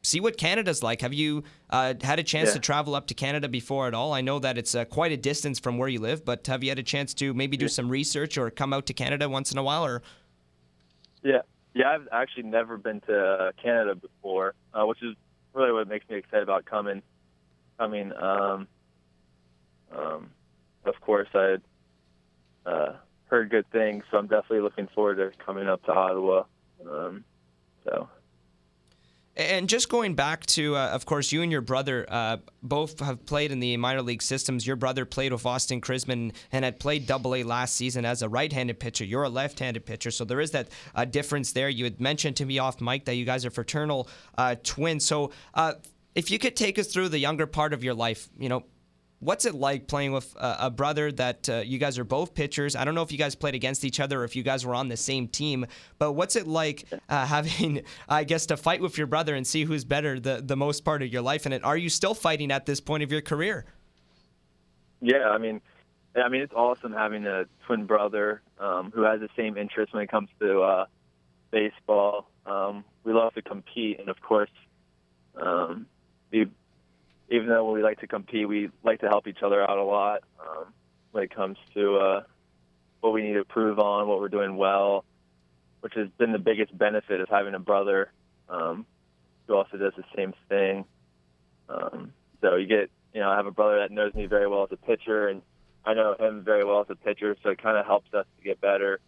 see 0.05 0.19
what 0.19 0.37
Canada's 0.37 0.81
like? 0.83 1.01
Have 1.01 1.13
you 1.13 1.43
uh, 1.69 1.95
had 2.01 2.19
a 2.19 2.23
chance 2.23 2.49
Yeah. 2.49 2.53
to 2.55 2.59
travel 2.59 2.95
up 2.95 3.07
to 3.07 3.13
Canada 3.13 3.49
before 3.49 3.87
at 3.87 3.93
all? 3.93 4.13
I 4.13 4.21
know 4.21 4.39
that 4.39 4.57
it's 4.57 4.75
uh, 4.75 4.85
quite 4.85 5.11
a 5.11 5.17
distance 5.17 5.59
from 5.59 5.77
where 5.77 5.89
you 5.89 5.99
live, 5.99 6.23
but 6.23 6.45
have 6.47 6.63
you 6.63 6.69
had 6.69 6.79
a 6.79 6.83
chance 6.83 7.13
to 7.15 7.33
maybe 7.33 7.57
do 7.57 7.67
some 7.67 7.89
research 7.89 8.37
or 8.37 8.49
come 8.49 8.71
out 8.73 8.85
to 8.87 8.93
Canada 8.93 9.27
once 9.27 9.51
in 9.51 9.57
a 9.57 9.63
while? 9.63 9.85
Or 9.85 10.01
Yeah, 11.23 11.41
yeah. 11.73 11.89
I've 11.89 12.07
actually 12.11 12.43
never 12.43 12.77
been 12.77 13.01
to 13.01 13.19
uh, 13.19 13.51
Canada 13.61 13.95
before, 13.95 14.53
uh, 14.73 14.85
which 14.85 15.01
is 15.01 15.15
really 15.53 15.71
what 15.71 15.87
makes 15.87 16.07
me 16.09 16.17
excited 16.17 16.43
about 16.43 16.65
coming. 16.65 17.01
Coming, 17.77 18.13
um, 18.13 18.67
um, 19.95 20.29
of 20.85 20.99
course, 21.01 21.27
I 21.33 21.43
had 21.43 21.61
uh, 22.65 22.93
heard 23.25 23.49
good 23.49 23.69
things, 23.71 24.03
so 24.09 24.17
I'm 24.17 24.27
definitely 24.27 24.61
looking 24.61 24.87
forward 24.95 25.15
to 25.17 25.31
coming 25.43 25.67
up 25.67 25.83
to 25.85 25.91
Ottawa. 25.91 26.43
Um, 26.89 27.23
so 27.83 28.07
And 29.37 29.67
just 29.67 29.89
going 29.89 30.15
back 30.15 30.45
to, 30.47 30.77
uh, 30.77 30.89
of 30.89 31.05
course, 31.05 31.33
you 31.33 31.41
and 31.41 31.51
your 31.51 31.61
brother 31.61 32.05
uh, 32.07 32.37
both 32.63 33.01
have 33.01 33.25
played 33.25 33.51
in 33.51 33.59
the 33.59 33.75
minor 33.75 34.01
league 34.01 34.21
systems. 34.21 34.65
Your 34.65 34.77
brother 34.77 35.03
played 35.03 35.33
with 35.33 35.45
Austin 35.45 35.81
Chrisman 35.81 36.33
and 36.53 36.63
had 36.63 36.79
played 36.79 37.05
Double 37.05 37.35
A 37.35 37.43
last 37.43 37.75
season 37.75 38.05
as 38.05 38.21
a 38.21 38.29
right-handed 38.29 38.79
pitcher. 38.79 39.03
You're 39.03 39.23
a 39.23 39.29
left-handed 39.29 39.85
pitcher, 39.85 40.09
so 40.09 40.23
there 40.23 40.39
is 40.39 40.51
that 40.51 40.69
uh, 40.95 41.03
difference 41.03 41.51
there. 41.51 41.67
You 41.67 41.83
had 41.83 41.99
mentioned 41.99 42.37
to 42.37 42.45
me 42.45 42.59
off 42.59 42.79
mic 42.79 43.03
that 43.05 43.15
you 43.15 43.25
guys 43.25 43.45
are 43.45 43.51
fraternal 43.51 44.07
uh, 44.37 44.55
twins. 44.63 45.03
So, 45.03 45.31
uh, 45.53 45.73
if 46.13 46.31
you 46.31 46.39
could 46.39 46.55
take 46.55 46.79
us 46.79 46.87
through 46.87 47.09
the 47.09 47.19
younger 47.19 47.45
part 47.45 47.73
of 47.73 47.83
your 47.83 47.93
life, 47.93 48.29
you 48.39 48.47
know, 48.47 48.63
What's 49.25 49.45
it 49.45 49.55
like 49.55 49.87
playing 49.87 50.11
with 50.11 50.35
a, 50.35 50.57
a 50.67 50.69
brother 50.69 51.11
that 51.13 51.49
uh, 51.49 51.55
you 51.65 51.79
guys 51.79 51.97
are 51.97 52.03
both 52.03 52.35
pitchers? 52.35 52.75
I 52.75 52.85
don't 52.85 52.93
know 52.93 53.01
if 53.01 53.11
you 53.11 53.17
guys 53.17 53.33
played 53.33 53.55
against 53.55 53.83
each 53.83 53.99
other 53.99 54.21
or 54.21 54.23
if 54.23 54.35
you 54.35 54.43
guys 54.43 54.67
were 54.67 54.75
on 54.75 54.87
the 54.87 54.97
same 54.97 55.27
team, 55.27 55.65
but 55.97 56.11
what's 56.11 56.35
it 56.35 56.45
like 56.45 56.85
uh, 57.09 57.25
having, 57.35 57.81
I 58.07 58.23
guess, 58.23 58.45
to 58.45 58.57
fight 58.57 58.81
with 58.81 58.99
your 58.99 59.07
brother 59.07 59.33
and 59.33 59.45
see 59.47 59.63
who's 59.63 59.83
better 59.83 60.19
the, 60.19 60.43
the 60.45 60.55
most 60.55 60.85
part 60.85 61.01
of 61.01 61.11
your 61.11 61.23
life? 61.23 61.47
And 61.47 61.63
are 61.65 61.75
you 61.75 61.89
still 61.89 62.13
fighting 62.13 62.51
at 62.51 62.67
this 62.67 62.79
point 62.79 63.01
of 63.01 63.11
your 63.11 63.21
career? 63.21 63.65
Yeah, 65.01 65.29
I 65.29 65.39
mean, 65.39 65.59
I 66.15 66.29
mean, 66.29 66.41
it's 66.41 66.53
awesome 66.53 66.93
having 66.93 67.25
a 67.25 67.45
twin 67.65 67.87
brother 67.87 68.43
um, 68.59 68.91
who 68.93 69.01
has 69.01 69.21
the 69.21 69.29
same 69.35 69.57
interests 69.57 69.91
when 69.91 70.03
it 70.03 70.11
comes 70.11 70.29
to 70.39 70.61
uh, 70.61 70.85
baseball. 71.49 72.29
Um, 72.45 72.85
we 73.03 73.11
love 73.11 73.33
to 73.33 73.41
compete, 73.41 73.99
and 73.99 74.07
of 74.07 74.21
course, 74.21 74.51
um, 75.41 75.87
we 76.31 76.47
even 77.29 77.47
though 77.47 77.71
we 77.71 77.81
like 77.81 77.99
to 77.99 78.07
compete, 78.07 78.47
we 78.47 78.69
like 78.83 79.01
to 79.01 79.07
help 79.07 79.27
each 79.27 79.41
other 79.41 79.61
out 79.61 79.77
a 79.77 79.83
lot 79.83 80.23
um, 80.39 80.65
when 81.11 81.23
it 81.23 81.33
comes 81.33 81.57
to 81.73 81.97
uh, 81.97 82.23
what 83.01 83.13
we 83.13 83.23
need 83.23 83.33
to 83.33 83.39
improve 83.39 83.79
on, 83.79 84.07
what 84.07 84.19
we're 84.19 84.29
doing 84.29 84.57
well, 84.57 85.05
which 85.81 85.93
has 85.95 86.07
been 86.17 86.31
the 86.31 86.39
biggest 86.39 86.75
benefit 86.77 87.21
of 87.21 87.29
having 87.29 87.53
a 87.55 87.59
brother 87.59 88.11
um, 88.49 88.85
who 89.47 89.55
also 89.55 89.77
does 89.77 89.93
the 89.97 90.03
same 90.15 90.33
thing. 90.49 90.85
Um, 91.69 92.13
so 92.41 92.55
you 92.55 92.67
get, 92.67 92.89
you 93.13 93.21
know, 93.21 93.29
I 93.29 93.37
have 93.37 93.47
a 93.47 93.51
brother 93.51 93.79
that 93.79 93.91
knows 93.91 94.13
me 94.13 94.27
very 94.27 94.47
well 94.47 94.63
as 94.63 94.69
a 94.71 94.77
pitcher, 94.77 95.27
and 95.27 95.41
I 95.83 95.93
know 95.93 96.15
him 96.19 96.43
very 96.43 96.63
well 96.63 96.81
as 96.81 96.87
a 96.89 96.95
pitcher, 96.95 97.35
so 97.41 97.49
it 97.49 97.61
kind 97.61 97.77
of 97.77 97.85
helps 97.85 98.13
us 98.13 98.25
to 98.37 98.43
get 98.43 98.61
better. 98.61 98.99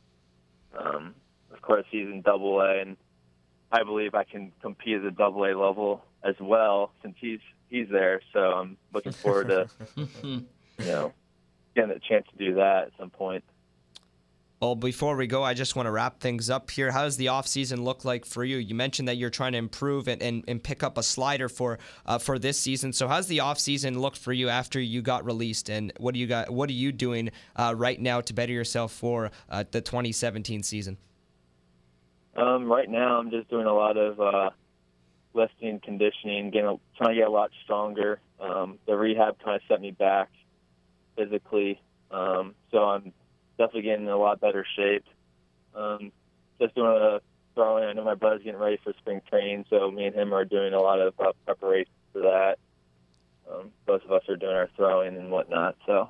Um, 0.77 1.13
of 1.51 1.61
course, 1.61 1.85
he's 1.89 2.07
in 2.07 2.21
Double 2.21 2.59
A, 2.61 2.81
and 2.81 2.97
I 3.71 3.83
believe 3.83 4.15
I 4.15 4.23
can 4.23 4.51
compete 4.61 4.97
at 4.97 5.03
the 5.03 5.11
Double 5.11 5.43
A 5.43 5.53
level 5.57 6.03
as 6.23 6.35
well 6.39 6.91
since 7.01 7.15
he's 7.19 7.39
he's 7.69 7.87
there. 7.89 8.21
So 8.33 8.39
I'm 8.39 8.77
looking 8.93 9.11
forward 9.11 9.49
to 9.49 9.69
you 10.23 10.45
know 10.79 11.13
getting 11.75 11.91
a 11.91 11.99
chance 11.99 12.25
to 12.31 12.43
do 12.43 12.55
that 12.55 12.87
at 12.87 12.91
some 12.99 13.09
point. 13.09 13.43
Well, 14.59 14.73
before 14.75 15.15
we 15.15 15.27
go, 15.27 15.43
I 15.43 15.53
just 15.53 15.75
want 15.75 15.85
to 15.85 15.91
wrap 15.91 16.19
things 16.19 16.49
up 16.49 16.71
here. 16.71 16.89
How 16.89 17.03
does 17.03 17.15
the 17.15 17.27
offseason 17.27 17.83
look 17.83 18.03
like 18.03 18.25
for 18.25 18.43
you? 18.43 18.57
You 18.57 18.73
mentioned 18.73 19.07
that 19.07 19.15
you're 19.15 19.29
trying 19.29 19.51
to 19.51 19.59
improve 19.59 20.07
and, 20.07 20.19
and, 20.19 20.43
and 20.47 20.63
pick 20.63 20.81
up 20.81 20.97
a 20.97 21.03
slider 21.03 21.47
for 21.47 21.77
uh, 22.07 22.17
for 22.17 22.39
this 22.39 22.59
season. 22.59 22.91
So 22.91 23.07
how's 23.07 23.27
the 23.27 23.37
offseason 23.37 23.97
looked 23.97 24.17
for 24.17 24.33
you 24.33 24.49
after 24.49 24.79
you 24.79 25.03
got 25.03 25.23
released? 25.25 25.69
And 25.69 25.93
what 25.99 26.15
do 26.15 26.19
you 26.19 26.25
got 26.25 26.49
what 26.49 26.71
are 26.71 26.73
you 26.73 26.91
doing 26.91 27.29
uh, 27.55 27.75
right 27.77 28.01
now 28.01 28.19
to 28.21 28.33
better 28.33 28.51
yourself 28.51 28.91
for 28.91 29.29
uh, 29.47 29.63
the 29.69 29.79
2017 29.79 30.63
season? 30.63 30.97
Um, 32.35 32.65
right 32.65 32.89
now 32.89 33.19
I'm 33.19 33.29
just 33.29 33.49
doing 33.51 33.67
a 33.67 33.73
lot 33.73 33.95
of 33.95 34.19
uh, 34.19 34.49
lifting, 35.33 35.79
conditioning, 35.79 36.51
getting 36.51 36.79
trying 36.97 37.09
to 37.09 37.15
get 37.15 37.27
a 37.27 37.31
lot 37.31 37.51
stronger. 37.63 38.19
Um, 38.39 38.79
the 38.85 38.95
rehab 38.95 39.37
kind 39.43 39.55
of 39.55 39.61
set 39.67 39.81
me 39.81 39.91
back 39.91 40.29
physically, 41.15 41.81
um, 42.11 42.55
so 42.71 42.83
I'm 42.83 43.13
definitely 43.57 43.83
getting 43.83 44.05
in 44.05 44.11
a 44.11 44.17
lot 44.17 44.39
better 44.39 44.65
shape. 44.75 45.05
Um, 45.75 46.11
just 46.59 46.75
doing 46.75 46.87
a 46.87 47.19
throwing. 47.53 47.85
I 47.85 47.93
know 47.93 48.03
my 48.03 48.15
brother's 48.15 48.43
getting 48.43 48.59
ready 48.59 48.77
for 48.83 48.93
spring 48.99 49.21
training, 49.29 49.65
so 49.69 49.91
me 49.91 50.05
and 50.05 50.15
him 50.15 50.33
are 50.33 50.45
doing 50.45 50.73
a 50.73 50.79
lot 50.79 50.99
of 50.99 51.13
uh, 51.19 51.31
preparation 51.45 51.91
for 52.13 52.21
that. 52.21 52.57
Um, 53.51 53.71
both 53.85 54.03
of 54.03 54.11
us 54.11 54.23
are 54.29 54.35
doing 54.35 54.55
our 54.55 54.69
throwing 54.75 55.15
and 55.15 55.31
whatnot. 55.31 55.75
So. 55.85 56.09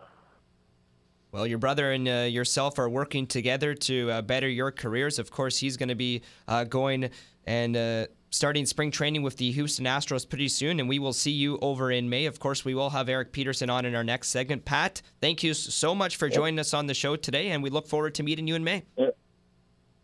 Well, 1.32 1.46
your 1.46 1.58
brother 1.58 1.92
and 1.92 2.08
uh, 2.08 2.12
yourself 2.30 2.80
are 2.80 2.90
working 2.90 3.28
together 3.28 3.74
to 3.74 4.12
uh, 4.12 4.22
better 4.22 4.48
your 4.48 4.72
careers. 4.72 5.20
Of 5.20 5.30
course, 5.30 5.58
he's 5.58 5.78
going 5.78 5.90
to 5.90 5.96
be 5.96 6.22
uh, 6.48 6.64
going 6.64 7.10
and 7.46 7.78
uh, 7.78 8.08
starting 8.30 8.66
spring 8.66 8.92
training 8.92 9.24
with 9.24 9.38
the 9.38 9.52
Houston 9.52 9.86
Astros 9.86 10.28
pretty 10.28 10.48
soon, 10.48 10.80
and 10.80 10.90
we 10.90 11.00
will 11.00 11.14
see 11.14 11.32
you 11.32 11.58
over 11.62 11.92
in 11.92 12.10
May. 12.10 12.26
Of 12.26 12.40
course, 12.40 12.66
we 12.66 12.76
will 12.76 12.90
have 12.90 13.10
Eric 13.10 13.32
Peterson 13.32 13.70
on 13.70 13.86
in 13.86 13.96
our 13.96 14.04
next 14.04 14.30
segment. 14.30 14.66
Pat, 14.66 15.02
thank 15.22 15.44
you 15.44 15.54
so 15.54 15.96
much 15.96 16.18
for 16.18 16.30
joining 16.30 16.60
us 16.60 16.74
on 16.74 16.88
the 16.88 16.94
show 16.94 17.16
today, 17.16 17.50
and 17.52 17.64
we 17.64 17.70
look 17.70 17.88
forward 17.88 18.16
to 18.16 18.24
meeting 18.24 18.48
you 18.48 18.56
in 18.56 18.64
May. 18.64 18.84
Yep. 18.98 19.18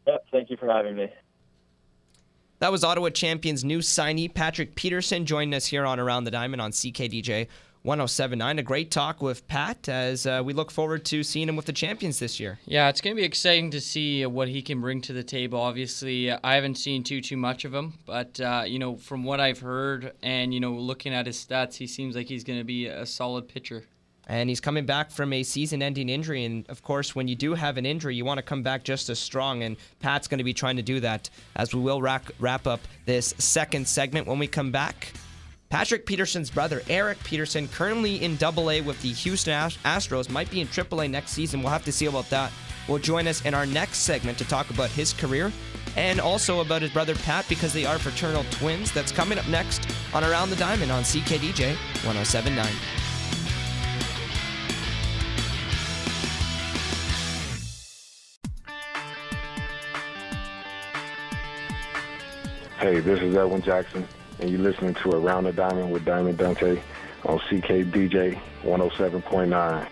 Yep. 0.07 0.25
Thank 0.31 0.49
you 0.49 0.57
for 0.57 0.67
having 0.67 0.95
me. 0.95 1.07
That 2.59 2.71
was 2.71 2.83
Ottawa 2.83 3.09
Champions 3.09 3.65
new 3.65 3.79
signee 3.79 4.33
Patrick 4.33 4.75
Peterson 4.75 5.25
joining 5.25 5.53
us 5.53 5.65
here 5.65 5.85
on 5.85 5.99
Around 5.99 6.23
the 6.23 6.31
Diamond 6.31 6.61
on 6.61 6.71
CKDJ 6.71 7.47
1079. 7.83 8.59
A 8.59 8.63
great 8.63 8.91
talk 8.91 9.21
with 9.21 9.45
Pat 9.47 9.89
as 9.89 10.25
uh, 10.25 10.41
we 10.43 10.53
look 10.53 10.71
forward 10.71 11.03
to 11.05 11.21
seeing 11.21 11.49
him 11.49 11.57
with 11.57 11.65
the 11.65 11.73
champions 11.73 12.17
this 12.17 12.39
year. 12.39 12.57
Yeah, 12.65 12.87
it's 12.87 13.01
going 13.01 13.13
to 13.13 13.19
be 13.19 13.25
exciting 13.25 13.71
to 13.71 13.81
see 13.81 14.25
what 14.25 14.47
he 14.47 14.61
can 14.61 14.79
bring 14.79 15.01
to 15.01 15.11
the 15.11 15.23
table. 15.23 15.59
Obviously, 15.59 16.31
I 16.31 16.55
haven't 16.55 16.75
seen 16.75 17.03
too 17.03 17.19
too 17.19 17.35
much 17.35 17.65
of 17.65 17.73
him, 17.73 17.93
but 18.05 18.39
uh, 18.39 18.63
you 18.65 18.79
know, 18.79 18.95
from 18.95 19.25
what 19.25 19.41
I've 19.41 19.59
heard 19.59 20.13
and 20.23 20.53
you 20.53 20.61
know, 20.61 20.71
looking 20.71 21.13
at 21.13 21.25
his 21.25 21.37
stats, 21.37 21.75
he 21.75 21.85
seems 21.85 22.15
like 22.15 22.27
he's 22.27 22.45
going 22.45 22.59
to 22.59 22.65
be 22.65 22.87
a 22.87 23.05
solid 23.05 23.49
pitcher. 23.49 23.83
And 24.27 24.47
he's 24.47 24.61
coming 24.61 24.85
back 24.85 25.11
from 25.11 25.33
a 25.33 25.43
season 25.43 25.81
ending 25.81 26.07
injury. 26.07 26.45
And 26.45 26.65
of 26.69 26.81
course, 26.81 27.13
when 27.13 27.27
you 27.27 27.35
do 27.35 27.53
have 27.55 27.75
an 27.75 27.85
injury, 27.85 28.15
you 28.15 28.23
want 28.23 28.37
to 28.37 28.43
come 28.43 28.63
back 28.63 28.85
just 28.85 29.09
as 29.09 29.19
strong. 29.19 29.63
And 29.63 29.75
Pat's 29.99 30.29
going 30.29 30.37
to 30.37 30.45
be 30.45 30.53
trying 30.53 30.77
to 30.77 30.81
do 30.81 31.01
that 31.01 31.29
as 31.57 31.75
we 31.75 31.81
will 31.81 32.01
wrap, 32.01 32.31
wrap 32.39 32.65
up 32.65 32.79
this 33.05 33.33
second 33.37 33.85
segment 33.85 34.25
when 34.25 34.39
we 34.39 34.47
come 34.47 34.71
back. 34.71 35.11
Patrick 35.73 36.05
Peterson's 36.05 36.51
brother, 36.51 36.83
Eric 36.87 37.17
Peterson, 37.23 37.67
currently 37.67 38.23
in 38.23 38.35
Double 38.35 38.69
A 38.69 38.81
with 38.81 39.01
the 39.01 39.11
Houston 39.11 39.53
Astros, 39.53 40.29
might 40.29 40.47
be 40.51 40.61
in 40.61 40.67
Triple 40.67 41.01
A 41.01 41.07
next 41.07 41.31
season. 41.31 41.63
We'll 41.63 41.71
have 41.71 41.83
to 41.85 41.91
see 41.91 42.05
about 42.05 42.29
that. 42.29 42.51
Will 42.87 42.99
join 42.99 43.27
us 43.27 43.43
in 43.43 43.55
our 43.55 43.65
next 43.65 44.01
segment 44.01 44.37
to 44.37 44.45
talk 44.45 44.69
about 44.69 44.91
his 44.91 45.13
career 45.13 45.51
and 45.95 46.19
also 46.19 46.61
about 46.61 46.83
his 46.83 46.91
brother 46.91 47.15
Pat 47.15 47.49
because 47.49 47.73
they 47.73 47.87
are 47.87 47.97
fraternal 47.97 48.45
twins. 48.51 48.91
That's 48.91 49.11
coming 49.11 49.39
up 49.39 49.47
next 49.47 49.89
on 50.13 50.23
Around 50.23 50.51
the 50.51 50.57
Diamond 50.57 50.91
on 50.91 51.01
CKDJ 51.01 51.75
1079. 52.05 52.67
Hey, 62.77 62.99
this 62.99 63.19
is 63.19 63.35
Edwin 63.35 63.63
Jackson 63.63 64.07
and 64.43 64.51
you're 64.51 64.59
listening 64.59 64.93
to 64.95 65.11
Around 65.11 65.45
the 65.45 65.53
Diamond 65.53 65.89
with 65.89 66.03
Diamond 66.03 66.37
Dante 66.37 66.77
on 67.23 67.39
CKDJ 67.39 68.37
107.9. 68.63 69.87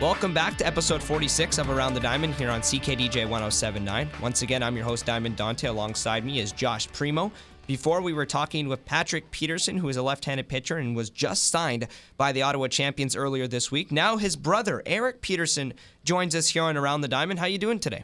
Welcome 0.00 0.34
back 0.34 0.58
to 0.58 0.66
episode 0.66 1.00
46 1.00 1.58
of 1.58 1.70
Around 1.70 1.94
the 1.94 2.00
Diamond 2.00 2.34
here 2.34 2.50
on 2.50 2.62
CKDJ 2.62 3.28
1079. 3.28 4.10
Once 4.20 4.42
again, 4.42 4.60
I'm 4.60 4.74
your 4.74 4.84
host, 4.84 5.06
Diamond 5.06 5.36
Dante. 5.36 5.68
Alongside 5.68 6.24
me 6.24 6.40
is 6.40 6.50
Josh 6.50 6.90
Primo. 6.90 7.30
Before 7.68 8.02
we 8.02 8.12
were 8.12 8.26
talking 8.26 8.66
with 8.66 8.84
Patrick 8.84 9.30
Peterson, 9.30 9.76
who 9.76 9.88
is 9.88 9.96
a 9.96 10.02
left-handed 10.02 10.48
pitcher 10.48 10.78
and 10.78 10.96
was 10.96 11.10
just 11.10 11.46
signed 11.46 11.86
by 12.16 12.32
the 12.32 12.42
Ottawa 12.42 12.66
Champions 12.66 13.14
earlier 13.14 13.46
this 13.46 13.70
week. 13.70 13.92
Now 13.92 14.16
his 14.16 14.34
brother, 14.34 14.82
Eric 14.84 15.20
Peterson, 15.20 15.74
joins 16.02 16.34
us 16.34 16.48
here 16.48 16.64
on 16.64 16.76
Around 16.76 17.02
the 17.02 17.08
Diamond. 17.08 17.38
How 17.38 17.46
are 17.46 17.50
you 17.50 17.58
doing 17.58 17.78
today? 17.78 18.02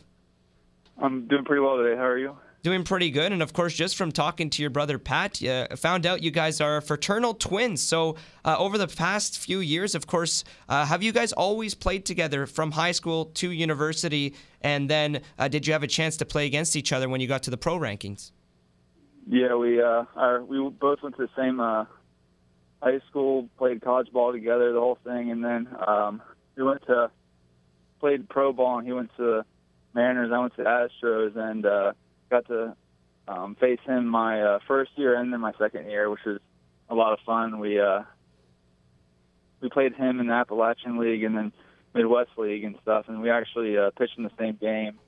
I'm 1.03 1.27
doing 1.27 1.45
pretty 1.45 1.61
well 1.61 1.77
today. 1.77 1.97
How 1.97 2.05
are 2.05 2.19
you? 2.19 2.37
Doing 2.69 2.85
pretty 2.85 3.11
good. 3.11 3.33
And 3.33 3.43
of 3.43 3.55
course, 3.55 3.73
just 3.73 3.97
from 3.97 4.13
talking 4.13 4.51
to 4.51 4.63
your 4.63 4.71
brother 4.71 4.99
Pat, 4.99 5.41
you 5.41 5.67
found 5.77 6.05
out 6.05 6.23
you 6.23 6.31
guys 6.31 6.61
are 6.61 6.83
fraternal 6.83 7.33
twins. 7.33 7.81
So 7.81 8.17
uh, 8.45 8.57
over 8.59 8.77
the 8.77 8.87
past 8.87 9.39
few 9.39 9.61
years, 9.61 9.95
of 9.95 10.07
course, 10.07 10.45
uh, 10.69 10.85
have 10.85 11.03
you 11.03 11.11
guys 11.11 11.33
always 11.33 11.75
played 11.75 12.05
together 12.05 12.45
from 12.47 12.73
high 12.73 12.93
school 12.93 13.27
to 13.37 13.51
university? 13.51 14.35
And 14.61 14.91
then 14.91 15.23
uh, 15.39 15.49
did 15.49 15.67
you 15.67 15.73
have 15.73 15.83
a 15.83 15.87
chance 15.87 16.19
to 16.19 16.27
play 16.27 16.45
against 16.45 16.77
each 16.77 16.93
other 16.93 17.09
when 17.09 17.23
you 17.23 17.27
got 17.27 17.43
to 17.45 17.51
the 17.51 17.57
pro 17.57 17.79
rankings? 17.79 18.33
Yeah, 19.27 19.55
we 19.55 19.81
uh, 19.81 20.05
are, 20.15 20.45
we 20.45 20.59
both 20.69 21.03
went 21.03 21.17
to 21.17 21.23
the 21.23 21.43
same 21.43 21.61
uh, 21.61 21.87
high 22.83 23.01
school, 23.09 23.49
played 23.57 23.81
college 23.81 24.13
ball 24.13 24.33
together, 24.33 24.75
the 24.75 24.81
whole 24.81 24.99
thing, 25.05 25.31
and 25.31 25.43
then 25.43 25.69
um, 25.87 26.21
we 26.55 26.65
went 26.65 26.85
to 26.87 27.11
played 27.99 28.29
pro 28.29 28.53
ball, 28.53 28.77
and 28.79 28.87
he 28.87 28.93
went 28.93 29.11
to 29.17 29.43
Mariners, 29.95 30.31
I 30.35 30.39
went 30.39 30.55
to 30.57 30.65
Astros, 30.65 31.35
and 31.35 31.65
uh, 31.65 31.93
got 32.31 32.47
to 32.49 32.77
um, 33.27 33.57
face 33.57 33.81
him 33.85 34.07
my 34.07 34.43
uh, 34.43 34.59
first 34.67 34.93
year 34.97 35.15
and 35.15 35.33
then 35.33 35.41
my 35.41 35.53
second 35.59 35.91
year, 35.91 36.11
which 36.11 36.25
was 36.25 36.41
a 36.89 36.95
lot 36.95 37.13
of 37.13 37.19
fun. 37.25 37.59
We 37.59 37.81
uh, 37.81 38.03
we 39.61 39.69
played 39.69 39.95
him 39.95 40.21
in 40.21 40.29
the 40.29 40.33
Appalachian 40.33 40.99
League 40.99 41.25
and 41.25 41.37
then 41.37 41.53
Midwest 41.95 42.31
League 42.37 42.65
and 42.65 42.77
stuff, 42.83 43.07
and 43.09 43.21
we 43.21 43.31
actually 43.31 43.77
uh, 43.77 43.91
pitched 43.99 44.17
in 44.17 44.25
the 44.25 44.31
same 44.39 44.57
game 44.61 44.99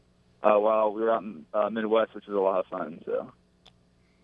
uh, 0.43 0.59
while 0.59 0.93
we 0.93 1.03
were 1.03 1.11
out 1.11 1.23
in 1.23 1.45
uh, 1.55 1.71
Midwest, 1.71 2.15
which 2.15 2.27
was 2.27 2.37
a 2.37 2.41
lot 2.41 2.61
of 2.61 2.67
fun. 2.67 3.01
So. 3.07 3.33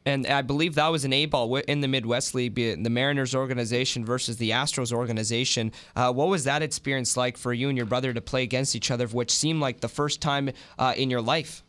And 0.04 0.24
I 0.28 0.42
believe 0.42 0.76
that 0.76 0.88
was 0.88 1.04
an 1.04 1.12
A 1.12 1.26
ball 1.26 1.56
in 1.56 1.80
the 1.80 1.88
Midwest 1.88 2.32
League, 2.32 2.54
the 2.54 2.76
Mariners 2.76 3.34
organization 3.34 4.04
versus 4.04 4.36
the 4.36 4.50
Astros 4.50 4.92
organization. 4.92 5.72
Uh, 5.96 6.12
what 6.12 6.28
was 6.28 6.44
that 6.44 6.62
experience 6.62 7.16
like 7.16 7.36
for 7.36 7.52
you 7.52 7.68
and 7.68 7.76
your 7.76 7.86
brother 7.86 8.14
to 8.14 8.20
play 8.20 8.44
against 8.44 8.76
each 8.76 8.92
other, 8.92 9.08
which 9.08 9.32
seemed 9.32 9.60
like 9.60 9.80
the 9.80 9.88
first 9.88 10.20
time 10.20 10.50
uh, 10.78 10.94
in 10.96 11.10
your 11.10 11.20
life? 11.20 11.64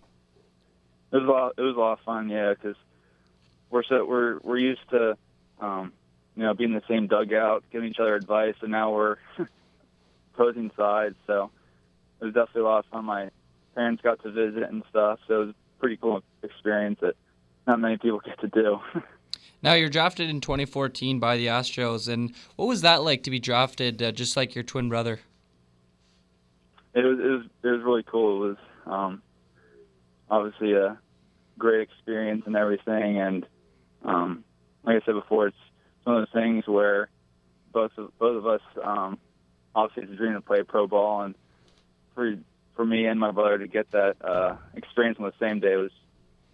It 1.12 1.16
was 1.16 1.24
a 1.24 1.32
lot. 1.32 1.54
It 1.58 1.62
was 1.62 1.76
a 1.76 1.80
lot 1.80 1.94
of 1.94 2.00
fun, 2.06 2.30
yeah, 2.30 2.54
because 2.54 2.76
we're 3.70 3.84
so 3.84 4.06
we're 4.06 4.40
we're 4.44 4.58
used 4.58 4.90
to, 4.92 5.18
um, 5.60 5.94
you 6.36 6.44
know, 6.44 6.54
being 6.54 6.72
in 6.72 6.76
the 6.76 6.88
same 6.88 7.08
dugout, 7.08 7.64
giving 7.72 7.90
each 7.90 8.00
other 8.00 8.16
advice, 8.16 8.56
and 8.62 8.72
now 8.72 8.94
we're 8.94 9.18
opposing 10.34 10.72
sides. 10.76 11.16
So 11.26 11.52
it 12.20 12.26
was 12.26 12.34
definitely 12.34 12.62
a 12.62 12.66
lot 12.66 12.80
of 12.80 12.86
fun. 12.92 13.06
My 13.06 13.30
parents 13.76 14.02
got 14.02 14.22
to 14.24 14.32
visit 14.32 14.64
and 14.64 14.84
stuff, 14.90 15.20
so 15.28 15.34
it 15.42 15.46
was 15.46 15.50
a 15.50 15.80
pretty 15.80 15.98
cool 15.98 16.24
experience 16.44 17.00
that 17.02 17.16
not 17.66 17.80
many 17.80 17.98
people 17.98 18.20
get 18.26 18.40
to 18.42 18.48
do. 18.48 18.80
Now 19.64 19.74
you're 19.74 19.90
drafted 19.90 20.30
in 20.30 20.40
2014 20.40 21.20
by 21.20 21.38
the 21.38 21.48
Astros, 21.48 22.12
and 22.12 22.34
what 22.56 22.68
was 22.68 22.82
that 22.82 23.04
like 23.04 23.24
to 23.24 23.32
be 23.32 23.40
drafted 23.40 24.02
uh, 24.04 24.12
just 24.12 24.38
like 24.38 24.56
your 24.56 24.64
twin 24.64 24.90
brother? 24.90 25.20
It 26.94 27.04
was 27.04 27.20
it 27.20 27.28
was 27.28 27.46
it 27.64 27.68
was 27.68 27.82
really 27.84 28.04
cool. 28.04 28.44
It 28.44 28.48
was 28.48 28.58
um, 28.86 29.22
obviously 30.30 30.74
a 30.74 30.98
great 31.58 31.82
experience 31.82 32.44
and 32.46 32.56
everything, 32.56 33.20
and 33.20 33.46
um, 34.04 34.44
like 34.84 35.02
I 35.02 35.06
said 35.06 35.16
before, 35.16 35.48
it's 35.48 35.58
one 36.04 36.18
of 36.18 36.22
those 36.22 36.42
things 36.42 36.68
where 36.68 37.10
both 37.74 37.92
of, 37.98 38.18
both 38.18 38.38
of 38.38 38.48
us 38.48 38.62
um, 38.84 39.20
obviously 39.76 40.04
it's 40.04 40.14
a 40.14 40.16
dream 40.16 40.34
to 40.34 40.42
play 40.42 40.64
pro 40.64 40.88
ball, 40.88 41.22
and 41.22 41.36
for 42.16 42.36
for 42.76 42.86
me 42.86 43.06
and 43.06 43.20
my 43.20 43.32
brother 43.32 43.58
to 43.58 43.68
get 43.68 43.92
that 43.92 44.16
uh, 44.24 44.56
experience 44.76 45.18
on 45.20 45.26
the 45.26 45.34
same 45.46 45.60
day 45.60 45.76
was 45.76 45.92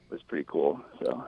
was 0.09 0.21
pretty 0.24 0.45
cool. 0.47 0.80
So. 1.03 1.26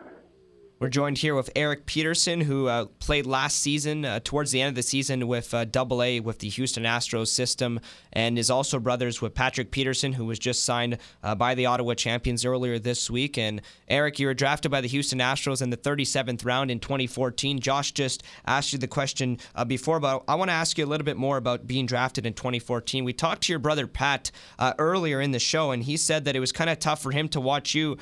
We're 0.77 0.89
joined 0.89 1.19
here 1.19 1.35
with 1.35 1.49
Eric 1.55 1.85
Peterson, 1.85 2.41
who 2.41 2.67
uh, 2.67 2.87
played 2.99 3.25
last 3.25 3.61
season, 3.61 4.03
uh, 4.03 4.19
towards 4.21 4.51
the 4.51 4.59
end 4.59 4.67
of 4.67 4.75
the 4.75 4.83
season, 4.83 5.25
with 5.25 5.53
uh, 5.53 5.63
Double 5.63 6.03
A 6.03 6.19
with 6.19 6.39
the 6.39 6.49
Houston 6.49 6.83
Astros 6.83 7.29
system, 7.29 7.79
and 8.11 8.37
is 8.37 8.49
also 8.49 8.77
brothers 8.77 9.21
with 9.21 9.33
Patrick 9.33 9.71
Peterson, 9.71 10.11
who 10.11 10.25
was 10.25 10.37
just 10.37 10.65
signed 10.65 10.97
uh, 11.23 11.33
by 11.33 11.55
the 11.55 11.65
Ottawa 11.65 11.93
Champions 11.93 12.43
earlier 12.43 12.77
this 12.77 13.09
week. 13.09 13.37
And 13.37 13.61
Eric, 13.87 14.19
you 14.19 14.27
were 14.27 14.33
drafted 14.33 14.69
by 14.69 14.81
the 14.81 14.89
Houston 14.89 15.19
Astros 15.19 15.61
in 15.61 15.69
the 15.69 15.77
37th 15.77 16.43
round 16.43 16.69
in 16.69 16.81
2014. 16.81 17.61
Josh 17.61 17.93
just 17.93 18.23
asked 18.45 18.73
you 18.73 18.77
the 18.77 18.85
question 18.85 19.37
uh, 19.55 19.63
before, 19.63 20.01
but 20.01 20.25
I 20.27 20.35
want 20.35 20.49
to 20.49 20.55
ask 20.55 20.77
you 20.77 20.83
a 20.83 20.87
little 20.87 21.05
bit 21.05 21.15
more 21.15 21.37
about 21.37 21.67
being 21.67 21.85
drafted 21.85 22.25
in 22.25 22.33
2014. 22.33 23.05
We 23.05 23.13
talked 23.13 23.43
to 23.43 23.53
your 23.53 23.59
brother 23.59 23.87
Pat 23.87 24.29
uh, 24.59 24.73
earlier 24.77 25.21
in 25.21 25.31
the 25.31 25.39
show, 25.39 25.71
and 25.71 25.83
he 25.83 25.95
said 25.95 26.25
that 26.25 26.35
it 26.35 26.41
was 26.41 26.51
kind 26.51 26.69
of 26.69 26.79
tough 26.79 27.01
for 27.01 27.13
him 27.13 27.29
to 27.29 27.39
watch 27.39 27.73
you. 27.73 27.97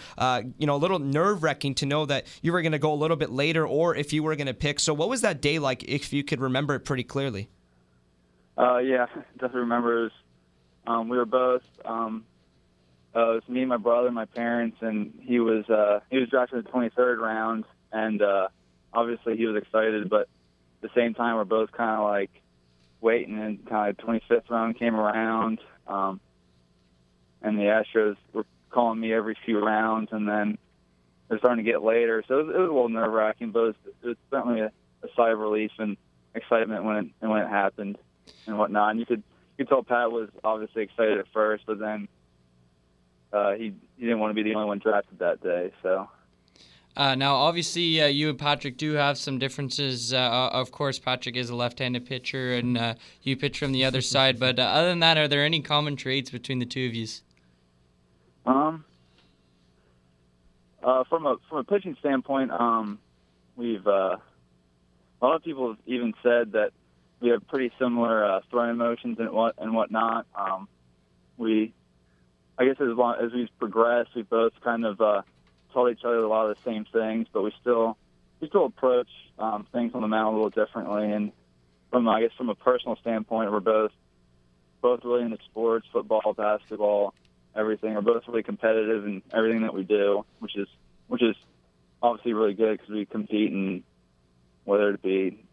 you 0.58 0.66
know, 0.66 0.76
a 0.76 0.82
little 0.84 0.98
nerve 0.98 1.44
wracking 1.44 1.76
to 1.76 1.86
know 1.86 2.08
that 2.08 2.26
you 2.42 2.52
were 2.52 2.63
going 2.64 2.72
to 2.72 2.80
go 2.80 2.92
a 2.92 2.96
little 2.96 3.18
bit 3.18 3.30
later 3.30 3.68
or 3.68 3.96
if 3.96 4.14
you 4.14 4.24
were 4.24 4.36
going 4.36 4.48
to 4.48 4.54
pick. 4.54 4.80
So, 4.80 4.94
what 4.94 5.10
was 5.10 5.22
that 5.22 5.42
day 5.42 5.60
like 5.60 5.84
if 5.84 6.12
you 6.12 6.24
could 6.24 6.42
remember 6.42 6.76
it 6.76 6.82
pretty 6.82 7.04
clearly? 7.04 7.50
Uh, 8.58 8.78
yeah, 8.80 9.06
definitely 9.34 9.62
remember. 9.62 10.12
Um, 10.88 11.10
we 11.10 11.18
were 11.18 11.26
both. 11.26 11.64
Um, 11.86 12.26
uh, 13.16 13.20
it 13.20 13.34
was 13.36 13.44
me, 13.48 13.64
my 13.66 13.78
brother, 13.78 14.12
my 14.12 14.26
parents, 14.26 14.78
and 14.82 15.14
he 15.22 15.40
was 15.40 15.70
uh, 15.70 16.00
he 16.10 16.18
was 16.18 16.30
drafted 16.30 16.66
the 16.66 16.70
23rd 16.70 17.20
round, 17.20 17.66
and 17.92 18.22
uh, 18.22 18.48
obviously 18.92 19.38
he 19.38 19.46
was 19.46 19.62
excited, 19.62 20.10
but 20.10 20.22
at 20.22 20.28
the 20.82 20.90
same 20.96 21.14
time 21.14 21.36
we're 21.36 21.44
both 21.44 21.72
kind 21.72 22.02
of 22.02 22.10
like 22.10 22.32
waiting, 23.02 23.38
and 23.38 23.64
kind 23.68 23.90
of 23.90 24.06
25th 24.06 24.50
round 24.50 24.80
came 24.80 24.96
around, 24.96 25.60
um, 25.88 26.20
and 27.44 27.58
the 27.58 27.64
Astros 27.64 28.18
were 28.34 28.46
calling 28.72 29.00
me 29.00 29.14
every 29.14 29.38
few 29.46 29.64
rounds, 29.64 30.10
and 30.12 30.28
then 30.28 30.58
was 31.34 31.42
starting 31.42 31.64
to 31.64 31.72
get 31.72 31.84
later, 31.84 32.24
so 32.28 32.40
it 32.40 32.46
was, 32.46 32.56
it 32.56 32.60
was 32.60 32.70
a 32.70 32.74
little 32.74 32.90
nerve 32.90 33.12
wracking, 33.12 33.52
but 33.52 33.60
it 33.60 33.66
was, 33.66 33.76
it 33.86 34.08
was 34.08 34.18
certainly 34.32 34.62
a, 34.62 34.72
a 35.04 35.08
sigh 35.16 35.32
of 35.32 35.40
relief 35.40 35.72
and 35.80 35.98
excitement 36.36 36.84
when 36.84 36.96
it 36.98 37.28
when 37.28 37.42
it 37.42 37.50
happened 37.50 37.98
and 38.48 38.58
whatnot. 38.58 38.92
And 38.92 39.00
you 39.00 39.06
could 39.06 39.24
you 39.58 39.66
could 39.66 39.70
tell 39.70 39.84
Pat 39.84 40.12
was 40.12 40.30
obviously 40.44 40.84
excited 40.84 41.18
at 41.18 41.26
first, 41.34 41.66
but 41.66 41.80
then 41.80 42.08
uh, 43.32 43.54
he 43.54 43.74
he 43.98 44.06
didn't 44.06 44.20
want 44.20 44.32
to 44.32 44.36
be 44.36 44.44
the 44.44 44.56
only 44.56 44.68
one 44.68 44.80
drafted 44.80 45.20
that 45.20 45.42
day. 45.42 45.72
So. 45.82 46.10
Uh, 46.96 47.16
now, 47.16 47.34
obviously, 47.34 48.00
uh, 48.00 48.06
you 48.06 48.30
and 48.30 48.38
Patrick 48.38 48.78
do 48.78 48.94
have 48.94 49.18
some 49.18 49.40
differences. 49.40 50.14
Uh, 50.14 50.50
of 50.54 50.72
course, 50.72 51.00
Patrick 51.00 51.36
is 51.36 51.50
a 51.50 51.56
left-handed 51.56 52.06
pitcher, 52.06 52.54
and 52.54 52.78
uh, 52.78 52.94
you 53.24 53.36
pitch 53.36 53.58
from 53.58 53.72
the 53.72 53.84
other 53.84 54.02
side. 54.14 54.40
But 54.40 54.60
uh, 54.60 54.62
other 54.62 54.90
than 54.90 55.00
that, 55.00 55.18
are 55.18 55.28
there 55.28 55.44
any 55.44 55.60
common 55.62 55.96
traits 55.96 56.30
between 56.30 56.60
the 56.60 56.68
two 56.68 56.86
of 56.86 56.94
you? 56.94 57.08
Um, 58.46 58.86
uh, 60.84 61.04
from 61.06 61.26
a 61.26 61.38
from 61.50 61.60
a 61.60 61.64
pitching 61.64 61.96
standpoint, 62.00 62.52
um, 62.52 63.00
we've 63.56 63.86
uh, 63.88 64.18
a 65.22 65.26
lot 65.26 65.36
of 65.36 65.44
people 65.44 65.70
have 65.70 65.78
even 65.86 66.14
said 66.22 66.54
that 66.54 66.72
we 67.20 67.30
have 67.30 67.48
pretty 67.48 67.72
similar 67.80 68.24
uh, 68.24 68.42
throwing 68.50 68.78
motions 68.78 69.18
and 69.20 69.32
what 69.32 69.56
and 69.58 69.74
whatnot. 69.74 70.26
Um, 70.36 70.68
we, 71.38 71.74
I 72.58 72.66
guess, 72.66 72.76
as 72.80 72.96
long 72.98 73.16
as 73.24 73.32
we've 73.32 73.50
progressed, 73.58 74.10
we've 74.16 74.30
both 74.30 74.54
kind 74.64 74.86
of 74.86 75.00
uh, 75.00 75.22
told 75.74 75.92
each 75.92 76.04
other 76.04 76.20
a 76.20 76.28
lot 76.28 76.50
of 76.50 76.58
the 76.58 76.70
same 76.70 76.86
things, 76.92 77.28
but 77.32 77.44
we 77.44 77.54
still 77.62 77.98
we 78.40 78.50
still 78.50 78.66
approach 78.66 79.10
um, 79.40 79.66
things 79.72 79.92
on 79.96 80.02
the 80.02 80.08
mound 80.08 80.36
a 80.36 80.38
little 80.38 80.50
differently. 80.50 81.12
And 81.12 81.32
from 81.92 82.08
I 82.10 82.22
guess 82.22 82.32
from 82.38 82.50
a 82.50 82.56
personal 82.56 82.98
standpoint, 82.98 83.52
we're 83.52 83.62
both 83.62 83.92
both 84.82 85.00
really 85.06 85.24
into 85.24 85.38
sports, 85.46 85.88
football, 85.94 86.34
basketball 86.34 87.14
everything. 87.56 87.94
We're 87.94 88.02
both 88.02 88.24
really 88.28 88.44
competitive 88.44 89.06
in 89.06 89.22
everything 89.34 89.62
that 89.62 89.74
we 89.74 89.84
do, 89.84 90.26
which 90.40 90.56
is 90.56 90.68
which 91.08 91.22
is 91.22 91.36
obviously 92.02 92.34
really 92.34 92.54
good 92.54 92.78
because 92.78 92.94
we 92.94 93.06
compete 93.06 93.52
in 93.52 93.84
whether 94.66 94.92
it 94.92 95.02
be 95.02 95.44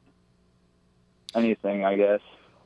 anything, 1.34 1.84
I 1.84 1.96
guess, 1.96 2.20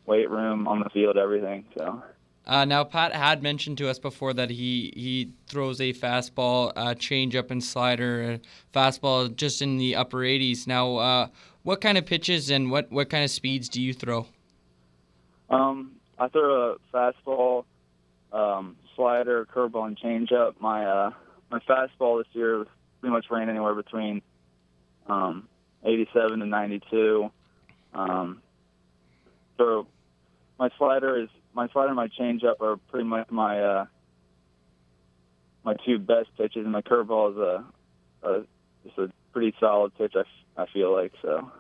weight 0.07 0.31
room, 0.31 0.69
on 0.69 0.81
the 0.81 0.91
field, 0.91 1.17
everything. 1.17 1.65
So. 1.77 2.03
Uh, 2.47 2.65
now, 2.65 2.85
Pat 2.85 3.15
had 3.15 3.43
mentioned 3.43 3.79
to 3.79 3.89
us 3.89 3.99
before 3.99 4.35
that 4.35 4.51
he, 4.51 4.93
he 4.95 5.33
throws 5.47 5.81
a 5.81 5.95
fastball, 5.95 6.73
uh, 6.77 6.95
changeup, 6.95 7.51
and 7.51 7.65
slider, 7.65 8.39
fastball 8.75 9.35
just 9.35 9.63
in 9.63 9.79
the 9.79 9.97
upper 9.97 10.19
80s. 10.19 10.67
Now, 10.67 10.97
uh, 10.97 11.29
what 11.63 11.81
kind 11.81 11.97
of 11.97 12.05
pitches 12.05 12.51
and 12.51 12.71
what, 12.71 12.93
what 12.93 13.09
kind 13.09 13.25
of 13.25 13.31
speeds 13.31 13.71
do 13.71 13.81
you 13.81 13.95
throw? 13.95 14.27
Um, 15.49 15.93
I 16.19 16.29
throw 16.29 16.73
a 16.75 16.77
fastball, 16.95 17.65
um, 18.33 18.77
slider, 18.95 19.47
curveball, 19.47 19.87
and 19.87 19.99
changeup. 19.99 20.55
My 20.61 20.85
uh, 20.85 21.11
my 21.51 21.61
fastball 21.61 22.23
this 22.23 22.29
year 22.33 22.67
pretty 23.01 23.13
much 23.13 23.27
ran 23.31 23.49
anywhere 23.49 23.75
between 23.75 24.23
um, 25.09 25.49
87 25.85 26.41
to 26.41 26.47
92. 26.47 27.31
Um, 27.93 28.43
so 29.59 29.87
my 30.59 30.71
slider 30.79 31.23
is 31.23 31.29
my 31.55 31.69
slider 31.69 31.89
and 31.89 31.97
my 31.97 32.09
changeup 32.09 32.61
are 32.61 32.77
pretty 32.77 33.07
much 33.07 33.31
my 33.31 33.61
uh, 33.61 33.85
my 35.65 35.75
two 35.87 35.99
best 35.99 36.29
pitches, 36.37 36.65
and 36.65 36.73
my 36.73 36.83
curveball 36.83 37.33
is 37.33 37.39
a, 37.39 38.29
a 38.29 38.47
just 38.85 38.99
a 38.99 39.11
pretty 39.33 39.55
solid 39.61 39.97
pitch. 39.97 40.15
I, 40.17 40.63
I 40.63 40.67
feel 40.73 40.93
like 40.93 41.13
so 41.23 41.51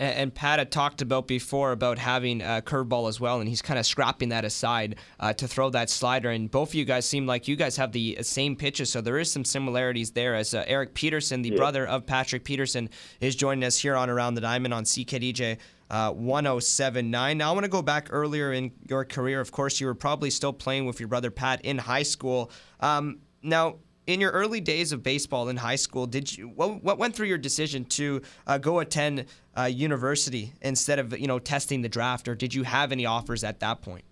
and, 0.00 0.34
Pat 0.34 0.58
had 0.58 0.72
talked 0.72 1.02
about 1.02 1.28
before 1.28 1.72
about 1.72 1.98
having 1.98 2.40
a 2.40 2.62
curveball 2.64 3.08
as 3.08 3.20
well, 3.20 3.40
and 3.40 3.48
he's 3.48 3.60
kind 3.60 3.78
of 3.78 3.84
scrapping 3.84 4.30
that 4.30 4.44
aside 4.44 4.96
uh, 5.18 5.32
to 5.34 5.46
throw 5.46 5.68
that 5.70 5.90
slider. 5.90 6.30
And 6.30 6.50
both 6.50 6.70
of 6.70 6.74
you 6.74 6.86
guys 6.86 7.04
seem 7.04 7.26
like 7.26 7.46
you 7.46 7.54
guys 7.54 7.76
have 7.76 7.92
the 7.92 8.18
same 8.22 8.56
pitches, 8.56 8.90
so 8.90 9.02
there 9.02 9.18
is 9.18 9.30
some 9.30 9.44
similarities 9.44 10.12
there. 10.12 10.34
As 10.34 10.54
uh, 10.54 10.64
Eric 10.66 10.94
Peterson, 10.94 11.42
the 11.42 11.50
yeah. 11.50 11.56
brother 11.56 11.86
of 11.86 12.06
Patrick 12.06 12.44
Peterson, 12.44 12.88
is 13.20 13.36
joining 13.36 13.62
us 13.64 13.76
here 13.76 13.94
on 13.94 14.08
Around 14.08 14.34
the 14.34 14.40
Diamond 14.40 14.72
on 14.72 14.84
CKDJ. 14.84 15.58
Uh, 15.90 16.12
1079. 16.12 17.36
Now, 17.36 17.50
I 17.50 17.52
want 17.52 17.64
to 17.64 17.68
go 17.68 17.82
back 17.82 18.10
earlier 18.10 18.52
in 18.52 18.70
your 18.88 19.04
career. 19.04 19.40
Of 19.40 19.50
course, 19.50 19.80
you 19.80 19.88
were 19.88 19.94
probably 19.96 20.30
still 20.30 20.52
playing 20.52 20.86
with 20.86 21.00
your 21.00 21.08
brother 21.08 21.32
Pat 21.32 21.62
in 21.64 21.78
high 21.78 22.04
school. 22.04 22.52
Um, 22.78 23.18
now, 23.42 23.78
in 24.06 24.20
your 24.20 24.30
early 24.32 24.60
days 24.60 24.92
of 24.92 25.02
baseball 25.02 25.48
in 25.48 25.56
high 25.56 25.76
school, 25.76 26.06
did 26.06 26.36
you 26.36 26.48
what, 26.48 26.82
what 26.82 26.98
went 26.98 27.14
through 27.14 27.28
your 27.28 27.38
decision 27.38 27.84
to 27.84 28.22
uh, 28.46 28.58
go 28.58 28.80
attend 28.80 29.26
uh, 29.56 29.64
university 29.64 30.52
instead 30.62 30.98
of 30.98 31.18
you 31.18 31.26
know 31.26 31.38
testing 31.38 31.82
the 31.82 31.88
draft, 31.88 32.28
or 32.28 32.34
did 32.34 32.54
you 32.54 32.62
have 32.62 32.92
any 32.92 33.06
offers 33.06 33.44
at 33.44 33.60
that 33.60 33.82
point? 33.82 34.04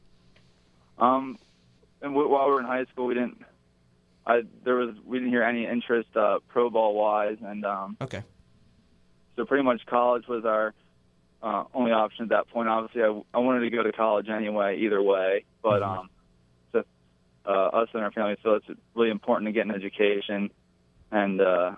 Um, 0.98 1.38
and 2.02 2.12
w- 2.12 2.28
while 2.28 2.46
we 2.46 2.54
were 2.54 2.60
in 2.60 2.66
high 2.66 2.84
school, 2.86 3.06
we 3.06 3.14
didn't. 3.14 3.42
I 4.26 4.42
there 4.64 4.76
was 4.76 4.94
we 5.04 5.18
didn't 5.18 5.30
hear 5.30 5.42
any 5.42 5.66
interest 5.66 6.16
uh, 6.16 6.38
pro 6.48 6.70
ball 6.70 6.94
wise, 6.94 7.38
and 7.42 7.64
um, 7.64 7.96
okay. 8.00 8.22
So 9.36 9.44
pretty 9.44 9.64
much 9.64 9.86
college 9.86 10.26
was 10.26 10.44
our 10.44 10.74
uh, 11.42 11.64
only 11.72 11.92
option 11.92 12.24
at 12.24 12.28
that 12.30 12.48
point. 12.48 12.68
Obviously, 12.68 13.02
I, 13.02 13.22
I 13.32 13.38
wanted 13.38 13.60
to 13.60 13.70
go 13.70 13.82
to 13.82 13.92
college 13.92 14.28
anyway, 14.28 14.78
either 14.80 15.00
way, 15.00 15.44
but 15.62 15.80
mm-hmm. 15.80 16.00
um 16.00 16.10
uh, 17.48 17.68
us 17.68 17.88
and 17.94 18.02
our 18.02 18.12
family 18.12 18.36
feel 18.42 18.56
it's 18.56 18.66
really 18.94 19.10
important 19.10 19.48
to 19.48 19.52
get 19.52 19.66
an 19.66 19.74
education, 19.74 20.50
and 21.10 21.40
uh, 21.40 21.74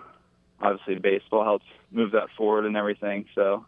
obviously 0.59 0.95
baseball 0.95 1.43
helps 1.43 1.65
move 1.91 2.11
that 2.11 2.27
forward 2.37 2.65
and 2.65 2.75
everything. 2.75 3.25
So. 3.33 3.65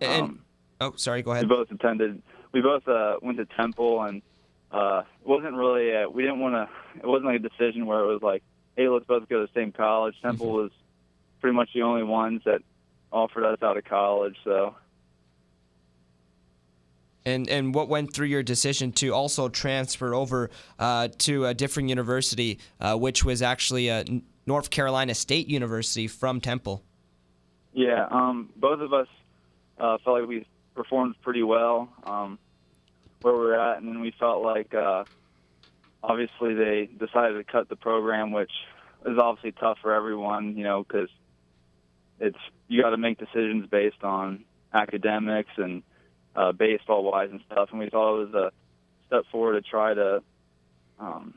And, 0.00 0.22
um, 0.22 0.40
oh, 0.80 0.94
sorry. 0.96 1.22
Go 1.22 1.32
ahead. 1.32 1.44
We 1.44 1.48
both 1.48 1.70
attended. 1.70 2.22
We 2.52 2.62
both 2.62 2.88
uh, 2.88 3.16
went 3.22 3.38
to 3.38 3.44
Temple, 3.44 4.02
and 4.02 4.22
uh, 4.72 5.02
it 5.20 5.28
wasn't 5.28 5.54
really. 5.54 5.90
A, 5.92 6.08
we 6.08 6.22
didn't 6.22 6.40
want 6.40 6.54
to. 6.54 6.68
It 6.98 7.06
wasn't 7.06 7.26
like 7.26 7.40
a 7.40 7.48
decision 7.48 7.86
where 7.86 8.00
it 8.00 8.06
was 8.06 8.22
like, 8.22 8.42
"Hey, 8.76 8.88
let's 8.88 9.06
both 9.06 9.28
go 9.28 9.40
to 9.40 9.46
the 9.52 9.60
same 9.60 9.72
college." 9.72 10.14
Temple 10.22 10.46
mm-hmm. 10.46 10.56
was 10.56 10.70
pretty 11.40 11.54
much 11.54 11.70
the 11.74 11.82
only 11.82 12.02
ones 12.02 12.42
that 12.46 12.62
offered 13.12 13.44
us 13.44 13.62
out 13.62 13.76
of 13.76 13.84
college. 13.84 14.36
So 14.42 14.74
And 17.26 17.48
and 17.48 17.74
what 17.74 17.88
went 17.88 18.12
through 18.12 18.26
your 18.26 18.42
decision 18.42 18.92
to 18.92 19.14
also 19.14 19.48
transfer 19.48 20.14
over 20.14 20.50
uh, 20.78 21.08
to 21.18 21.46
a 21.46 21.54
different 21.54 21.88
university, 21.88 22.58
uh, 22.80 22.96
which 22.96 23.24
was 23.24 23.40
actually 23.40 23.88
a 23.88 24.04
North 24.46 24.68
Carolina 24.70 25.14
State 25.14 25.48
University 25.48 26.06
from 26.06 26.40
Temple? 26.40 26.82
Yeah, 27.72 28.06
um, 28.10 28.50
both 28.56 28.80
of 28.80 28.92
us 28.92 29.08
uh, 29.78 29.96
felt 30.04 30.20
like 30.20 30.28
we 30.28 30.46
performed 30.74 31.14
pretty 31.22 31.42
well 31.42 31.88
um, 32.04 32.38
where 33.22 33.32
we 33.32 33.40
were 33.40 33.58
at, 33.58 33.78
and 33.78 33.88
then 33.88 34.00
we 34.00 34.12
felt 34.18 34.42
like 34.42 34.74
uh, 34.74 35.04
obviously 36.02 36.54
they 36.54 36.88
decided 36.98 37.38
to 37.38 37.44
cut 37.44 37.68
the 37.68 37.76
program, 37.76 38.32
which 38.32 38.52
is 39.06 39.18
obviously 39.18 39.52
tough 39.52 39.78
for 39.80 39.94
everyone, 39.94 40.56
you 40.56 40.64
know, 40.64 40.84
because 40.84 41.08
it's 42.20 42.38
you 42.68 42.82
got 42.82 42.90
to 42.90 42.96
make 42.96 43.18
decisions 43.18 43.66
based 43.66 44.02
on 44.02 44.44
academics 44.72 45.50
and 45.56 45.82
uh, 46.36 46.52
baseball 46.52 47.04
wise 47.04 47.30
and 47.30 47.40
stuff, 47.50 47.68
and 47.70 47.80
we 47.80 47.90
thought 47.90 48.20
it 48.20 48.32
was 48.32 48.34
a 48.34 48.52
step 49.06 49.24
forward 49.30 49.62
to 49.62 49.68
try 49.68 49.94
to 49.94 50.22
um, 50.98 51.34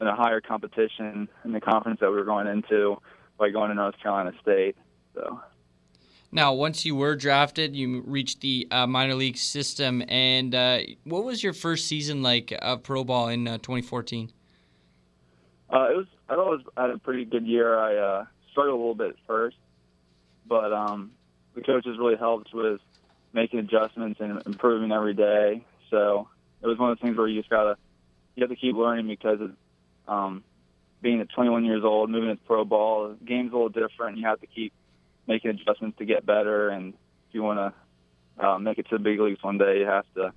in 0.00 0.06
a 0.06 0.14
higher 0.14 0.40
competition 0.40 1.28
in 1.44 1.52
the 1.52 1.60
conference 1.60 2.00
that 2.00 2.10
we 2.10 2.16
were 2.16 2.24
going 2.24 2.46
into 2.46 2.96
by 3.38 3.50
going 3.50 3.68
to 3.68 3.74
North 3.74 3.94
Carolina 4.02 4.32
State. 4.42 4.76
So. 5.14 5.40
Now, 6.34 6.54
once 6.54 6.84
you 6.84 6.96
were 6.96 7.14
drafted, 7.14 7.76
you 7.76 8.00
reached 8.06 8.40
the 8.40 8.66
uh, 8.70 8.86
minor 8.86 9.14
league 9.14 9.36
system, 9.36 10.02
and 10.08 10.54
uh, 10.54 10.78
what 11.04 11.24
was 11.24 11.44
your 11.44 11.52
first 11.52 11.86
season 11.86 12.22
like 12.22 12.56
of 12.62 12.82
pro 12.82 13.04
ball 13.04 13.28
in 13.28 13.46
uh, 13.46 13.58
2014? 13.58 14.32
Uh, 15.70 15.88
it 15.90 15.96
was. 15.96 16.06
I 16.28 16.34
thought 16.34 16.46
it 16.46 16.56
was 16.56 16.60
had 16.76 16.90
a 16.90 16.98
pretty 16.98 17.26
good 17.26 17.46
year. 17.46 17.78
I 17.78 17.96
uh, 17.96 18.24
struggled 18.50 18.74
a 18.74 18.78
little 18.78 18.94
bit 18.94 19.10
at 19.10 19.16
first, 19.26 19.56
but 20.46 20.72
um, 20.72 21.10
the 21.54 21.60
coaches 21.60 21.98
really 21.98 22.16
helped 22.16 22.54
with 22.54 22.80
making 23.32 23.60
adjustments 23.60 24.20
and 24.20 24.42
improving 24.46 24.92
every 24.92 25.14
day. 25.14 25.64
So 25.90 26.28
it 26.60 26.66
was 26.66 26.78
one 26.78 26.90
of 26.90 26.98
those 26.98 27.02
things 27.02 27.16
where 27.16 27.28
you 27.28 27.40
just 27.40 27.50
gotta 27.50 27.76
you 28.34 28.42
have 28.42 28.50
to 28.50 28.56
keep 28.56 28.74
learning 28.74 29.06
because 29.08 29.40
of 29.40 29.52
um, 30.08 30.44
being 31.02 31.20
at 31.20 31.28
21 31.30 31.64
years 31.64 31.82
old, 31.84 32.10
moving 32.10 32.30
into 32.30 32.42
pro 32.44 32.64
ball. 32.64 33.08
The 33.08 33.24
game's 33.24 33.52
a 33.52 33.54
little 33.54 33.68
different. 33.68 34.16
You 34.18 34.26
have 34.26 34.40
to 34.40 34.46
keep 34.46 34.72
making 35.26 35.50
adjustments 35.50 35.98
to 35.98 36.04
get 36.04 36.24
better, 36.24 36.70
and 36.70 36.94
if 36.94 37.34
you 37.34 37.42
want 37.42 37.74
to 38.38 38.46
uh, 38.46 38.58
make 38.58 38.78
it 38.78 38.88
to 38.88 38.96
the 38.96 39.02
big 39.02 39.20
leagues 39.20 39.42
one 39.42 39.58
day, 39.58 39.80
you 39.80 39.86
have 39.86 40.06
to 40.14 40.32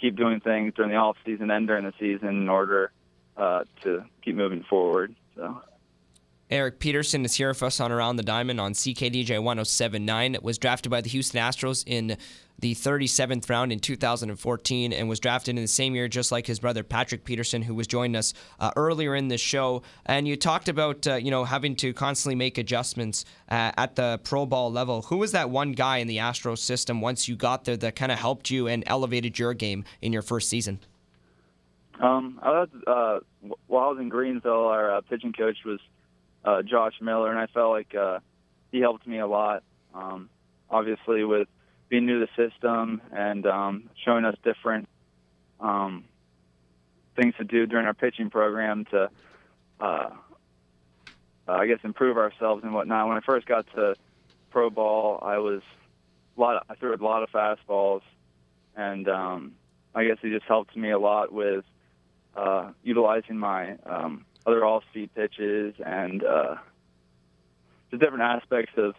keep 0.00 0.16
doing 0.16 0.40
things 0.40 0.72
during 0.74 0.90
the 0.90 0.96
off 0.96 1.16
season 1.24 1.50
and 1.50 1.66
during 1.66 1.84
the 1.84 1.92
season 2.00 2.28
in 2.28 2.48
order 2.48 2.90
uh, 3.36 3.64
to 3.82 4.04
keep 4.24 4.34
moving 4.34 4.64
forward. 4.68 5.14
So. 5.36 5.60
Eric 6.50 6.78
Peterson 6.78 7.24
is 7.24 7.34
here 7.34 7.48
with 7.48 7.62
us 7.62 7.80
on 7.80 7.90
Around 7.90 8.16
the 8.16 8.22
Diamond 8.22 8.60
on 8.60 8.74
CKDJ 8.74 9.42
1079. 9.42 10.36
Was 10.42 10.58
drafted 10.58 10.90
by 10.90 11.00
the 11.00 11.08
Houston 11.08 11.40
Astros 11.40 11.82
in 11.86 12.18
the 12.58 12.74
37th 12.74 13.48
round 13.48 13.72
in 13.72 13.80
2014 13.80 14.92
and 14.92 15.08
was 15.08 15.20
drafted 15.20 15.56
in 15.56 15.62
the 15.62 15.68
same 15.68 15.94
year, 15.94 16.06
just 16.06 16.30
like 16.30 16.46
his 16.46 16.60
brother 16.60 16.82
Patrick 16.82 17.24
Peterson, 17.24 17.62
who 17.62 17.74
was 17.74 17.86
joining 17.86 18.14
us 18.14 18.34
uh, 18.60 18.70
earlier 18.76 19.14
in 19.14 19.28
the 19.28 19.38
show. 19.38 19.82
And 20.04 20.28
you 20.28 20.36
talked 20.36 20.68
about 20.68 21.06
uh, 21.06 21.14
you 21.14 21.30
know 21.30 21.44
having 21.44 21.76
to 21.76 21.94
constantly 21.94 22.34
make 22.34 22.58
adjustments 22.58 23.24
uh, 23.48 23.72
at 23.78 23.96
the 23.96 24.20
pro 24.22 24.44
ball 24.44 24.70
level. 24.70 25.00
Who 25.02 25.16
was 25.16 25.32
that 25.32 25.48
one 25.48 25.72
guy 25.72 25.96
in 25.98 26.08
the 26.08 26.18
Astros 26.18 26.58
system 26.58 27.00
once 27.00 27.26
you 27.26 27.36
got 27.36 27.64
there 27.64 27.78
that 27.78 27.96
kind 27.96 28.12
of 28.12 28.18
helped 28.18 28.50
you 28.50 28.68
and 28.68 28.84
elevated 28.86 29.38
your 29.38 29.54
game 29.54 29.84
in 30.02 30.12
your 30.12 30.22
first 30.22 30.50
season? 30.50 30.80
Um, 32.00 32.38
I 32.42 32.50
was, 32.50 32.68
uh, 32.86 33.54
while 33.66 33.84
I 33.84 33.88
was 33.92 33.98
in 34.00 34.08
Greenville, 34.10 34.66
our 34.66 34.96
uh, 34.96 35.00
pitching 35.02 35.32
coach 35.32 35.58
was 35.64 35.80
uh, 36.44 36.62
Josh 36.62 36.94
Miller, 37.00 37.30
and 37.30 37.38
I 37.38 37.46
felt 37.46 37.70
like 37.70 37.94
uh, 37.94 38.18
he 38.70 38.80
helped 38.80 39.06
me 39.06 39.18
a 39.18 39.26
lot. 39.26 39.62
Um, 39.94 40.28
obviously, 40.68 41.24
with 41.24 41.48
being 41.88 42.06
new 42.06 42.20
to 42.20 42.26
the 42.26 42.50
system 42.50 43.00
and 43.12 43.46
um, 43.46 43.90
showing 44.04 44.24
us 44.24 44.36
different 44.42 44.88
um, 45.60 46.04
things 47.16 47.34
to 47.38 47.44
do 47.44 47.66
during 47.66 47.86
our 47.86 47.94
pitching 47.94 48.30
program 48.30 48.84
to, 48.86 49.10
uh, 49.80 49.84
uh, 49.84 50.10
I 51.46 51.66
guess, 51.66 51.78
improve 51.84 52.16
ourselves 52.16 52.64
and 52.64 52.74
whatnot. 52.74 53.08
When 53.08 53.16
I 53.16 53.20
first 53.20 53.46
got 53.46 53.66
to 53.74 53.94
pro 54.50 54.70
ball, 54.70 55.20
I 55.22 55.38
was 55.38 55.62
a 56.36 56.40
lot. 56.40 56.56
Of, 56.56 56.62
I 56.68 56.74
threw 56.74 56.94
a 56.94 56.96
lot 56.96 57.22
of 57.22 57.30
fastballs, 57.30 58.02
and 58.76 59.08
um, 59.08 59.52
I 59.94 60.04
guess 60.04 60.16
he 60.20 60.30
just 60.30 60.46
helped 60.46 60.76
me 60.76 60.90
a 60.90 60.98
lot 60.98 61.32
with 61.32 61.64
uh, 62.36 62.72
utilizing 62.82 63.38
my 63.38 63.76
um, 63.86 64.24
other 64.46 64.64
off-speed 64.64 65.10
pitches 65.14 65.74
and 65.84 66.22
uh, 66.22 66.56
the 67.90 67.98
different 67.98 68.22
aspects 68.22 68.72
of 68.76 68.94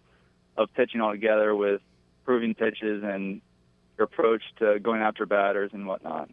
of 0.57 0.73
pitching 0.73 1.01
altogether 1.01 1.53
with 1.53 1.81
proving 2.23 2.53
pitches 2.53 3.03
and 3.03 3.41
your 3.97 4.05
approach 4.05 4.41
to 4.57 4.79
going 4.79 5.01
after 5.01 5.25
batters 5.25 5.71
and 5.73 5.85
whatnot. 5.85 6.29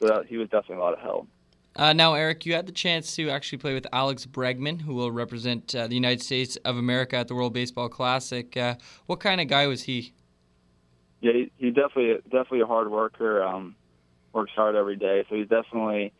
So 0.00 0.08
that, 0.08 0.26
he 0.26 0.36
was 0.36 0.48
definitely 0.48 0.76
a 0.76 0.80
lot 0.80 0.94
of 0.94 0.98
help. 1.00 1.28
Uh, 1.76 1.92
now, 1.92 2.14
Eric, 2.14 2.44
you 2.46 2.54
had 2.54 2.66
the 2.66 2.72
chance 2.72 3.14
to 3.14 3.30
actually 3.30 3.58
play 3.58 3.74
with 3.74 3.86
Alex 3.92 4.26
Bregman, 4.26 4.80
who 4.80 4.94
will 4.94 5.12
represent 5.12 5.72
uh, 5.74 5.86
the 5.86 5.94
United 5.94 6.20
States 6.20 6.56
of 6.64 6.76
America 6.76 7.16
at 7.16 7.28
the 7.28 7.34
World 7.34 7.54
Baseball 7.54 7.88
Classic. 7.88 8.56
Uh, 8.56 8.74
what 9.06 9.20
kind 9.20 9.40
of 9.40 9.46
guy 9.46 9.68
was 9.68 9.84
he? 9.84 10.12
Yeah, 11.20 11.32
he, 11.32 11.52
he 11.58 11.70
definitely 11.70 12.14
definitely 12.24 12.62
a 12.62 12.66
hard 12.66 12.90
worker. 12.90 13.42
Um, 13.42 13.76
works 14.32 14.52
hard 14.54 14.74
every 14.74 14.96
day, 14.96 15.24
so 15.28 15.36
he's 15.36 15.48
definitely 15.48 16.12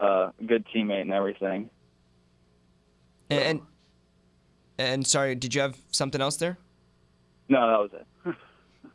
uh, 0.00 0.30
a 0.38 0.44
good 0.44 0.66
teammate 0.74 1.02
and 1.02 1.12
everything. 1.12 1.70
And 3.30 3.60
and 4.78 5.06
sorry, 5.06 5.34
did 5.34 5.54
you 5.54 5.60
have 5.60 5.76
something 5.90 6.20
else 6.20 6.36
there? 6.36 6.58
No, 7.48 7.66
that 7.66 7.78
was 7.78 7.90
it. 7.92 8.36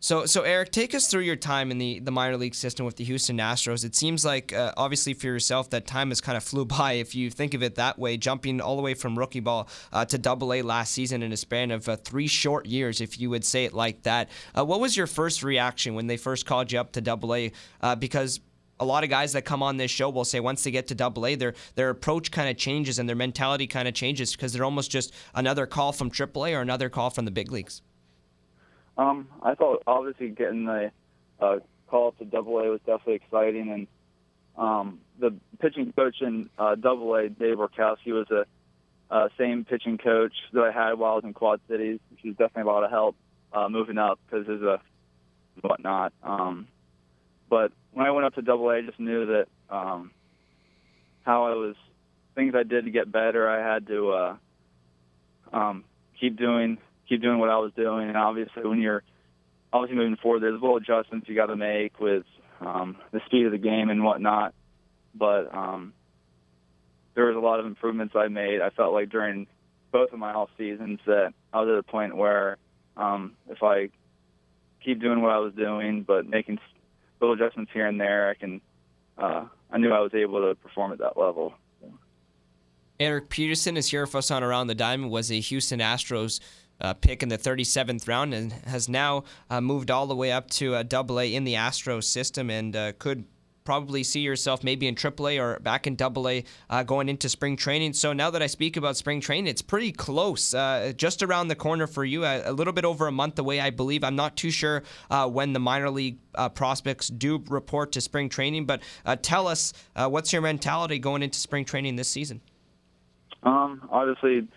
So, 0.04 0.26
so 0.26 0.42
Eric, 0.42 0.74
take 0.74 0.94
us 0.94 1.08
through 1.08 1.22
your 1.22 1.38
time 1.38 1.72
in 1.72 1.78
the, 1.78 2.00
the 2.00 2.12
minor 2.12 2.36
league 2.36 2.56
system 2.56 2.86
with 2.86 2.98
the 2.98 3.06
Houston 3.06 3.38
Astros. 3.38 3.86
It 3.86 3.96
seems 3.96 4.26
like, 4.26 4.52
uh, 4.52 4.74
obviously, 4.76 5.14
for 5.14 5.28
yourself, 5.28 5.70
that 5.70 5.88
time 5.88 6.10
has 6.10 6.20
kind 6.20 6.36
of 6.36 6.44
flew 6.44 6.66
by. 6.66 6.94
If 6.94 7.16
you 7.16 7.30
think 7.30 7.54
of 7.54 7.64
it 7.64 7.76
that 7.76 7.98
way, 7.98 8.18
jumping 8.18 8.60
all 8.60 8.76
the 8.76 8.82
way 8.82 8.96
from 8.96 9.18
rookie 9.18 9.40
ball 9.40 9.70
uh, 9.94 10.04
to 10.04 10.18
Double 10.18 10.52
A 10.52 10.62
last 10.62 10.92
season 10.92 11.24
in 11.24 11.32
a 11.32 11.38
span 11.38 11.72
of 11.72 11.88
uh, 11.88 11.96
three 11.96 12.28
short 12.28 12.66
years, 12.66 13.00
if 13.00 13.18
you 13.18 13.30
would 13.30 13.46
say 13.46 13.64
it 13.64 13.74
like 13.74 14.04
that. 14.04 14.30
Uh, 14.54 14.66
what 14.66 14.82
was 14.82 14.98
your 14.98 15.08
first 15.08 15.42
reaction 15.42 15.96
when 15.96 16.08
they 16.08 16.18
first 16.18 16.46
called 16.46 16.74
you 16.74 16.82
up 16.82 16.92
to 16.92 17.00
Double 17.00 17.34
A? 17.34 17.54
Uh, 17.80 17.96
because 17.96 18.42
a 18.84 18.86
lot 18.86 19.04
of 19.04 19.10
guys 19.10 19.34
that 19.34 19.44
come 19.44 19.64
on 19.64 19.78
this 19.78 19.90
show 19.90 20.10
will 20.10 20.26
say 20.26 20.40
once 20.40 20.64
they 20.64 20.72
get 20.72 20.88
to 20.88 20.96
double 20.96 21.26
A, 21.26 21.36
their 21.36 21.54
their 21.76 21.90
approach 21.90 22.32
kind 22.32 22.50
of 22.50 22.58
changes 22.58 23.00
and 23.00 23.08
their 23.08 23.16
mentality 23.16 23.66
kind 23.66 23.88
of 23.88 23.94
changes 23.94 24.34
because 24.34 24.54
they're 24.54 24.66
almost 24.66 24.92
just 24.92 25.14
another 25.34 25.66
call 25.66 25.92
from 25.92 26.10
triple 26.10 26.46
A 26.46 26.54
or 26.54 26.62
another 26.62 26.90
call 26.90 27.10
from 27.10 27.26
the 27.26 27.32
big 27.32 27.52
leagues. 27.52 27.82
Um, 28.98 29.28
I 29.42 29.56
thought 29.56 29.82
obviously 29.88 30.30
getting 30.30 30.66
the 30.66 30.92
uh, 31.40 31.60
call 31.88 32.10
up 32.10 32.20
to 32.20 32.26
Double 32.26 32.60
A 32.60 32.70
was 32.70 32.82
definitely 32.86 33.16
exciting, 33.16 33.72
and 33.72 33.88
um, 34.56 35.00
the 35.18 35.34
pitching 35.60 35.92
coach 35.94 36.22
in 36.22 36.50
uh, 36.60 36.76
Double 36.76 37.16
A, 37.16 37.30
Dave 37.30 37.58
Borkowski, 37.58 38.12
was 38.12 38.30
a 38.30 38.46
uh, 39.10 39.30
same 39.38 39.64
pitching 39.64 39.98
coach 39.98 40.34
that 40.54 40.62
I 40.62 40.72
had 40.72 40.94
while 40.94 41.14
I 41.14 41.16
was 41.16 41.24
in 41.24 41.34
Quad 41.34 41.62
Cities, 41.70 42.00
which 42.12 42.24
was 42.24 42.36
definitely 42.36 42.70
a 42.70 42.74
lot 42.74 42.84
of 42.84 42.92
help 42.92 43.16
uh, 43.54 43.70
moving 43.70 43.98
up 43.98 44.20
because 44.26 44.46
there's 44.46 44.62
a 44.62 44.80
whatnot. 45.62 46.14
Um, 46.24 46.68
but 47.54 47.72
when 47.92 48.08
I 48.08 48.10
went 48.10 48.26
up 48.26 48.34
to 48.34 48.42
Double 48.42 48.68
A, 48.72 48.78
I 48.78 48.82
just 48.82 49.00
knew 49.00 49.28
that 49.28 49.46
um, 49.70 50.10
how 51.22 51.46
I 51.46 51.54
was 51.54 51.76
things 52.34 52.56
I 52.58 52.64
did 52.64 52.86
to 52.86 52.90
get 52.90 53.12
better. 53.12 53.48
I 53.48 53.74
had 53.74 53.86
to 53.86 54.10
uh, 54.10 54.36
um, 55.56 55.84
keep 56.20 56.36
doing 56.36 56.80
keep 57.08 57.22
doing 57.22 57.38
what 57.38 57.52
I 57.52 57.58
was 57.58 57.72
doing. 57.76 58.08
And 58.08 58.18
obviously, 58.18 58.66
when 58.66 58.82
you're 58.82 59.04
obviously 59.72 59.98
moving 59.98 60.16
forward, 60.16 60.42
there's 60.42 60.60
little 60.60 60.78
adjustments 60.78 61.30
you 61.30 61.36
got 61.36 61.46
to 61.46 61.56
make 61.56 62.00
with 62.00 62.24
um, 62.60 62.98
the 63.12 63.22
speed 63.28 63.46
of 63.46 63.52
the 63.52 63.60
game 63.60 63.92
and 63.92 64.04
whatnot. 64.04 64.56
But 65.14 65.54
um, 65.54 65.94
there 67.14 67.26
was 67.26 67.36
a 67.36 67.40
lot 67.40 67.60
of 67.60 67.68
improvements 67.68 68.16
I 68.18 68.30
made. 68.30 68.62
I 68.62 68.72
felt 68.72 68.94
like 68.94 69.10
during 69.10 69.46
both 69.92 70.12
of 70.12 70.18
my 70.18 70.34
off 70.34 70.50
seasons 70.58 71.02
that 71.06 71.36
I 71.54 71.62
was 71.62 71.70
at 71.70 71.78
a 71.78 71.84
point 71.84 72.18
where 72.18 72.58
um, 72.98 73.34
if 73.48 73.62
I 73.62 73.90
keep 74.84 75.00
doing 75.00 75.22
what 75.22 75.32
I 75.32 75.38
was 75.38 75.54
doing, 75.54 76.02
but 76.02 76.28
making 76.28 76.58
little 77.24 77.36
adjustments 77.36 77.72
here 77.74 77.88
and 77.88 78.00
there, 78.00 78.30
I 78.30 78.34
can. 78.34 78.62
Uh, 79.18 79.46
I 79.72 79.78
knew 79.78 79.92
I 79.92 80.00
was 80.00 80.14
able 80.14 80.42
to 80.42 80.56
perform 80.56 80.92
at 80.92 81.00
that 81.00 81.18
level. 81.18 81.54
Eric 83.00 83.30
Peterson 83.30 83.76
is 83.76 83.90
here 83.90 84.02
with 84.02 84.16
us 84.16 84.30
on 84.30 84.44
Around 84.44 84.68
the 84.68 84.76
Diamond. 84.76 85.12
Was 85.12 85.32
a 85.32 85.40
Houston 85.40 85.80
Astros 85.80 86.40
uh, 86.80 86.94
pick 86.94 87.24
in 87.24 87.30
the 87.30 87.38
37th 87.38 88.08
round 88.08 88.34
and 88.34 88.54
has 88.66 88.88
now 88.88 89.24
uh, 89.50 89.62
moved 89.62 89.90
all 89.90 90.06
the 90.06 90.16
way 90.16 90.32
up 90.32 90.50
to 90.52 90.76
a 90.76 90.84
double 90.84 91.20
A 91.20 91.34
in 91.34 91.44
the 91.44 91.56
Astros 91.56 92.04
system 92.04 92.50
and 92.50 92.76
uh, 92.76 92.92
could 93.00 93.26
probably 93.64 94.04
see 94.04 94.22
yourself 94.22 94.64
maybe 94.64 94.88
in 94.88 94.96
AAA 94.96 95.40
or 95.40 95.60
back 95.60 95.88
in 95.88 95.98
AA 96.00 96.42
uh, 96.70 96.84
going 96.84 97.10
into 97.10 97.30
spring 97.30 97.56
training. 97.56 97.94
So 97.94 98.14
now 98.14 98.30
that 98.30 98.42
I 98.42 98.48
speak 98.48 98.78
about 98.78 98.98
spring 98.98 99.22
training, 99.22 99.48
it's 99.48 99.62
pretty 99.62 99.92
close, 99.92 100.54
uh, 100.54 100.94
just 100.96 101.24
around 101.24 101.48
the 101.48 101.56
corner 101.56 101.88
for 101.88 102.04
you, 102.06 102.26
a, 102.26 102.50
a, 102.50 102.54
little 102.54 102.74
bit 102.74 102.86
over 102.86 103.08
a 103.08 103.12
month 103.12 103.40
away, 103.40 103.60
I 103.60 103.70
believe. 103.70 104.04
I'm 104.04 104.16
not 104.16 104.36
too 104.36 104.52
sure 104.52 104.84
uh, 105.10 105.28
when 105.28 105.54
the 105.54 105.60
minor 105.60 105.90
league 105.90 106.20
uh, 106.36 106.50
prospects 106.50 107.08
do 107.08 107.44
report 107.48 107.92
to 107.94 108.02
spring 108.02 108.30
training, 108.30 108.66
but 108.66 108.82
uh, 109.06 109.16
tell 109.22 109.48
us 109.48 109.74
uh, 109.96 110.10
what's 110.10 110.34
your 110.34 110.42
mentality 110.42 111.00
going 111.00 111.24
into 111.24 111.40
spring 111.40 111.66
training 111.66 111.96
this 111.96 112.10
season? 112.10 112.42
Um, 113.44 113.88
obviously, 113.92 114.48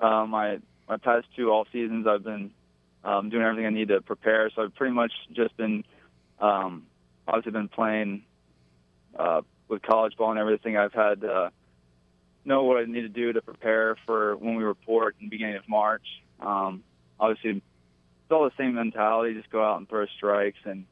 my 0.00 0.58
my 0.88 0.96
past 0.98 1.26
two 1.34 1.50
all 1.50 1.66
seasons, 1.72 2.06
I've 2.06 2.22
been 2.22 2.52
um, 3.06 3.28
doing 3.28 3.42
everything 3.42 3.66
I 3.66 3.70
need 3.70 3.88
to 3.88 4.00
prepare. 4.00 4.50
So 4.54 4.62
I've 4.62 4.74
pretty 4.74 4.94
much 4.94 5.12
just 5.32 5.56
been 5.56 5.84
um, 6.40 6.84
obviously 7.26 7.52
been 7.52 7.68
playing 7.68 8.22
uh, 9.18 9.42
with 9.68 9.82
college 9.82 10.16
ball 10.16 10.30
and 10.30 10.38
everything. 10.38 10.76
I've 10.76 10.92
had 10.92 11.24
uh, 11.24 11.50
know 12.46 12.62
what 12.64 12.78
I 12.78 12.84
need 12.84 13.02
to 13.02 13.08
do 13.08 13.32
to 13.32 13.42
prepare 13.42 13.96
for 14.06 14.36
when 14.36 14.56
we 14.56 14.64
report 14.64 15.16
in 15.20 15.26
the 15.26 15.30
beginning 15.30 15.56
of 15.56 15.68
March. 15.68 16.06
Um, 16.40 16.84
obviously, 17.18 17.50
it's 17.50 18.30
all 18.30 18.44
the 18.44 18.52
same 18.56 18.74
mentality. 18.74 19.34
Just 19.34 19.50
go 19.50 19.64
out 19.64 19.78
and 19.78 19.88
throw 19.88 20.06
strikes 20.16 20.58
and 20.64 20.84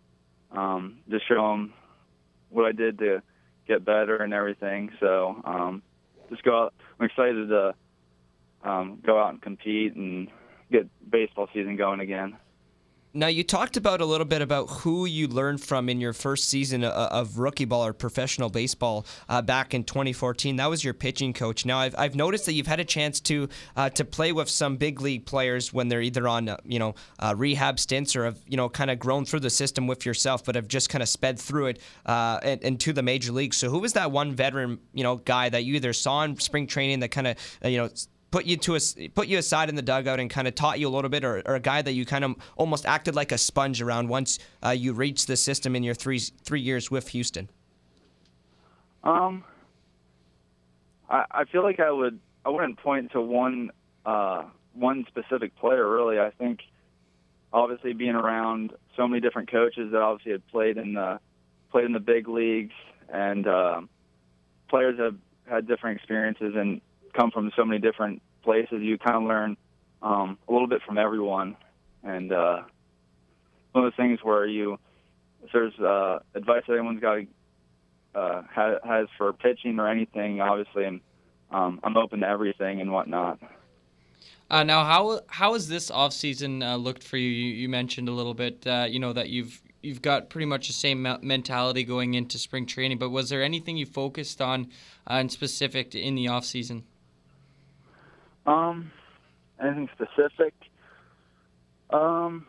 um, 0.52 0.98
just 1.08 1.26
show 1.28 1.50
them 1.50 1.72
what 2.50 2.66
I 2.66 2.72
did 2.72 2.98
to 2.98 3.22
get 3.66 3.84
better 3.84 4.16
and 4.16 4.34
everything. 4.34 4.90
So 5.00 5.40
um, 5.44 5.82
just 6.30 6.42
go 6.42 6.64
out. 6.64 6.74
I'm 6.98 7.06
excited 7.06 7.48
to 7.48 7.74
um, 8.62 9.00
go 9.04 9.18
out 9.18 9.30
and 9.30 9.42
compete 9.42 9.94
and 9.94 10.28
get 10.70 10.88
baseball 11.08 11.48
season 11.52 11.76
going 11.76 12.00
again. 12.00 12.36
Now 13.16 13.28
you 13.28 13.44
talked 13.44 13.76
about 13.76 14.00
a 14.00 14.04
little 14.04 14.24
bit 14.24 14.42
about 14.42 14.68
who 14.68 15.06
you 15.06 15.28
learned 15.28 15.62
from 15.62 15.88
in 15.88 16.00
your 16.00 16.12
first 16.12 16.48
season 16.48 16.82
of 16.82 17.38
rookie 17.38 17.64
ball 17.64 17.86
or 17.86 17.92
professional 17.92 18.50
baseball 18.50 19.06
uh, 19.28 19.40
back 19.40 19.72
in 19.72 19.84
2014. 19.84 20.56
That 20.56 20.68
was 20.68 20.82
your 20.82 20.94
pitching 20.94 21.32
coach. 21.32 21.64
Now 21.64 21.78
I've, 21.78 21.94
I've 21.96 22.16
noticed 22.16 22.44
that 22.46 22.54
you've 22.54 22.66
had 22.66 22.80
a 22.80 22.84
chance 22.84 23.20
to 23.20 23.48
uh, 23.76 23.90
to 23.90 24.04
play 24.04 24.32
with 24.32 24.48
some 24.48 24.76
big 24.78 25.00
league 25.00 25.26
players 25.26 25.72
when 25.72 25.86
they're 25.86 26.02
either 26.02 26.26
on 26.26 26.48
uh, 26.48 26.56
you 26.64 26.80
know 26.80 26.96
uh, 27.20 27.34
rehab 27.36 27.78
stints 27.78 28.16
or 28.16 28.24
have 28.24 28.38
you 28.48 28.56
know 28.56 28.68
kind 28.68 28.90
of 28.90 28.98
grown 28.98 29.24
through 29.24 29.40
the 29.40 29.50
system 29.50 29.86
with 29.86 30.04
yourself, 30.04 30.44
but 30.44 30.56
have 30.56 30.66
just 30.66 30.88
kind 30.88 31.00
of 31.00 31.08
sped 31.08 31.38
through 31.38 31.66
it 31.66 31.80
uh, 32.06 32.40
and, 32.42 32.64
and, 32.64 32.80
to 32.80 32.92
the 32.92 33.02
major 33.02 33.30
leagues. 33.30 33.56
So 33.56 33.70
who 33.70 33.78
was 33.78 33.92
that 33.92 34.10
one 34.10 34.34
veteran 34.34 34.80
you 34.92 35.04
know 35.04 35.18
guy 35.18 35.48
that 35.50 35.62
you 35.62 35.74
either 35.74 35.92
saw 35.92 36.24
in 36.24 36.36
spring 36.40 36.66
training 36.66 36.98
that 36.98 37.12
kind 37.12 37.28
of 37.28 37.36
uh, 37.64 37.68
you 37.68 37.78
know 37.78 37.90
put 38.34 38.46
you 38.46 38.56
to 38.56 38.74
a, 38.74 39.08
put 39.10 39.28
you 39.28 39.38
aside 39.38 39.68
in 39.68 39.76
the 39.76 39.82
dugout 39.82 40.18
and 40.18 40.28
kind 40.28 40.48
of 40.48 40.56
taught 40.56 40.80
you 40.80 40.88
a 40.88 40.90
little 40.90 41.08
bit, 41.08 41.24
or, 41.24 41.40
or 41.46 41.54
a 41.54 41.60
guy 41.60 41.80
that 41.80 41.92
you 41.92 42.04
kind 42.04 42.24
of 42.24 42.34
almost 42.56 42.84
acted 42.84 43.14
like 43.14 43.30
a 43.30 43.38
sponge 43.38 43.80
around 43.80 44.08
once 44.08 44.40
uh, 44.64 44.70
you 44.70 44.92
reached 44.92 45.28
the 45.28 45.36
system 45.36 45.76
in 45.76 45.84
your 45.84 45.94
three 45.94 46.18
three 46.18 46.60
years 46.60 46.90
with 46.90 47.10
Houston? 47.10 47.48
Um, 49.04 49.44
I, 51.08 51.26
I 51.30 51.44
feel 51.44 51.62
like 51.62 51.78
I 51.78 51.92
would 51.92 52.18
I 52.44 52.48
wouldn't 52.48 52.76
point 52.76 53.12
to 53.12 53.20
one 53.20 53.70
uh, 54.04 54.42
one 54.72 55.06
specific 55.06 55.54
player 55.54 55.88
really. 55.88 56.18
I 56.18 56.30
think 56.30 56.58
obviously 57.52 57.92
being 57.92 58.16
around 58.16 58.72
so 58.96 59.06
many 59.06 59.20
different 59.20 59.48
coaches 59.48 59.92
that 59.92 60.02
obviously 60.02 60.32
had 60.32 60.46
played 60.48 60.76
in 60.76 60.94
the 60.94 61.20
played 61.70 61.84
in 61.84 61.92
the 61.92 62.00
big 62.00 62.26
leagues 62.26 62.74
and 63.12 63.46
uh, 63.46 63.80
players 64.68 64.98
have 64.98 65.14
had 65.48 65.68
different 65.68 65.98
experiences 65.98 66.54
and 66.56 66.80
come 67.14 67.30
from 67.30 67.50
so 67.56 67.64
many 67.64 67.80
different 67.80 68.22
places. 68.42 68.80
You 68.80 68.98
kind 68.98 69.16
of 69.16 69.22
learn 69.24 69.56
um, 70.02 70.38
a 70.48 70.52
little 70.52 70.68
bit 70.68 70.82
from 70.86 70.98
everyone, 70.98 71.56
and 72.02 72.32
uh, 72.32 72.62
one 73.72 73.84
of 73.84 73.92
the 73.92 73.96
things 73.96 74.20
where 74.22 74.46
you, 74.46 74.78
if 75.42 75.50
there's 75.52 75.78
uh, 75.78 76.20
advice 76.34 76.62
that 76.66 76.74
anyone's 76.74 77.00
got 77.00 77.20
uh, 78.14 78.42
has, 78.84 79.08
for 79.18 79.32
pitching 79.32 79.78
or 79.78 79.88
anything, 79.88 80.40
obviously, 80.40 80.86
I'm 80.86 81.00
um, 81.50 81.80
I'm 81.82 81.96
open 81.96 82.20
to 82.20 82.28
everything 82.28 82.80
and 82.80 82.90
whatnot. 82.90 83.38
Uh, 84.50 84.62
now, 84.62 84.84
how 84.84 85.20
how 85.26 85.54
has 85.54 85.68
this 85.68 85.90
off 85.90 86.12
season 86.12 86.62
uh, 86.62 86.76
looked 86.76 87.02
for 87.02 87.16
you? 87.16 87.28
you? 87.28 87.54
You 87.54 87.68
mentioned 87.68 88.08
a 88.08 88.12
little 88.12 88.34
bit, 88.34 88.66
uh, 88.66 88.86
you 88.88 88.98
know, 88.98 89.12
that 89.12 89.30
you've 89.30 89.60
you've 89.82 90.02
got 90.02 90.30
pretty 90.30 90.46
much 90.46 90.66
the 90.66 90.72
same 90.72 91.02
mentality 91.22 91.84
going 91.84 92.14
into 92.14 92.38
spring 92.38 92.66
training. 92.66 92.98
But 92.98 93.10
was 93.10 93.28
there 93.30 93.42
anything 93.42 93.76
you 93.76 93.86
focused 93.86 94.40
on 94.40 94.68
uh, 95.10 95.16
in 95.16 95.28
specific 95.28 95.94
in 95.94 96.14
the 96.14 96.28
off 96.28 96.44
season? 96.44 96.84
Um, 98.46 98.90
anything 99.60 99.88
specific? 99.94 100.54
Um, 101.90 102.46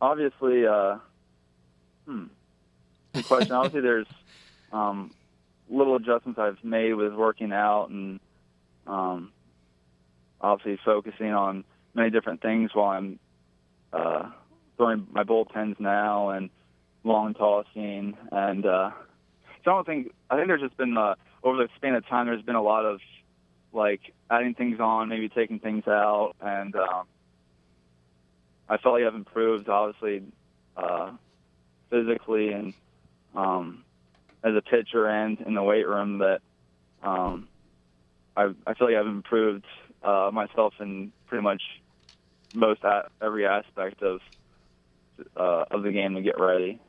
obviously, 0.00 0.66
uh, 0.66 0.98
hmm, 2.06 2.24
good 3.14 3.26
question. 3.26 3.52
obviously, 3.56 3.80
there's 3.80 4.06
um, 4.72 5.10
little 5.68 5.96
adjustments 5.96 6.38
I've 6.38 6.62
made 6.62 6.94
with 6.94 7.14
working 7.14 7.52
out 7.52 7.88
and 7.90 8.20
um, 8.86 9.32
obviously 10.40 10.78
focusing 10.84 11.32
on 11.32 11.64
many 11.94 12.10
different 12.10 12.42
things 12.42 12.70
while 12.74 12.90
I'm 12.90 13.18
uh, 13.92 14.30
throwing 14.76 15.06
my 15.10 15.24
bullpens 15.24 15.80
now 15.80 16.30
and 16.30 16.50
long 17.04 17.34
tossing 17.34 18.16
and 18.32 18.66
uh, 18.66 18.90
so 19.64 19.70
I 19.70 19.74
don't 19.74 19.86
think 19.86 20.12
I 20.28 20.36
think 20.36 20.48
there's 20.48 20.60
just 20.60 20.76
been 20.76 20.96
uh, 20.96 21.14
over 21.42 21.56
the 21.56 21.68
span 21.76 21.94
of 21.94 22.06
time 22.06 22.26
there's 22.26 22.42
been 22.42 22.56
a 22.56 22.62
lot 22.62 22.84
of 22.84 23.00
like 23.72 24.00
adding 24.30 24.54
things 24.54 24.80
on, 24.80 25.08
maybe 25.08 25.28
taking 25.28 25.58
things 25.58 25.84
out, 25.86 26.34
and 26.40 26.74
um, 26.76 27.06
I 28.68 28.78
felt 28.78 28.94
like 28.94 29.04
I've 29.04 29.14
improved, 29.14 29.68
obviously, 29.68 30.22
uh, 30.76 31.12
physically 31.90 32.52
and 32.52 32.74
um, 33.34 33.84
as 34.42 34.54
a 34.54 34.62
pitcher 34.62 35.06
and 35.06 35.40
in 35.40 35.54
the 35.54 35.62
weight 35.62 35.86
room. 35.86 36.18
That 36.18 36.40
um, 37.02 37.48
I, 38.36 38.50
I 38.66 38.74
feel 38.74 38.88
like 38.88 38.96
I've 38.96 39.06
improved 39.06 39.64
uh, 40.02 40.30
myself 40.32 40.74
in 40.80 41.12
pretty 41.26 41.42
much 41.42 41.62
most 42.52 42.80
every 43.22 43.46
aspect 43.46 44.02
of 44.02 44.20
uh, 45.36 45.64
of 45.70 45.82
the 45.82 45.92
game 45.92 46.14
to 46.14 46.22
get 46.22 46.40
ready. 46.40 46.80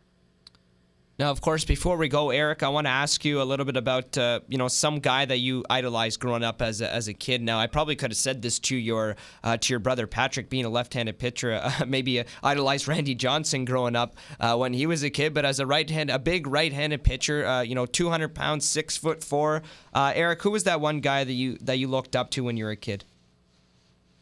Now, 1.19 1.31
of 1.31 1.41
course, 1.41 1.65
before 1.65 1.97
we 1.97 2.09
go, 2.09 2.29
Eric, 2.29 2.61
I 2.61 2.69
want 2.69 2.85
to 2.85 2.91
ask 2.91 3.25
you 3.25 3.41
a 3.41 3.43
little 3.43 3.65
bit 3.65 3.75
about 3.75 4.15
uh, 4.19 4.41
you 4.47 4.59
know 4.59 4.67
some 4.67 4.99
guy 4.99 5.25
that 5.25 5.39
you 5.39 5.65
idolized 5.67 6.19
growing 6.19 6.43
up 6.43 6.61
as 6.61 6.79
a, 6.79 6.93
as 6.93 7.07
a 7.07 7.13
kid. 7.13 7.41
Now, 7.41 7.57
I 7.57 7.65
probably 7.65 7.95
could 7.95 8.11
have 8.11 8.17
said 8.17 8.43
this 8.43 8.59
to 8.59 8.77
your 8.77 9.15
uh, 9.43 9.57
to 9.57 9.73
your 9.73 9.79
brother 9.79 10.05
Patrick, 10.05 10.47
being 10.47 10.65
a 10.65 10.69
left-handed 10.69 11.17
pitcher. 11.17 11.53
Uh, 11.53 11.85
maybe 11.87 12.23
idolized 12.43 12.87
Randy 12.87 13.15
Johnson 13.15 13.65
growing 13.65 13.95
up 13.95 14.15
uh, 14.39 14.55
when 14.57 14.73
he 14.73 14.85
was 14.85 15.01
a 15.01 15.09
kid, 15.09 15.33
but 15.33 15.43
as 15.43 15.59
a 15.59 15.65
right 15.65 15.89
hand, 15.89 16.11
a 16.11 16.19
big 16.19 16.45
right-handed 16.45 17.03
pitcher, 17.03 17.47
uh, 17.47 17.61
you 17.61 17.73
know, 17.73 17.87
200 17.87 18.35
pounds, 18.35 18.69
six 18.69 18.95
foot 18.95 19.23
four. 19.23 19.63
Uh, 19.95 20.11
Eric, 20.13 20.43
who 20.43 20.51
was 20.51 20.65
that 20.65 20.81
one 20.81 20.99
guy 20.99 21.23
that 21.23 21.33
you 21.33 21.57
that 21.61 21.79
you 21.79 21.87
looked 21.87 22.15
up 22.15 22.29
to 22.31 22.43
when 22.43 22.57
you 22.57 22.65
were 22.65 22.71
a 22.71 22.75
kid? 22.75 23.05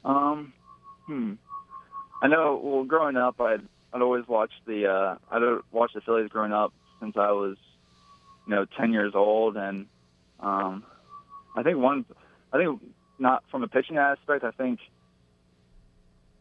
Um, 0.05 0.53
hmm. 1.07 1.33
I 2.21 2.29
know. 2.29 2.61
Well, 2.63 2.85
growing 2.85 3.17
up, 3.17 3.41
I'd 3.41 3.63
I'd 3.91 4.01
always 4.01 4.25
watch 4.29 4.51
the 4.65 4.87
uh, 4.87 5.17
I'd 5.29 5.41
watch 5.73 5.91
the 5.93 5.99
Phillies 5.99 6.29
growing 6.29 6.53
up 6.53 6.71
since 6.99 7.15
I 7.17 7.31
was, 7.31 7.57
you 8.47 8.55
know, 8.55 8.65
10 8.77 8.93
years 8.93 9.13
old. 9.15 9.57
And 9.57 9.87
um, 10.39 10.83
I 11.55 11.63
think 11.63 11.77
one, 11.77 12.05
I 12.51 12.57
think 12.57 12.81
not 13.19 13.43
from 13.51 13.63
a 13.63 13.67
pitching 13.67 13.97
aspect, 13.97 14.43
I 14.43 14.51
think 14.51 14.79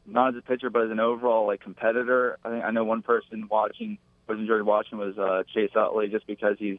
not 0.06 0.34
as 0.34 0.38
a 0.38 0.42
pitcher, 0.42 0.70
but 0.70 0.82
as 0.82 0.90
an 0.90 1.00
overall 1.00 1.46
like 1.46 1.60
competitor. 1.60 2.38
I 2.44 2.50
think 2.50 2.64
I 2.64 2.70
know 2.70 2.84
one 2.84 3.02
person 3.02 3.48
watching 3.50 3.98
was 4.26 4.38
enjoyed 4.38 4.62
watching 4.62 4.98
was 4.98 5.16
uh, 5.18 5.42
Chase 5.54 5.70
Utley 5.74 6.08
just 6.08 6.26
because 6.26 6.56
he's 6.58 6.78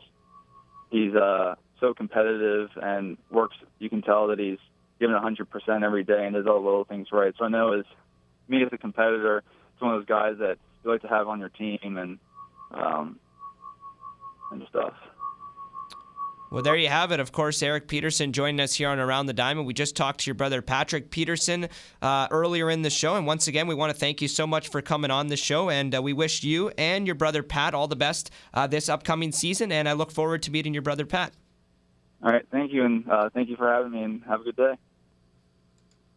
he's 0.90 1.14
uh, 1.16 1.56
so 1.80 1.94
competitive 1.94 2.70
and 2.82 3.18
works. 3.32 3.56
You 3.80 3.90
can 3.90 4.02
tell 4.02 4.28
that 4.28 4.40
he's 4.40 4.60
giving 5.00 5.16
a 5.16 5.20
100% 5.20 5.84
every 5.84 6.04
day 6.04 6.26
and 6.26 6.36
does 6.36 6.48
all 6.48 6.62
the 6.62 6.66
little 6.66 6.86
things 6.86 7.08
right. 7.12 7.34
So 7.38 7.46
I 7.46 7.50
know 7.50 7.74
as 7.74 7.86
me 8.48 8.64
as 8.64 8.70
a 8.72 8.78
competitor, 8.78 9.44
it's 9.74 9.82
one 9.82 9.94
of 9.94 10.00
those 10.00 10.08
guys 10.08 10.36
that 10.40 10.58
you 10.84 10.92
like 10.92 11.02
to 11.02 11.08
have 11.08 11.28
on 11.28 11.40
your 11.40 11.50
team 11.50 11.98
and 11.98 12.20
um, 12.72 13.20
and 14.52 14.64
stuff. 14.70 14.94
Well, 16.52 16.64
there 16.64 16.76
you 16.78 16.88
have 16.88 17.12
it. 17.12 17.20
Of 17.20 17.32
course, 17.32 17.62
Eric 17.62 17.88
Peterson 17.88 18.32
joining 18.32 18.62
us 18.62 18.76
here 18.76 18.88
on 18.88 19.00
Around 19.00 19.26
the 19.26 19.34
Diamond. 19.34 19.68
We 19.68 19.74
just 19.74 19.96
talked 19.96 20.22
to 20.22 20.28
your 20.28 20.36
brother 20.36 20.62
Patrick 20.62 21.10
Peterson 21.10 21.68
uh, 22.02 22.28
earlier 22.32 22.70
in 22.70 22.82
the 22.82 22.90
show, 22.90 23.16
and 23.16 23.26
once 23.26 23.48
again, 23.48 23.68
we 23.68 23.76
want 23.76 23.92
to 23.92 23.98
thank 23.98 24.22
you 24.22 24.28
so 24.28 24.46
much 24.48 24.70
for 24.70 24.82
coming 24.82 25.12
on 25.12 25.28
the 25.28 25.36
show. 25.36 25.70
And 25.70 25.96
uh, 25.96 26.02
we 26.02 26.14
wish 26.14 26.44
you 26.44 26.72
and 26.78 27.08
your 27.08 27.16
brother 27.16 27.44
Pat 27.44 27.74
all 27.74 27.88
the 27.88 27.96
best 27.96 28.32
uh, 28.54 28.68
this 28.68 28.88
upcoming 28.88 29.32
season. 29.32 29.72
And 29.72 29.90
I 29.90 29.94
look 29.94 30.12
forward 30.12 30.44
to 30.44 30.52
meeting 30.52 30.74
your 30.74 30.84
brother 30.84 31.06
Pat. 31.06 31.34
All 32.24 32.32
right, 32.32 32.46
thank 32.52 32.72
you, 32.72 32.86
and 32.86 33.10
uh, 33.10 33.30
thank 33.34 33.50
you 33.50 33.56
for 33.56 33.70
having 33.70 33.92
me. 33.92 34.04
And 34.04 34.24
have 34.24 34.42
a 34.42 34.44
good 34.46 34.56
day. 34.56 34.76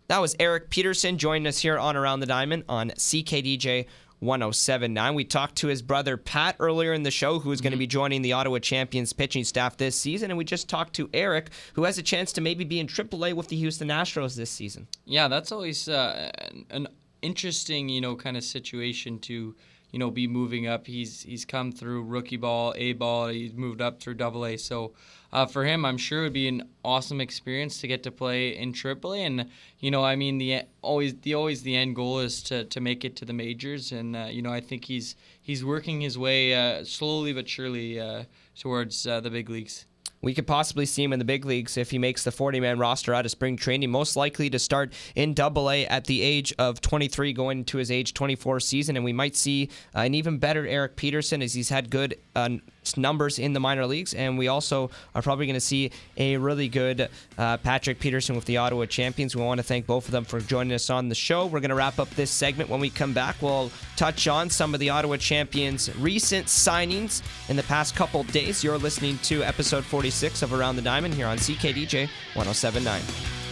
That 0.08 0.22
was 0.22 0.36
Eric 0.38 0.70
Peterson 0.70 1.18
joining 1.18 1.46
us 1.46 1.58
here 1.58 1.78
on 1.78 1.96
Around 1.96 2.20
the 2.20 2.26
Diamond 2.26 2.64
on 2.66 2.90
CKDJ 2.90 3.86
1079. 4.20 5.14
We 5.14 5.24
talked 5.24 5.56
to 5.56 5.68
his 5.68 5.82
brother 5.82 6.16
Pat 6.16 6.56
earlier 6.58 6.92
in 6.92 7.02
the 7.02 7.10
show, 7.10 7.38
who 7.38 7.52
is 7.52 7.60
going 7.60 7.72
to 7.72 7.76
mm-hmm. 7.76 7.80
be 7.80 7.86
joining 7.86 8.22
the 8.22 8.32
Ottawa 8.32 8.58
Champions 8.58 9.12
pitching 9.12 9.44
staff 9.44 9.76
this 9.76 9.96
season. 9.96 10.30
And 10.30 10.38
we 10.38 10.44
just 10.44 10.68
talked 10.68 10.94
to 10.94 11.08
Eric, 11.12 11.50
who 11.74 11.84
has 11.84 11.98
a 11.98 12.02
chance 12.02 12.32
to 12.32 12.40
maybe 12.40 12.64
be 12.64 12.80
in 12.80 12.86
AAA 12.86 13.34
with 13.34 13.48
the 13.48 13.56
Houston 13.56 13.88
Astros 13.88 14.36
this 14.36 14.50
season. 14.50 14.88
Yeah, 15.04 15.28
that's 15.28 15.52
always 15.52 15.88
uh, 15.88 16.30
an 16.70 16.88
interesting, 17.22 17.88
you 17.88 18.00
know, 18.00 18.16
kind 18.16 18.36
of 18.36 18.44
situation 18.44 19.18
to 19.20 19.54
you 19.90 19.98
know, 19.98 20.10
be 20.10 20.26
moving 20.26 20.66
up. 20.66 20.86
He's 20.86 21.22
he's 21.22 21.44
come 21.44 21.72
through 21.72 22.04
rookie 22.04 22.36
ball, 22.36 22.74
A 22.76 22.92
ball. 22.92 23.28
He's 23.28 23.54
moved 23.54 23.80
up 23.80 24.00
through 24.00 24.14
Double 24.14 24.44
A. 24.44 24.56
So 24.56 24.92
uh, 25.32 25.46
for 25.46 25.64
him, 25.64 25.84
I'm 25.84 25.98
sure 25.98 26.20
it 26.20 26.22
would 26.24 26.32
be 26.32 26.48
an 26.48 26.68
awesome 26.84 27.20
experience 27.20 27.80
to 27.80 27.88
get 27.88 28.02
to 28.02 28.10
play 28.10 28.56
in 28.56 28.72
Triple 28.72 29.14
A. 29.14 29.18
And 29.24 29.48
you 29.80 29.90
know, 29.90 30.04
I 30.04 30.16
mean, 30.16 30.38
the 30.38 30.62
always 30.82 31.14
the 31.16 31.34
always 31.34 31.62
the 31.62 31.76
end 31.76 31.96
goal 31.96 32.20
is 32.20 32.42
to, 32.44 32.64
to 32.64 32.80
make 32.80 33.04
it 33.04 33.16
to 33.16 33.24
the 33.24 33.32
majors. 33.32 33.92
And 33.92 34.16
uh, 34.16 34.28
you 34.30 34.42
know, 34.42 34.52
I 34.52 34.60
think 34.60 34.84
he's 34.84 35.16
he's 35.40 35.64
working 35.64 36.00
his 36.00 36.18
way 36.18 36.54
uh, 36.54 36.84
slowly 36.84 37.32
but 37.32 37.48
surely 37.48 37.98
uh, 37.98 38.24
towards 38.56 39.06
uh, 39.06 39.20
the 39.20 39.30
big 39.30 39.48
leagues. 39.48 39.86
We 40.20 40.34
could 40.34 40.46
possibly 40.46 40.86
see 40.86 41.04
him 41.04 41.12
in 41.12 41.18
the 41.18 41.24
big 41.24 41.44
leagues 41.44 41.76
if 41.76 41.90
he 41.90 41.98
makes 41.98 42.24
the 42.24 42.32
40 42.32 42.60
man 42.60 42.78
roster 42.78 43.14
out 43.14 43.24
of 43.24 43.30
spring 43.30 43.56
training. 43.56 43.90
Most 43.90 44.16
likely 44.16 44.50
to 44.50 44.58
start 44.58 44.92
in 45.14 45.34
double 45.34 45.70
A 45.70 45.86
at 45.86 46.04
the 46.04 46.22
age 46.22 46.52
of 46.58 46.80
23, 46.80 47.32
going 47.32 47.58
into 47.58 47.78
his 47.78 47.90
age 47.90 48.14
24 48.14 48.60
season. 48.60 48.96
And 48.96 49.04
we 49.04 49.12
might 49.12 49.36
see 49.36 49.70
an 49.94 50.14
even 50.14 50.38
better 50.38 50.66
Eric 50.66 50.96
Peterson 50.96 51.42
as 51.42 51.54
he's 51.54 51.68
had 51.68 51.90
good 51.90 52.16
uh, 52.34 52.50
numbers 52.96 53.38
in 53.38 53.52
the 53.52 53.60
minor 53.60 53.86
leagues. 53.86 54.14
And 54.14 54.38
we 54.38 54.48
also 54.48 54.90
are 55.14 55.22
probably 55.22 55.46
going 55.46 55.54
to 55.54 55.60
see 55.60 55.90
a 56.16 56.36
really 56.36 56.68
good 56.68 57.08
uh, 57.36 57.56
Patrick 57.58 58.00
Peterson 58.00 58.36
with 58.36 58.44
the 58.44 58.56
Ottawa 58.56 58.86
champions. 58.86 59.36
We 59.36 59.42
want 59.42 59.58
to 59.58 59.64
thank 59.64 59.86
both 59.86 60.06
of 60.06 60.12
them 60.12 60.24
for 60.24 60.40
joining 60.40 60.72
us 60.72 60.90
on 60.90 61.08
the 61.08 61.14
show. 61.14 61.46
We're 61.46 61.60
going 61.60 61.70
to 61.70 61.74
wrap 61.74 61.98
up 61.98 62.10
this 62.10 62.30
segment. 62.30 62.70
When 62.70 62.80
we 62.80 62.90
come 62.90 63.12
back, 63.12 63.36
we'll 63.42 63.70
touch 63.96 64.28
on 64.28 64.50
some 64.50 64.74
of 64.74 64.80
the 64.80 64.90
Ottawa 64.90 65.16
champions' 65.16 65.94
recent 65.96 66.46
signings 66.46 67.22
in 67.48 67.56
the 67.56 67.62
past 67.64 67.94
couple 67.96 68.22
days. 68.24 68.62
You're 68.62 68.78
listening 68.78 69.18
to 69.24 69.42
episode 69.42 69.84
46 69.84 70.42
of 70.42 70.52
Around 70.52 70.76
the 70.76 70.82
Diamond 70.82 71.14
here 71.14 71.26
on 71.26 71.38
CKDJ 71.38 72.08
1079. 72.34 73.47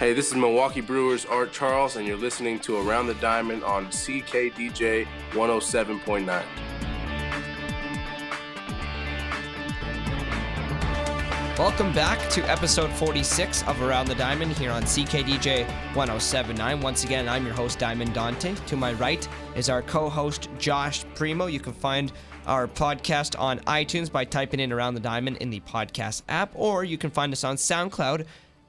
Hey, 0.00 0.14
this 0.14 0.28
is 0.28 0.34
Milwaukee 0.34 0.80
Brewers 0.80 1.26
Art 1.26 1.52
Charles, 1.52 1.96
and 1.96 2.06
you're 2.06 2.16
listening 2.16 2.58
to 2.60 2.78
Around 2.78 3.08
the 3.08 3.14
Diamond 3.16 3.62
on 3.62 3.84
CKDJ 3.88 5.06
107.9. 5.32 6.42
Welcome 11.58 11.92
back 11.92 12.30
to 12.30 12.40
episode 12.50 12.90
46 12.92 13.62
of 13.64 13.82
Around 13.82 14.06
the 14.06 14.14
Diamond 14.14 14.52
here 14.52 14.70
on 14.70 14.84
CKDJ 14.84 15.66
1079. 15.94 16.80
Once 16.80 17.04
again, 17.04 17.28
I'm 17.28 17.44
your 17.44 17.54
host, 17.54 17.78
Diamond 17.78 18.14
Dante. 18.14 18.54
To 18.54 18.76
my 18.76 18.94
right 18.94 19.28
is 19.54 19.68
our 19.68 19.82
co 19.82 20.08
host, 20.08 20.48
Josh 20.58 21.04
Primo. 21.14 21.44
You 21.44 21.60
can 21.60 21.74
find 21.74 22.10
our 22.46 22.66
podcast 22.66 23.38
on 23.38 23.58
iTunes 23.60 24.10
by 24.10 24.24
typing 24.24 24.60
in 24.60 24.72
Around 24.72 24.94
the 24.94 25.00
Diamond 25.00 25.36
in 25.42 25.50
the 25.50 25.60
podcast 25.60 26.22
app, 26.30 26.52
or 26.54 26.84
you 26.84 26.96
can 26.96 27.10
find 27.10 27.34
us 27.34 27.44
on 27.44 27.56
SoundCloud 27.56 28.24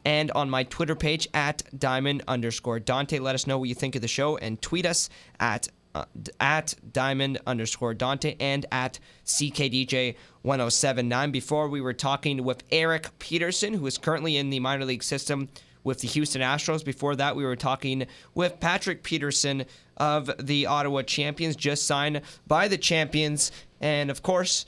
and 0.06 0.32
on 0.32 0.50
my 0.50 0.64
Twitter 0.64 0.96
page 0.96 1.28
at 1.34 1.64
diamond 1.78 2.24
underscore 2.28 2.80
Dante. 2.80 3.20
Let 3.20 3.36
us 3.36 3.48
know 3.48 3.58
what 3.58 3.70
you 3.70 3.76
think 3.76 3.96
of 3.96 4.02
the 4.02 4.08
show 4.08 4.38
and 4.38 4.62
tweet 4.62 4.86
us 4.86 5.10
at 5.40 5.68
uh, 5.94 6.06
at 6.40 6.74
diamond 6.94 7.40
underscore 7.46 7.94
Dante 7.94 8.36
and 8.40 8.66
at 8.72 9.00
CKDJ 9.26 10.16
1079. 10.42 11.32
Before 11.32 11.68
we 11.68 11.82
were 11.82 11.94
talking 11.94 12.44
with 12.44 12.64
Eric 12.72 13.10
Peterson, 13.20 13.74
who 13.74 13.86
is 13.88 13.98
currently 13.98 14.38
in 14.38 14.50
the 14.50 14.60
minor 14.60 14.86
league 14.86 15.04
system 15.04 15.50
with 15.84 16.00
the 16.00 16.08
Houston 16.08 16.42
Astros. 16.42 16.86
Before 16.86 17.16
that, 17.16 17.36
we 17.36 17.44
were 17.44 17.56
talking 17.56 18.06
with 18.34 18.60
Patrick 18.60 19.04
Peterson 19.04 19.66
of 19.98 20.32
the 20.40 20.66
Ottawa 20.66 21.02
Champions, 21.02 21.56
just 21.56 21.86
signed 21.86 22.22
by 22.48 22.68
the 22.68 22.78
Champions. 22.78 23.52
And 23.80 24.10
of 24.10 24.22
course, 24.22 24.66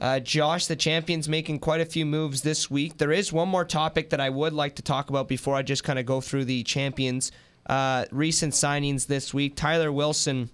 uh, 0.00 0.18
Josh, 0.20 0.66
the 0.66 0.76
champions 0.76 1.28
making 1.28 1.58
quite 1.58 1.80
a 1.80 1.84
few 1.84 2.06
moves 2.06 2.42
this 2.42 2.70
week. 2.70 2.96
There 2.96 3.12
is 3.12 3.32
one 3.32 3.48
more 3.48 3.64
topic 3.64 4.10
that 4.10 4.20
I 4.20 4.30
would 4.30 4.54
like 4.54 4.76
to 4.76 4.82
talk 4.82 5.10
about 5.10 5.28
before 5.28 5.54
I 5.54 5.62
just 5.62 5.84
kind 5.84 5.98
of 5.98 6.06
go 6.06 6.20
through 6.20 6.46
the 6.46 6.62
champions' 6.62 7.30
uh, 7.66 8.06
recent 8.10 8.54
signings 8.54 9.06
this 9.06 9.34
week. 9.34 9.56
Tyler 9.56 9.92
Wilson 9.92 10.50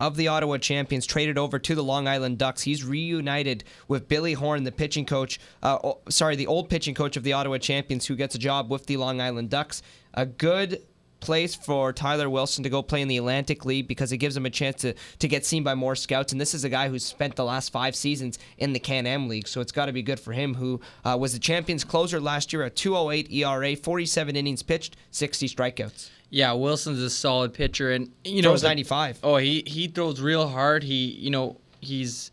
of 0.00 0.16
the 0.16 0.28
Ottawa 0.28 0.58
champions 0.58 1.06
traded 1.06 1.38
over 1.38 1.58
to 1.58 1.74
the 1.74 1.82
Long 1.82 2.06
Island 2.06 2.38
Ducks. 2.38 2.62
He's 2.62 2.84
reunited 2.84 3.64
with 3.88 4.08
Billy 4.08 4.32
Horn, 4.32 4.64
the 4.64 4.72
pitching 4.72 5.06
coach, 5.06 5.40
uh, 5.62 5.92
sorry, 6.08 6.36
the 6.36 6.46
old 6.46 6.68
pitching 6.68 6.94
coach 6.94 7.16
of 7.16 7.24
the 7.24 7.32
Ottawa 7.32 7.58
champions, 7.58 8.06
who 8.06 8.16
gets 8.16 8.34
a 8.34 8.38
job 8.38 8.70
with 8.70 8.86
the 8.86 8.96
Long 8.96 9.20
Island 9.20 9.50
Ducks. 9.50 9.82
A 10.14 10.26
good 10.26 10.82
place 11.20 11.54
for 11.54 11.92
Tyler 11.92 12.30
Wilson 12.30 12.62
to 12.64 12.70
go 12.70 12.82
play 12.82 13.02
in 13.02 13.08
the 13.08 13.16
Atlantic 13.16 13.64
League 13.64 13.88
because 13.88 14.12
it 14.12 14.18
gives 14.18 14.36
him 14.36 14.46
a 14.46 14.50
chance 14.50 14.82
to, 14.82 14.94
to 15.18 15.28
get 15.28 15.44
seen 15.44 15.62
by 15.62 15.74
more 15.74 15.96
scouts. 15.96 16.32
And 16.32 16.40
this 16.40 16.54
is 16.54 16.64
a 16.64 16.68
guy 16.68 16.88
who's 16.88 17.04
spent 17.04 17.36
the 17.36 17.44
last 17.44 17.70
five 17.70 17.94
seasons 17.96 18.38
in 18.58 18.72
the 18.72 18.78
Can 18.78 19.06
Am 19.06 19.28
League, 19.28 19.48
so 19.48 19.60
it's 19.60 19.72
got 19.72 19.86
to 19.86 19.92
be 19.92 20.02
good 20.02 20.20
for 20.20 20.32
him, 20.32 20.54
who 20.54 20.80
uh, 21.04 21.16
was 21.18 21.32
the 21.32 21.38
champions 21.38 21.84
closer 21.84 22.20
last 22.20 22.52
year, 22.52 22.62
a 22.64 22.70
208 22.70 23.30
ERA, 23.32 23.76
47 23.76 24.36
innings 24.36 24.62
pitched, 24.62 24.96
60 25.10 25.48
strikeouts. 25.48 26.10
Yeah, 26.30 26.52
Wilson's 26.52 27.00
a 27.00 27.08
solid 27.08 27.54
pitcher, 27.54 27.90
and 27.90 28.12
you 28.24 28.42
Throws 28.42 28.62
know 28.62 28.68
95. 28.68 29.20
Oh, 29.22 29.36
he 29.36 29.62
he 29.66 29.88
throws 29.88 30.20
real 30.20 30.46
hard. 30.48 30.82
He 30.82 31.06
you 31.06 31.30
know 31.30 31.56
he's 31.80 32.30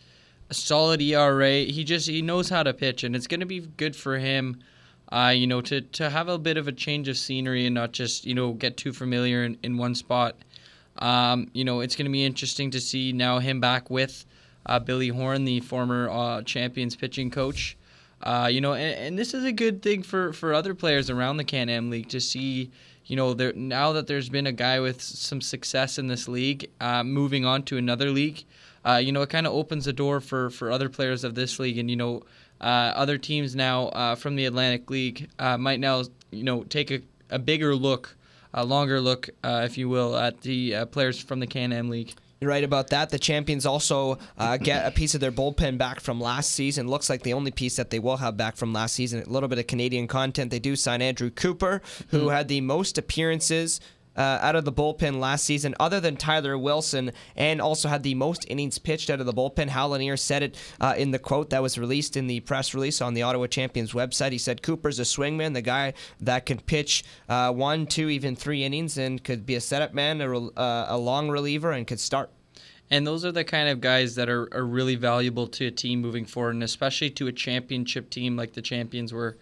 a 0.49 0.53
solid 0.53 1.01
ERA. 1.01 1.59
He 1.59 1.83
just 1.85 2.07
he 2.07 2.21
knows 2.21 2.49
how 2.49 2.63
to 2.63 2.73
pitch, 2.73 3.03
and 3.03 3.15
it's 3.15 3.27
going 3.27 3.39
to 3.39 3.45
be 3.45 3.61
good 3.61 3.95
for 3.95 4.17
him. 4.17 4.59
Uh, 5.11 5.33
you 5.35 5.45
know, 5.45 5.61
to, 5.61 5.81
to 5.81 6.09
have 6.09 6.27
a 6.27 6.37
bit 6.37 6.57
of 6.57 6.67
a 6.67 6.71
change 6.71 7.07
of 7.07 7.17
scenery 7.17 7.65
and 7.65 7.75
not 7.75 7.91
just, 7.91 8.25
you 8.25 8.33
know, 8.33 8.53
get 8.53 8.75
too 8.75 8.91
familiar 8.91 9.43
in, 9.43 9.57
in 9.61 9.77
one 9.77 9.93
spot. 9.93 10.35
Um, 10.97 11.49
you 11.53 11.63
know, 11.63 11.81
it's 11.81 11.95
going 11.95 12.05
to 12.05 12.11
be 12.11 12.25
interesting 12.25 12.71
to 12.71 12.81
see 12.81 13.11
now 13.11 13.39
him 13.39 13.59
back 13.59 13.89
with 13.89 14.25
uh, 14.65 14.79
Billy 14.79 15.09
Horn, 15.09 15.45
the 15.45 15.59
former 15.59 16.09
uh, 16.09 16.41
Champions 16.41 16.95
pitching 16.95 17.29
coach. 17.29 17.77
Uh, 18.23 18.49
you 18.51 18.61
know, 18.61 18.73
and, 18.73 18.97
and, 18.97 19.19
this 19.19 19.33
is 19.33 19.43
a 19.43 19.51
good 19.51 19.81
thing 19.81 20.01
for, 20.01 20.33
for 20.33 20.53
other 20.53 20.73
players 20.73 21.09
around 21.09 21.37
the 21.37 21.43
Can 21.43 21.69
Am 21.69 21.89
League 21.89 22.09
to 22.09 22.19
see, 22.19 22.71
you 23.05 23.15
know, 23.15 23.33
there, 23.33 23.53
now 23.53 23.91
that 23.91 24.07
there's 24.07 24.29
been 24.29 24.47
a 24.47 24.51
guy 24.51 24.79
with 24.79 25.01
some 25.01 25.41
success 25.41 25.99
in 25.99 26.07
this 26.07 26.27
league 26.27 26.71
uh, 26.79 27.03
moving 27.03 27.45
on 27.45 27.61
to 27.63 27.77
another 27.77 28.09
league. 28.09 28.43
Uh, 28.85 28.97
you 28.97 29.11
know, 29.11 29.21
it 29.21 29.29
kind 29.29 29.45
of 29.45 29.53
opens 29.53 29.85
the 29.85 29.93
door 29.93 30.21
for, 30.21 30.49
for 30.49 30.71
other 30.71 30.89
players 30.89 31.23
of 31.23 31.35
this 31.35 31.59
league. 31.59 31.77
And, 31.77 31.89
you 31.89 31.97
know, 31.97 32.23
other 32.61 33.17
teams 33.17 33.55
now 33.55 33.87
uh, 33.87 34.15
from 34.15 34.35
the 34.35 34.45
Atlantic 34.45 34.89
League 34.89 35.29
uh, 35.39 35.57
might 35.57 35.79
now, 35.79 36.03
you 36.31 36.43
know, 36.43 36.63
take 36.63 36.91
a, 36.91 37.01
a 37.29 37.39
bigger 37.39 37.75
look, 37.75 38.15
a 38.53 38.65
longer 38.65 39.01
look, 39.01 39.29
uh, 39.43 39.63
if 39.65 39.77
you 39.77 39.89
will, 39.89 40.15
at 40.15 40.41
the 40.41 40.75
uh, 40.75 40.85
players 40.85 41.19
from 41.21 41.39
the 41.39 41.47
Can-Am 41.47 41.89
League. 41.89 42.13
You're 42.41 42.49
right 42.49 42.63
about 42.63 42.89
that. 42.89 43.09
The 43.09 43.17
champions 43.17 43.65
also 43.65 44.19
uh, 44.37 44.57
get 44.57 44.85
a 44.85 44.91
piece 44.91 45.15
of 45.15 45.21
their 45.21 45.31
bullpen 45.31 45.77
back 45.77 46.01
from 46.01 46.19
last 46.19 46.51
season. 46.51 46.87
Looks 46.87 47.09
like 47.09 47.23
the 47.23 47.33
only 47.33 47.49
piece 47.49 47.77
that 47.77 47.91
they 47.91 47.99
will 47.99 48.17
have 48.17 48.35
back 48.35 48.57
from 48.57 48.73
last 48.73 48.93
season. 48.93 49.23
A 49.23 49.29
little 49.29 49.47
bit 49.47 49.57
of 49.57 49.67
Canadian 49.67 50.07
content. 50.07 50.51
They 50.51 50.59
do 50.59 50.75
sign 50.75 51.01
Andrew 51.01 51.29
Cooper, 51.29 51.81
who 52.09 52.19
mm-hmm. 52.19 52.29
had 52.29 52.49
the 52.49 52.59
most 52.61 52.97
appearances 52.97 53.79
uh, 54.15 54.39
out 54.41 54.55
of 54.55 54.65
the 54.65 54.71
bullpen 54.71 55.19
last 55.19 55.45
season, 55.45 55.75
other 55.79 55.99
than 55.99 56.17
Tyler 56.17 56.57
Wilson, 56.57 57.11
and 57.35 57.61
also 57.61 57.89
had 57.89 58.03
the 58.03 58.15
most 58.15 58.45
innings 58.49 58.77
pitched 58.77 59.09
out 59.09 59.19
of 59.19 59.25
the 59.25 59.33
bullpen. 59.33 59.67
Hal 59.67 59.89
Lanier 59.89 60.17
said 60.17 60.43
it 60.43 60.57
uh, 60.79 60.95
in 60.97 61.11
the 61.11 61.19
quote 61.19 61.49
that 61.49 61.61
was 61.61 61.77
released 61.77 62.15
in 62.17 62.27
the 62.27 62.39
press 62.41 62.73
release 62.73 63.01
on 63.01 63.13
the 63.13 63.23
Ottawa 63.23 63.47
Champions 63.47 63.93
website. 63.93 64.31
He 64.31 64.37
said 64.37 64.61
Cooper's 64.61 64.99
a 64.99 65.03
swingman, 65.03 65.53
the 65.53 65.61
guy 65.61 65.93
that 66.21 66.45
can 66.45 66.59
pitch 66.59 67.03
uh, 67.29 67.51
one, 67.51 67.85
two, 67.85 68.09
even 68.09 68.35
three 68.35 68.63
innings, 68.63 68.97
and 68.97 69.23
could 69.23 69.45
be 69.45 69.55
a 69.55 69.61
setup 69.61 69.93
man, 69.93 70.21
a, 70.21 70.37
uh, 70.37 70.85
a 70.89 70.97
long 70.97 71.29
reliever, 71.29 71.71
and 71.71 71.87
could 71.87 71.99
start. 71.99 72.29
And 72.91 73.05
those 73.05 73.25
are 73.25 73.31
the 73.31 73.43
kind 73.43 73.67
of 73.67 73.81
guys 73.81 74.15
that 74.15 74.29
are, 74.29 74.47
are 74.53 74.65
really 74.65 74.95
valuable 74.95 75.47
to 75.47 75.67
a 75.67 75.71
team 75.71 76.01
moving 76.01 76.25
forward, 76.25 76.53
and 76.53 76.63
especially 76.63 77.09
to 77.11 77.27
a 77.27 77.31
championship 77.31 78.09
team 78.09 78.35
like 78.35 78.53
the 78.53 78.61
Champions 78.61 79.11
were. 79.11 79.37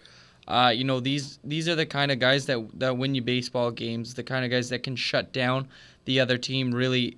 Uh, 0.47 0.73
you 0.75 0.83
know 0.83 0.99
these 0.99 1.39
these 1.43 1.69
are 1.69 1.75
the 1.75 1.85
kind 1.85 2.11
of 2.11 2.19
guys 2.19 2.45
that 2.47 2.59
that 2.79 2.97
win 2.97 3.15
you 3.15 3.21
baseball 3.21 3.71
games. 3.71 4.13
The 4.13 4.23
kind 4.23 4.43
of 4.43 4.51
guys 4.51 4.69
that 4.69 4.83
can 4.83 4.95
shut 4.95 5.31
down 5.31 5.67
the 6.05 6.19
other 6.19 6.37
team 6.37 6.73
really 6.73 7.17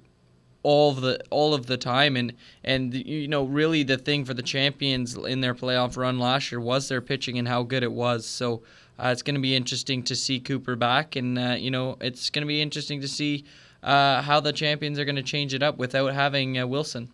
all 0.63 0.91
of 0.91 1.01
the 1.01 1.19
all 1.29 1.53
of 1.53 1.67
the 1.67 1.77
time. 1.77 2.15
And 2.15 2.33
and 2.63 2.93
you 2.93 3.27
know 3.27 3.43
really 3.43 3.83
the 3.83 3.97
thing 3.97 4.25
for 4.25 4.33
the 4.33 4.43
champions 4.43 5.15
in 5.15 5.41
their 5.41 5.55
playoff 5.55 5.97
run 5.97 6.19
last 6.19 6.51
year 6.51 6.59
was 6.59 6.89
their 6.89 7.01
pitching 7.01 7.37
and 7.37 7.47
how 7.47 7.63
good 7.63 7.83
it 7.83 7.91
was. 7.91 8.25
So 8.25 8.63
uh, 8.97 9.09
it's 9.09 9.21
going 9.21 9.35
to 9.35 9.41
be 9.41 9.55
interesting 9.55 10.03
to 10.03 10.15
see 10.15 10.39
Cooper 10.39 10.75
back, 10.75 11.15
and 11.15 11.37
uh, 11.37 11.55
you 11.57 11.71
know 11.71 11.97
it's 12.01 12.29
going 12.29 12.43
to 12.43 12.47
be 12.47 12.61
interesting 12.61 13.01
to 13.01 13.07
see 13.07 13.45
uh, 13.83 14.21
how 14.21 14.39
the 14.39 14.53
champions 14.53 14.97
are 14.97 15.05
going 15.05 15.15
to 15.15 15.23
change 15.23 15.53
it 15.53 15.61
up 15.61 15.77
without 15.77 16.13
having 16.13 16.57
uh, 16.57 16.65
Wilson. 16.65 17.09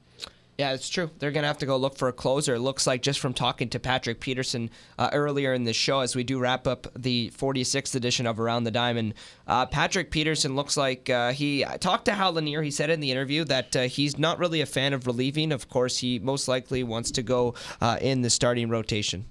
Yeah, 0.58 0.74
it's 0.74 0.90
true. 0.90 1.10
They're 1.18 1.32
going 1.32 1.42
to 1.42 1.48
have 1.48 1.58
to 1.60 1.66
go 1.66 1.78
look 1.78 1.98
for 1.98 2.08
a 2.08 2.14
closer. 2.14 2.56
It 2.56 2.60
looks 2.60 2.86
like 2.86 3.02
just 3.02 3.20
from 3.20 3.34
talking 3.34 3.70
to 3.70 3.80
Patrick 3.80 4.20
Peterson 4.20 4.70
uh, 5.00 5.10
earlier 5.12 5.54
in 5.54 5.64
the 5.64 5.74
show, 5.74 6.02
as 6.02 6.16
we 6.16 6.24
do 6.24 6.38
wrap 6.40 6.68
up 6.68 6.88
the 6.96 7.32
46th 7.36 7.96
edition 7.96 8.28
of 8.28 8.40
Around 8.40 8.66
the 8.66 8.72
Diamond, 8.72 9.16
uh, 9.48 9.66
Patrick 9.66 10.12
Peterson 10.12 10.56
looks 10.56 10.78
like 10.78 11.10
uh, 11.10 11.32
he 11.32 11.66
talked 11.80 12.06
to 12.06 12.14
Hal 12.14 12.34
Lanier. 12.34 12.62
He 12.62 12.70
said 12.70 12.90
in 12.92 13.00
the 13.00 13.12
interview 13.12 13.44
that 13.46 13.76
uh, 13.76 13.82
he's 13.84 14.20
not 14.20 14.38
really 14.38 14.62
a 14.62 14.66
fan 14.68 14.94
of 14.94 15.08
relieving. 15.08 15.52
Of 15.52 15.68
course, 15.68 15.98
he 15.98 16.20
most 16.20 16.48
likely 16.48 16.84
wants 16.84 17.10
to 17.12 17.24
go 17.24 17.56
uh, 17.80 17.98
in 18.00 18.22
the 18.22 18.30
starting 18.30 18.70
rotation. 18.70 19.26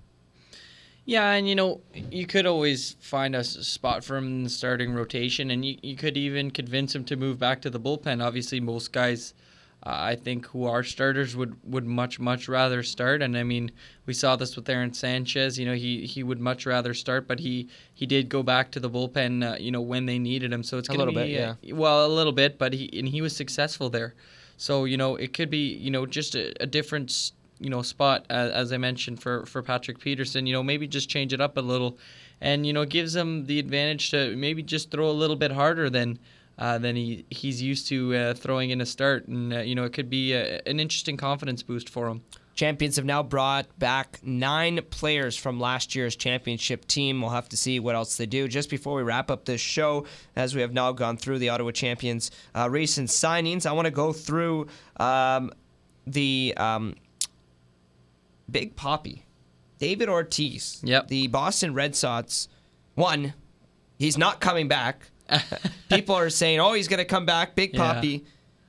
Yeah, 1.04 1.32
and 1.32 1.48
you 1.48 1.54
know, 1.54 1.80
you 2.10 2.26
could 2.26 2.46
always 2.46 2.96
find 3.00 3.34
a 3.34 3.42
spot 3.44 4.04
for 4.04 4.16
him 4.16 4.26
in 4.26 4.42
the 4.44 4.50
starting 4.50 4.92
rotation, 4.92 5.50
and 5.50 5.64
you, 5.64 5.76
you 5.82 5.96
could 5.96 6.16
even 6.16 6.50
convince 6.50 6.94
him 6.94 7.04
to 7.04 7.16
move 7.16 7.38
back 7.38 7.62
to 7.62 7.70
the 7.70 7.80
bullpen. 7.80 8.24
Obviously, 8.24 8.60
most 8.60 8.92
guys 8.92 9.34
uh, 9.82 9.90
I 9.92 10.16
think 10.16 10.46
who 10.46 10.66
our 10.66 10.82
starters 10.82 11.34
would, 11.34 11.56
would 11.64 11.86
much 11.86 12.20
much 12.20 12.48
rather 12.48 12.82
start. 12.82 13.22
And 13.22 13.36
I 13.36 13.44
mean, 13.44 13.70
we 14.04 14.12
saw 14.12 14.36
this 14.36 14.54
with 14.54 14.68
Aaron 14.68 14.92
Sanchez. 14.92 15.58
You 15.58 15.64
know, 15.64 15.74
he, 15.74 16.06
he 16.06 16.22
would 16.22 16.38
much 16.38 16.66
rather 16.66 16.92
start, 16.92 17.26
but 17.26 17.40
he, 17.40 17.68
he 17.94 18.04
did 18.04 18.28
go 18.28 18.42
back 18.42 18.70
to 18.72 18.80
the 18.80 18.90
bullpen. 18.90 19.52
Uh, 19.52 19.56
you 19.58 19.70
know, 19.70 19.80
when 19.80 20.04
they 20.04 20.18
needed 20.18 20.52
him. 20.52 20.62
So 20.62 20.76
it's 20.76 20.88
going 20.88 21.00
to 21.00 21.06
be 21.06 21.14
bit, 21.14 21.28
yeah. 21.30 21.54
Uh, 21.72 21.76
well, 21.76 22.06
a 22.06 22.08
little 22.08 22.32
bit, 22.32 22.58
but 22.58 22.74
he 22.74 22.90
and 22.98 23.08
he 23.08 23.22
was 23.22 23.34
successful 23.34 23.88
there. 23.88 24.14
So 24.58 24.84
you 24.84 24.98
know, 24.98 25.16
it 25.16 25.32
could 25.32 25.48
be 25.48 25.74
you 25.74 25.90
know 25.90 26.04
just 26.04 26.34
a, 26.34 26.52
a 26.62 26.66
different 26.66 27.32
you 27.58 27.70
know 27.70 27.80
spot 27.80 28.26
as, 28.28 28.50
as 28.50 28.72
I 28.74 28.76
mentioned 28.76 29.22
for 29.22 29.46
for 29.46 29.62
Patrick 29.62 29.98
Peterson. 29.98 30.46
You 30.46 30.52
know 30.52 30.62
maybe 30.62 30.86
just 30.86 31.08
change 31.08 31.32
it 31.32 31.40
up 31.40 31.56
a 31.56 31.62
little, 31.62 31.96
and 32.42 32.66
you 32.66 32.74
know 32.74 32.84
gives 32.84 33.16
him 33.16 33.46
the 33.46 33.58
advantage 33.58 34.10
to 34.10 34.36
maybe 34.36 34.62
just 34.62 34.90
throw 34.90 35.08
a 35.08 35.12
little 35.12 35.36
bit 35.36 35.52
harder 35.52 35.88
than. 35.88 36.18
Uh, 36.60 36.76
than 36.76 36.94
he 36.94 37.24
he's 37.30 37.62
used 37.62 37.88
to 37.88 38.14
uh, 38.14 38.34
throwing 38.34 38.68
in 38.68 38.82
a 38.82 38.86
start, 38.86 39.26
and 39.26 39.54
uh, 39.54 39.60
you 39.60 39.74
know 39.74 39.84
it 39.84 39.94
could 39.94 40.10
be 40.10 40.34
a, 40.34 40.60
an 40.66 40.78
interesting 40.78 41.16
confidence 41.16 41.62
boost 41.62 41.88
for 41.88 42.06
him. 42.06 42.22
Champions 42.54 42.96
have 42.96 43.06
now 43.06 43.22
brought 43.22 43.66
back 43.78 44.18
nine 44.22 44.80
players 44.90 45.34
from 45.34 45.58
last 45.58 45.94
year's 45.94 46.14
championship 46.14 46.86
team. 46.86 47.22
We'll 47.22 47.30
have 47.30 47.48
to 47.48 47.56
see 47.56 47.80
what 47.80 47.94
else 47.94 48.18
they 48.18 48.26
do. 48.26 48.46
Just 48.46 48.68
before 48.68 48.94
we 48.96 49.02
wrap 49.02 49.30
up 49.30 49.46
this 49.46 49.62
show, 49.62 50.04
as 50.36 50.54
we 50.54 50.60
have 50.60 50.74
now 50.74 50.92
gone 50.92 51.16
through 51.16 51.38
the 51.38 51.48
Ottawa 51.48 51.70
Champions 51.70 52.30
uh, 52.54 52.68
recent 52.68 53.08
signings, 53.08 53.64
I 53.64 53.72
want 53.72 53.86
to 53.86 53.90
go 53.90 54.12
through 54.12 54.66
um, 54.98 55.52
the 56.06 56.52
um, 56.58 56.94
Big 58.50 58.76
Poppy, 58.76 59.24
David 59.78 60.10
Ortiz. 60.10 60.82
Yep. 60.84 61.08
The 61.08 61.28
Boston 61.28 61.72
Red 61.72 61.96
Sox. 61.96 62.48
One, 62.96 63.32
he's 63.98 64.18
not 64.18 64.40
coming 64.40 64.68
back. 64.68 65.09
People 65.88 66.14
are 66.14 66.30
saying, 66.30 66.60
"Oh, 66.60 66.72
he's 66.72 66.88
going 66.88 66.98
to 66.98 67.04
come 67.04 67.26
back." 67.26 67.54
Big 67.54 67.74
Yeah. 67.74 67.94
Poppy. 67.94 68.24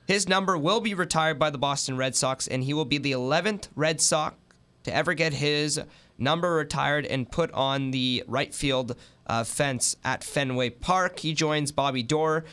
His 0.06 0.28
number 0.28 0.58
will 0.58 0.80
be 0.80 0.94
retired 0.94 1.38
by 1.38 1.50
the 1.50 1.58
Boston 1.58 1.96
Red 1.96 2.16
Sox, 2.16 2.48
and 2.48 2.64
he 2.64 2.74
will 2.74 2.84
be 2.84 2.98
the 2.98 3.12
11th 3.12 3.68
Red 3.76 4.00
Sox 4.00 4.36
to 4.84 4.94
ever 4.94 5.14
get 5.14 5.32
his 5.32 5.80
number 6.18 6.54
retired 6.54 7.06
and 7.06 7.30
put 7.30 7.50
on 7.52 7.92
the 7.92 8.24
right 8.26 8.52
field 8.54 8.96
uh, 9.26 9.44
fence 9.44 9.96
at 10.04 10.24
Fenway 10.24 10.70
Park. 10.70 11.20
He 11.20 11.34
joins 11.34 11.70
Bobby 11.72 12.02
Doerr, 12.02 12.44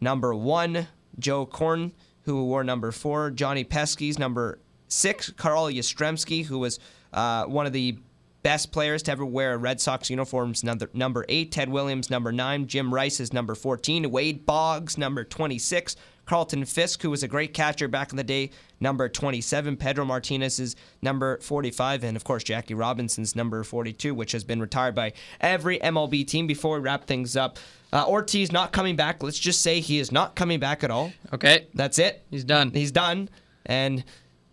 number 0.00 0.34
one, 0.34 0.88
Joe 1.18 1.46
Cronin, 1.46 1.92
who 2.22 2.44
wore 2.44 2.64
number 2.64 2.90
four, 2.90 3.30
Johnny 3.30 3.64
Pesky's 3.64 4.18
number 4.18 4.58
six, 4.88 5.30
Carl 5.30 5.66
Yastrzemski, 5.66 6.44
who 6.46 6.58
was 6.58 6.78
uh, 7.12 7.44
one 7.44 7.64
of 7.66 7.72
the 7.72 7.96
best 8.42 8.72
players 8.72 9.02
to 9.04 9.12
ever 9.12 9.24
wear 9.24 9.54
a 9.54 9.58
Red 9.58 9.80
Sox 9.80 10.10
uniforms, 10.10 10.62
number, 10.62 10.90
number 10.92 11.24
eight, 11.28 11.52
Ted 11.52 11.68
Williams, 11.68 12.10
number 12.10 12.32
nine, 12.32 12.66
Jim 12.66 12.92
Rice 12.94 13.20
is 13.20 13.32
number 13.32 13.54
14, 13.54 14.10
Wade 14.10 14.46
Boggs, 14.46 14.96
number 14.96 15.24
26, 15.24 15.96
Carlton 16.28 16.64
Fisk, 16.66 17.02
who 17.02 17.10
was 17.10 17.22
a 17.22 17.28
great 17.28 17.54
catcher 17.54 17.88
back 17.88 18.10
in 18.10 18.16
the 18.16 18.22
day, 18.22 18.50
number 18.80 19.08
27. 19.08 19.78
Pedro 19.78 20.04
Martinez 20.04 20.60
is 20.60 20.76
number 21.00 21.38
45. 21.40 22.04
And 22.04 22.16
of 22.16 22.24
course, 22.24 22.44
Jackie 22.44 22.74
Robinson's 22.74 23.34
number 23.34 23.64
42, 23.64 24.14
which 24.14 24.32
has 24.32 24.44
been 24.44 24.60
retired 24.60 24.94
by 24.94 25.14
every 25.40 25.78
MLB 25.78 26.26
team. 26.26 26.46
Before 26.46 26.76
we 26.76 26.80
wrap 26.82 27.06
things 27.06 27.34
up, 27.34 27.58
uh, 27.94 28.04
Ortiz 28.06 28.52
not 28.52 28.72
coming 28.72 28.94
back. 28.94 29.22
Let's 29.22 29.38
just 29.38 29.62
say 29.62 29.80
he 29.80 29.98
is 29.98 30.12
not 30.12 30.36
coming 30.36 30.60
back 30.60 30.84
at 30.84 30.90
all. 30.90 31.12
Okay. 31.32 31.66
That's 31.72 31.98
it. 31.98 32.22
He's 32.30 32.44
done. 32.44 32.72
He's 32.72 32.92
done. 32.92 33.30
And 33.64 34.04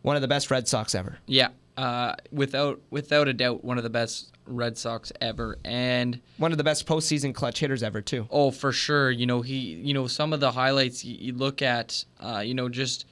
one 0.02 0.16
of 0.16 0.22
the 0.22 0.30
best 0.30 0.50
Red 0.50 0.70
Sox 0.70 0.96
ever. 0.96 1.18
Yeah, 1.26 1.50
uh, 1.78 2.16
without 2.32 2.82
without 2.90 3.28
a 3.28 3.34
doubt, 3.34 3.64
one 3.64 3.78
of 3.78 3.84
the 3.84 3.90
best 3.90 4.32
Red 4.48 4.78
Sox 4.78 5.12
ever, 5.22 5.58
and 5.66 6.20
one 6.38 6.52
of 6.52 6.58
the 6.58 6.64
best 6.64 6.86
postseason 6.86 7.34
clutch 7.34 7.60
hitters 7.60 7.84
ever 7.84 8.02
too. 8.02 8.28
Oh, 8.30 8.52
for 8.52 8.72
sure. 8.72 9.12
You 9.12 9.26
know 9.26 9.42
he, 9.42 9.56
you 9.58 9.94
know 9.94 10.08
some 10.08 10.34
of 10.34 10.40
the 10.40 10.52
highlights 10.52 11.04
you, 11.04 11.16
you 11.20 11.34
look 11.34 11.62
at, 11.62 12.06
uh, 12.20 12.44
you 12.46 12.54
know 12.54 12.70
just 12.70 13.06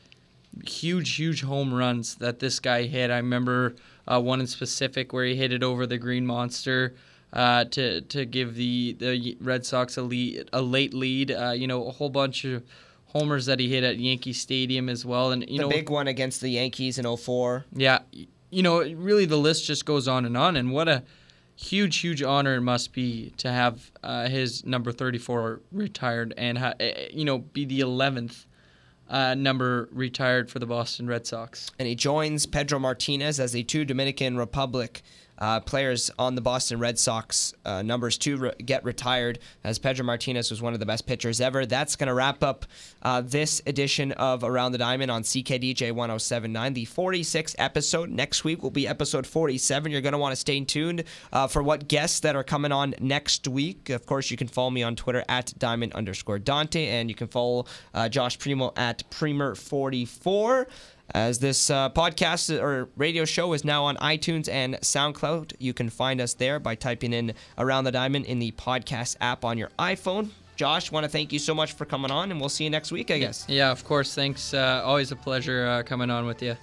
huge, 0.66 1.16
huge 1.16 1.42
home 1.42 1.74
runs 1.74 2.16
that 2.16 2.40
this 2.40 2.60
guy 2.60 2.84
hit. 2.84 3.10
I 3.10 3.18
remember 3.18 3.76
uh, 4.08 4.22
one 4.22 4.40
in 4.40 4.48
specific 4.48 5.12
where 5.14 5.26
he 5.26 5.36
hit 5.36 5.52
it 5.52 5.64
over 5.64 5.86
the 5.88 5.98
Green 5.98 6.26
Monster. 6.26 6.94
Uh, 7.32 7.66
to 7.66 8.02
to 8.02 8.26
give 8.26 8.54
the 8.54 8.96
the 9.00 9.36
Red 9.42 9.66
Sox 9.66 9.98
a 9.98 10.04
lead, 10.04 10.48
a 10.54 10.62
late 10.62 10.94
lead, 10.94 11.32
uh, 11.32 11.50
you 11.50 11.66
know, 11.66 11.88
a 11.88 11.92
whole 11.92 12.12
bunch 12.12 12.46
of 12.46 12.64
homers 13.08 13.48
that 13.48 13.60
he 13.60 13.70
hit 13.70 13.84
at 13.84 13.98
Yankee 13.98 14.34
Stadium 14.34 14.88
as 14.88 15.04
well, 15.04 15.32
and 15.32 15.42
you 15.50 15.58
the 15.58 15.64
know, 15.64 15.70
big 15.70 15.90
one 15.90 16.08
against 16.08 16.42
the 16.42 16.50
Yankees 16.50 17.00
in 17.00 17.18
04. 17.18 17.66
yeah, 17.74 18.00
you 18.54 18.64
know, 18.64 18.82
really 18.82 19.26
the 19.26 19.38
list 19.38 19.66
just 19.66 19.86
goes 19.86 20.08
on 20.08 20.26
and 20.26 20.38
on. 20.38 20.56
And 20.56 20.72
what 20.72 20.88
a 20.88 21.04
huge, 21.56 21.98
huge 21.98 22.22
honor 22.22 22.56
it 22.56 22.62
must 22.62 22.94
be 22.94 23.34
to 23.38 23.52
have 23.52 23.92
uh, 24.04 24.28
his 24.30 24.66
number 24.66 24.92
34 24.92 25.62
retired 25.72 26.34
and, 26.38 26.58
ha- 26.58 26.74
eh, 26.80 27.08
you 27.12 27.26
know, 27.26 27.40
be 27.40 27.66
the 27.66 27.80
11th 27.80 28.46
uh, 29.10 29.36
number 29.36 29.90
retired 29.92 30.50
for 30.50 30.60
the 30.60 30.66
Boston 30.66 31.08
Red 31.08 31.26
Sox. 31.26 31.72
And 31.80 31.88
he 31.88 31.96
joins 31.96 32.46
Pedro 32.46 32.80
Martinez 32.80 33.40
as 33.40 33.52
the 33.52 33.64
two 33.64 33.86
Dominican 33.86 34.38
Republic 34.38 35.02
uh, 35.40 35.60
players 35.60 36.12
on 36.18 36.36
the 36.36 36.42
Boston 36.42 36.80
Red 36.80 37.00
Sox. 37.00 37.54
Uh, 37.66 37.82
numbers 37.82 38.18
two 38.18 38.38
re- 38.38 38.54
get 38.66 38.84
retired 38.84 39.40
as 39.64 39.80
Pedro 39.80 40.06
Martinez 40.06 40.50
was 40.50 40.62
one 40.62 40.74
of 40.74 40.80
the 40.80 40.86
best 40.86 41.06
pitchers 41.06 41.42
ever. 41.42 41.66
That's 41.66 41.96
going 41.96 42.08
to 42.08 42.14
wrap 42.14 42.44
up 42.44 42.66
uh, 43.02 43.22
this 43.22 43.62
edition 43.66 44.12
of 44.14 44.44
Around 44.44 44.74
the 44.74 44.78
Diamond 44.78 45.12
on 45.12 45.24
CKDJ 45.24 45.92
1079. 45.92 46.74
The 46.74 46.86
46th 46.86 47.56
episode 47.58 48.10
next 48.10 48.44
week 48.44 48.64
will 48.64 48.72
be 48.72 48.88
episode 48.88 49.28
47. 49.28 49.92
You're 49.92 50.02
going 50.02 50.14
to 50.14 50.18
want 50.18 50.34
to 50.34 50.40
stay 50.40 50.60
tuned 50.62 51.04
uh, 51.32 51.48
for 51.48 51.64
what 51.64 51.88
guests 51.88 52.20
that 52.22 52.36
are 52.36 52.44
coming 52.44 52.72
on 52.72 52.94
next 53.00 53.48
week. 53.48 53.90
Of 53.90 54.06
course, 54.06 54.32
you 54.32 54.38
can 54.38 54.48
follow 54.48 54.70
me 54.70 54.84
on 54.84 54.96
Twitter 54.96 55.24
at 55.28 55.54
diamond 55.58 55.94
underscore 55.94 56.40
Dante, 56.40 56.88
and 56.88 57.10
you 57.10 57.16
can 57.16 57.28
follow 57.28 57.66
uh, 57.94 58.08
Josh 58.10 58.38
Primo 58.40 58.72
at 58.76 59.10
Premer44. 59.10 60.68
As 61.14 61.38
this 61.38 61.70
uh, 61.70 61.92
podcast 61.92 62.60
or 62.60 62.90
radio 62.98 63.24
show 63.24 63.54
is 63.54 63.64
now 63.64 63.84
on 63.86 63.98
iTunes 63.98 64.50
and 64.50 64.74
SoundCloud, 64.76 65.54
you 65.60 65.72
can 65.72 65.92
find 65.92 66.20
us 66.20 66.34
there 66.34 66.60
by 66.60 66.74
typing 66.74 67.14
in 67.14 67.34
Around 67.60 67.84
the 67.84 67.92
Diamond 67.92 68.26
in 68.26 68.40
the 68.40 68.52
podcast 68.54 69.18
app 69.22 69.46
on 69.46 69.60
your 69.60 69.70
iPhone. 69.78 70.30
Josh, 70.56 70.92
want 70.92 71.04
to 71.04 71.10
thank 71.10 71.32
you 71.32 71.38
so 71.38 71.54
much 71.54 71.74
for 71.74 71.86
coming 71.86 72.10
on, 72.10 72.32
and 72.32 72.40
we'll 72.40 72.50
see 72.50 72.64
you 72.64 72.72
next 72.72 72.92
week, 72.92 73.12
I 73.12 73.20
guess. 73.20 73.46
Yeah, 73.48 73.72
of 73.72 73.84
course. 73.84 74.16
Thanks. 74.16 74.56
Uh, 74.56 74.82
always 74.84 75.12
a 75.12 75.16
pleasure 75.16 75.68
uh, 75.68 75.84
coming 75.84 76.10
on 76.10 76.26
with 76.26 76.42
you. 76.42 76.56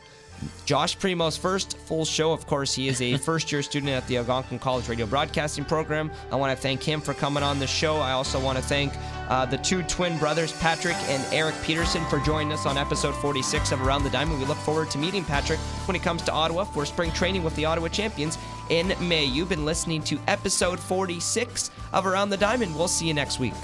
Josh 0.65 0.97
Primo's 0.97 1.37
first 1.37 1.77
full 1.79 2.05
show. 2.05 2.33
Of 2.33 2.47
course, 2.47 2.75
he 2.75 2.89
is 2.89 3.01
a 3.03 3.17
first 3.29 3.51
year 3.51 3.63
student 3.63 3.93
at 3.93 4.07
the 4.07 4.19
Algonquin 4.19 4.59
College 4.59 4.89
Radio 4.89 5.07
Broadcasting 5.07 5.65
Program. 5.65 6.11
I 6.31 6.37
want 6.37 6.57
to 6.57 6.61
thank 6.61 6.83
him 6.83 7.01
for 7.01 7.15
coming 7.15 7.43
on 7.43 7.59
the 7.59 7.67
show. 7.67 7.97
I 7.97 8.13
also 8.13 8.41
want 8.41 8.59
to 8.59 8.65
thank 8.65 8.93
uh, 9.29 9.47
the 9.47 9.59
two 9.59 9.83
twin 9.85 10.19
brothers, 10.19 10.53
Patrick 10.61 10.97
and 11.09 11.23
Eric 11.33 11.55
Peterson, 11.63 12.05
for 12.07 12.19
joining 12.21 12.53
us 12.53 12.67
on 12.67 12.77
episode 12.79 13.15
46 13.17 13.73
of 13.73 13.83
Around 13.83 14.05
the 14.05 14.11
Diamond. 14.11 14.41
We 14.41 14.47
look 14.47 14.59
forward 14.59 14.91
to 14.91 14.99
meeting 14.99 15.25
Patrick 15.25 15.59
when 15.87 15.95
he 15.95 16.01
comes 16.01 16.23
to 16.23 16.33
Ottawa 16.33 16.65
for 16.65 16.85
spring 16.85 17.13
training 17.13 17.43
with 17.43 17.55
the 17.57 17.65
Ottawa 17.65 17.89
Champions 17.89 18.39
in 18.69 18.95
May. 19.01 19.25
You've 19.25 19.49
been 19.49 19.65
listening 19.65 20.03
to 20.05 20.19
episode 20.29 20.81
46 20.81 21.71
of 21.93 22.07
Around 22.07 22.31
the 22.31 22.37
Diamond. 22.37 22.77
We'll 22.77 22.89
see 22.89 23.07
you 23.07 23.15
next 23.15 23.39
week. 23.39 23.55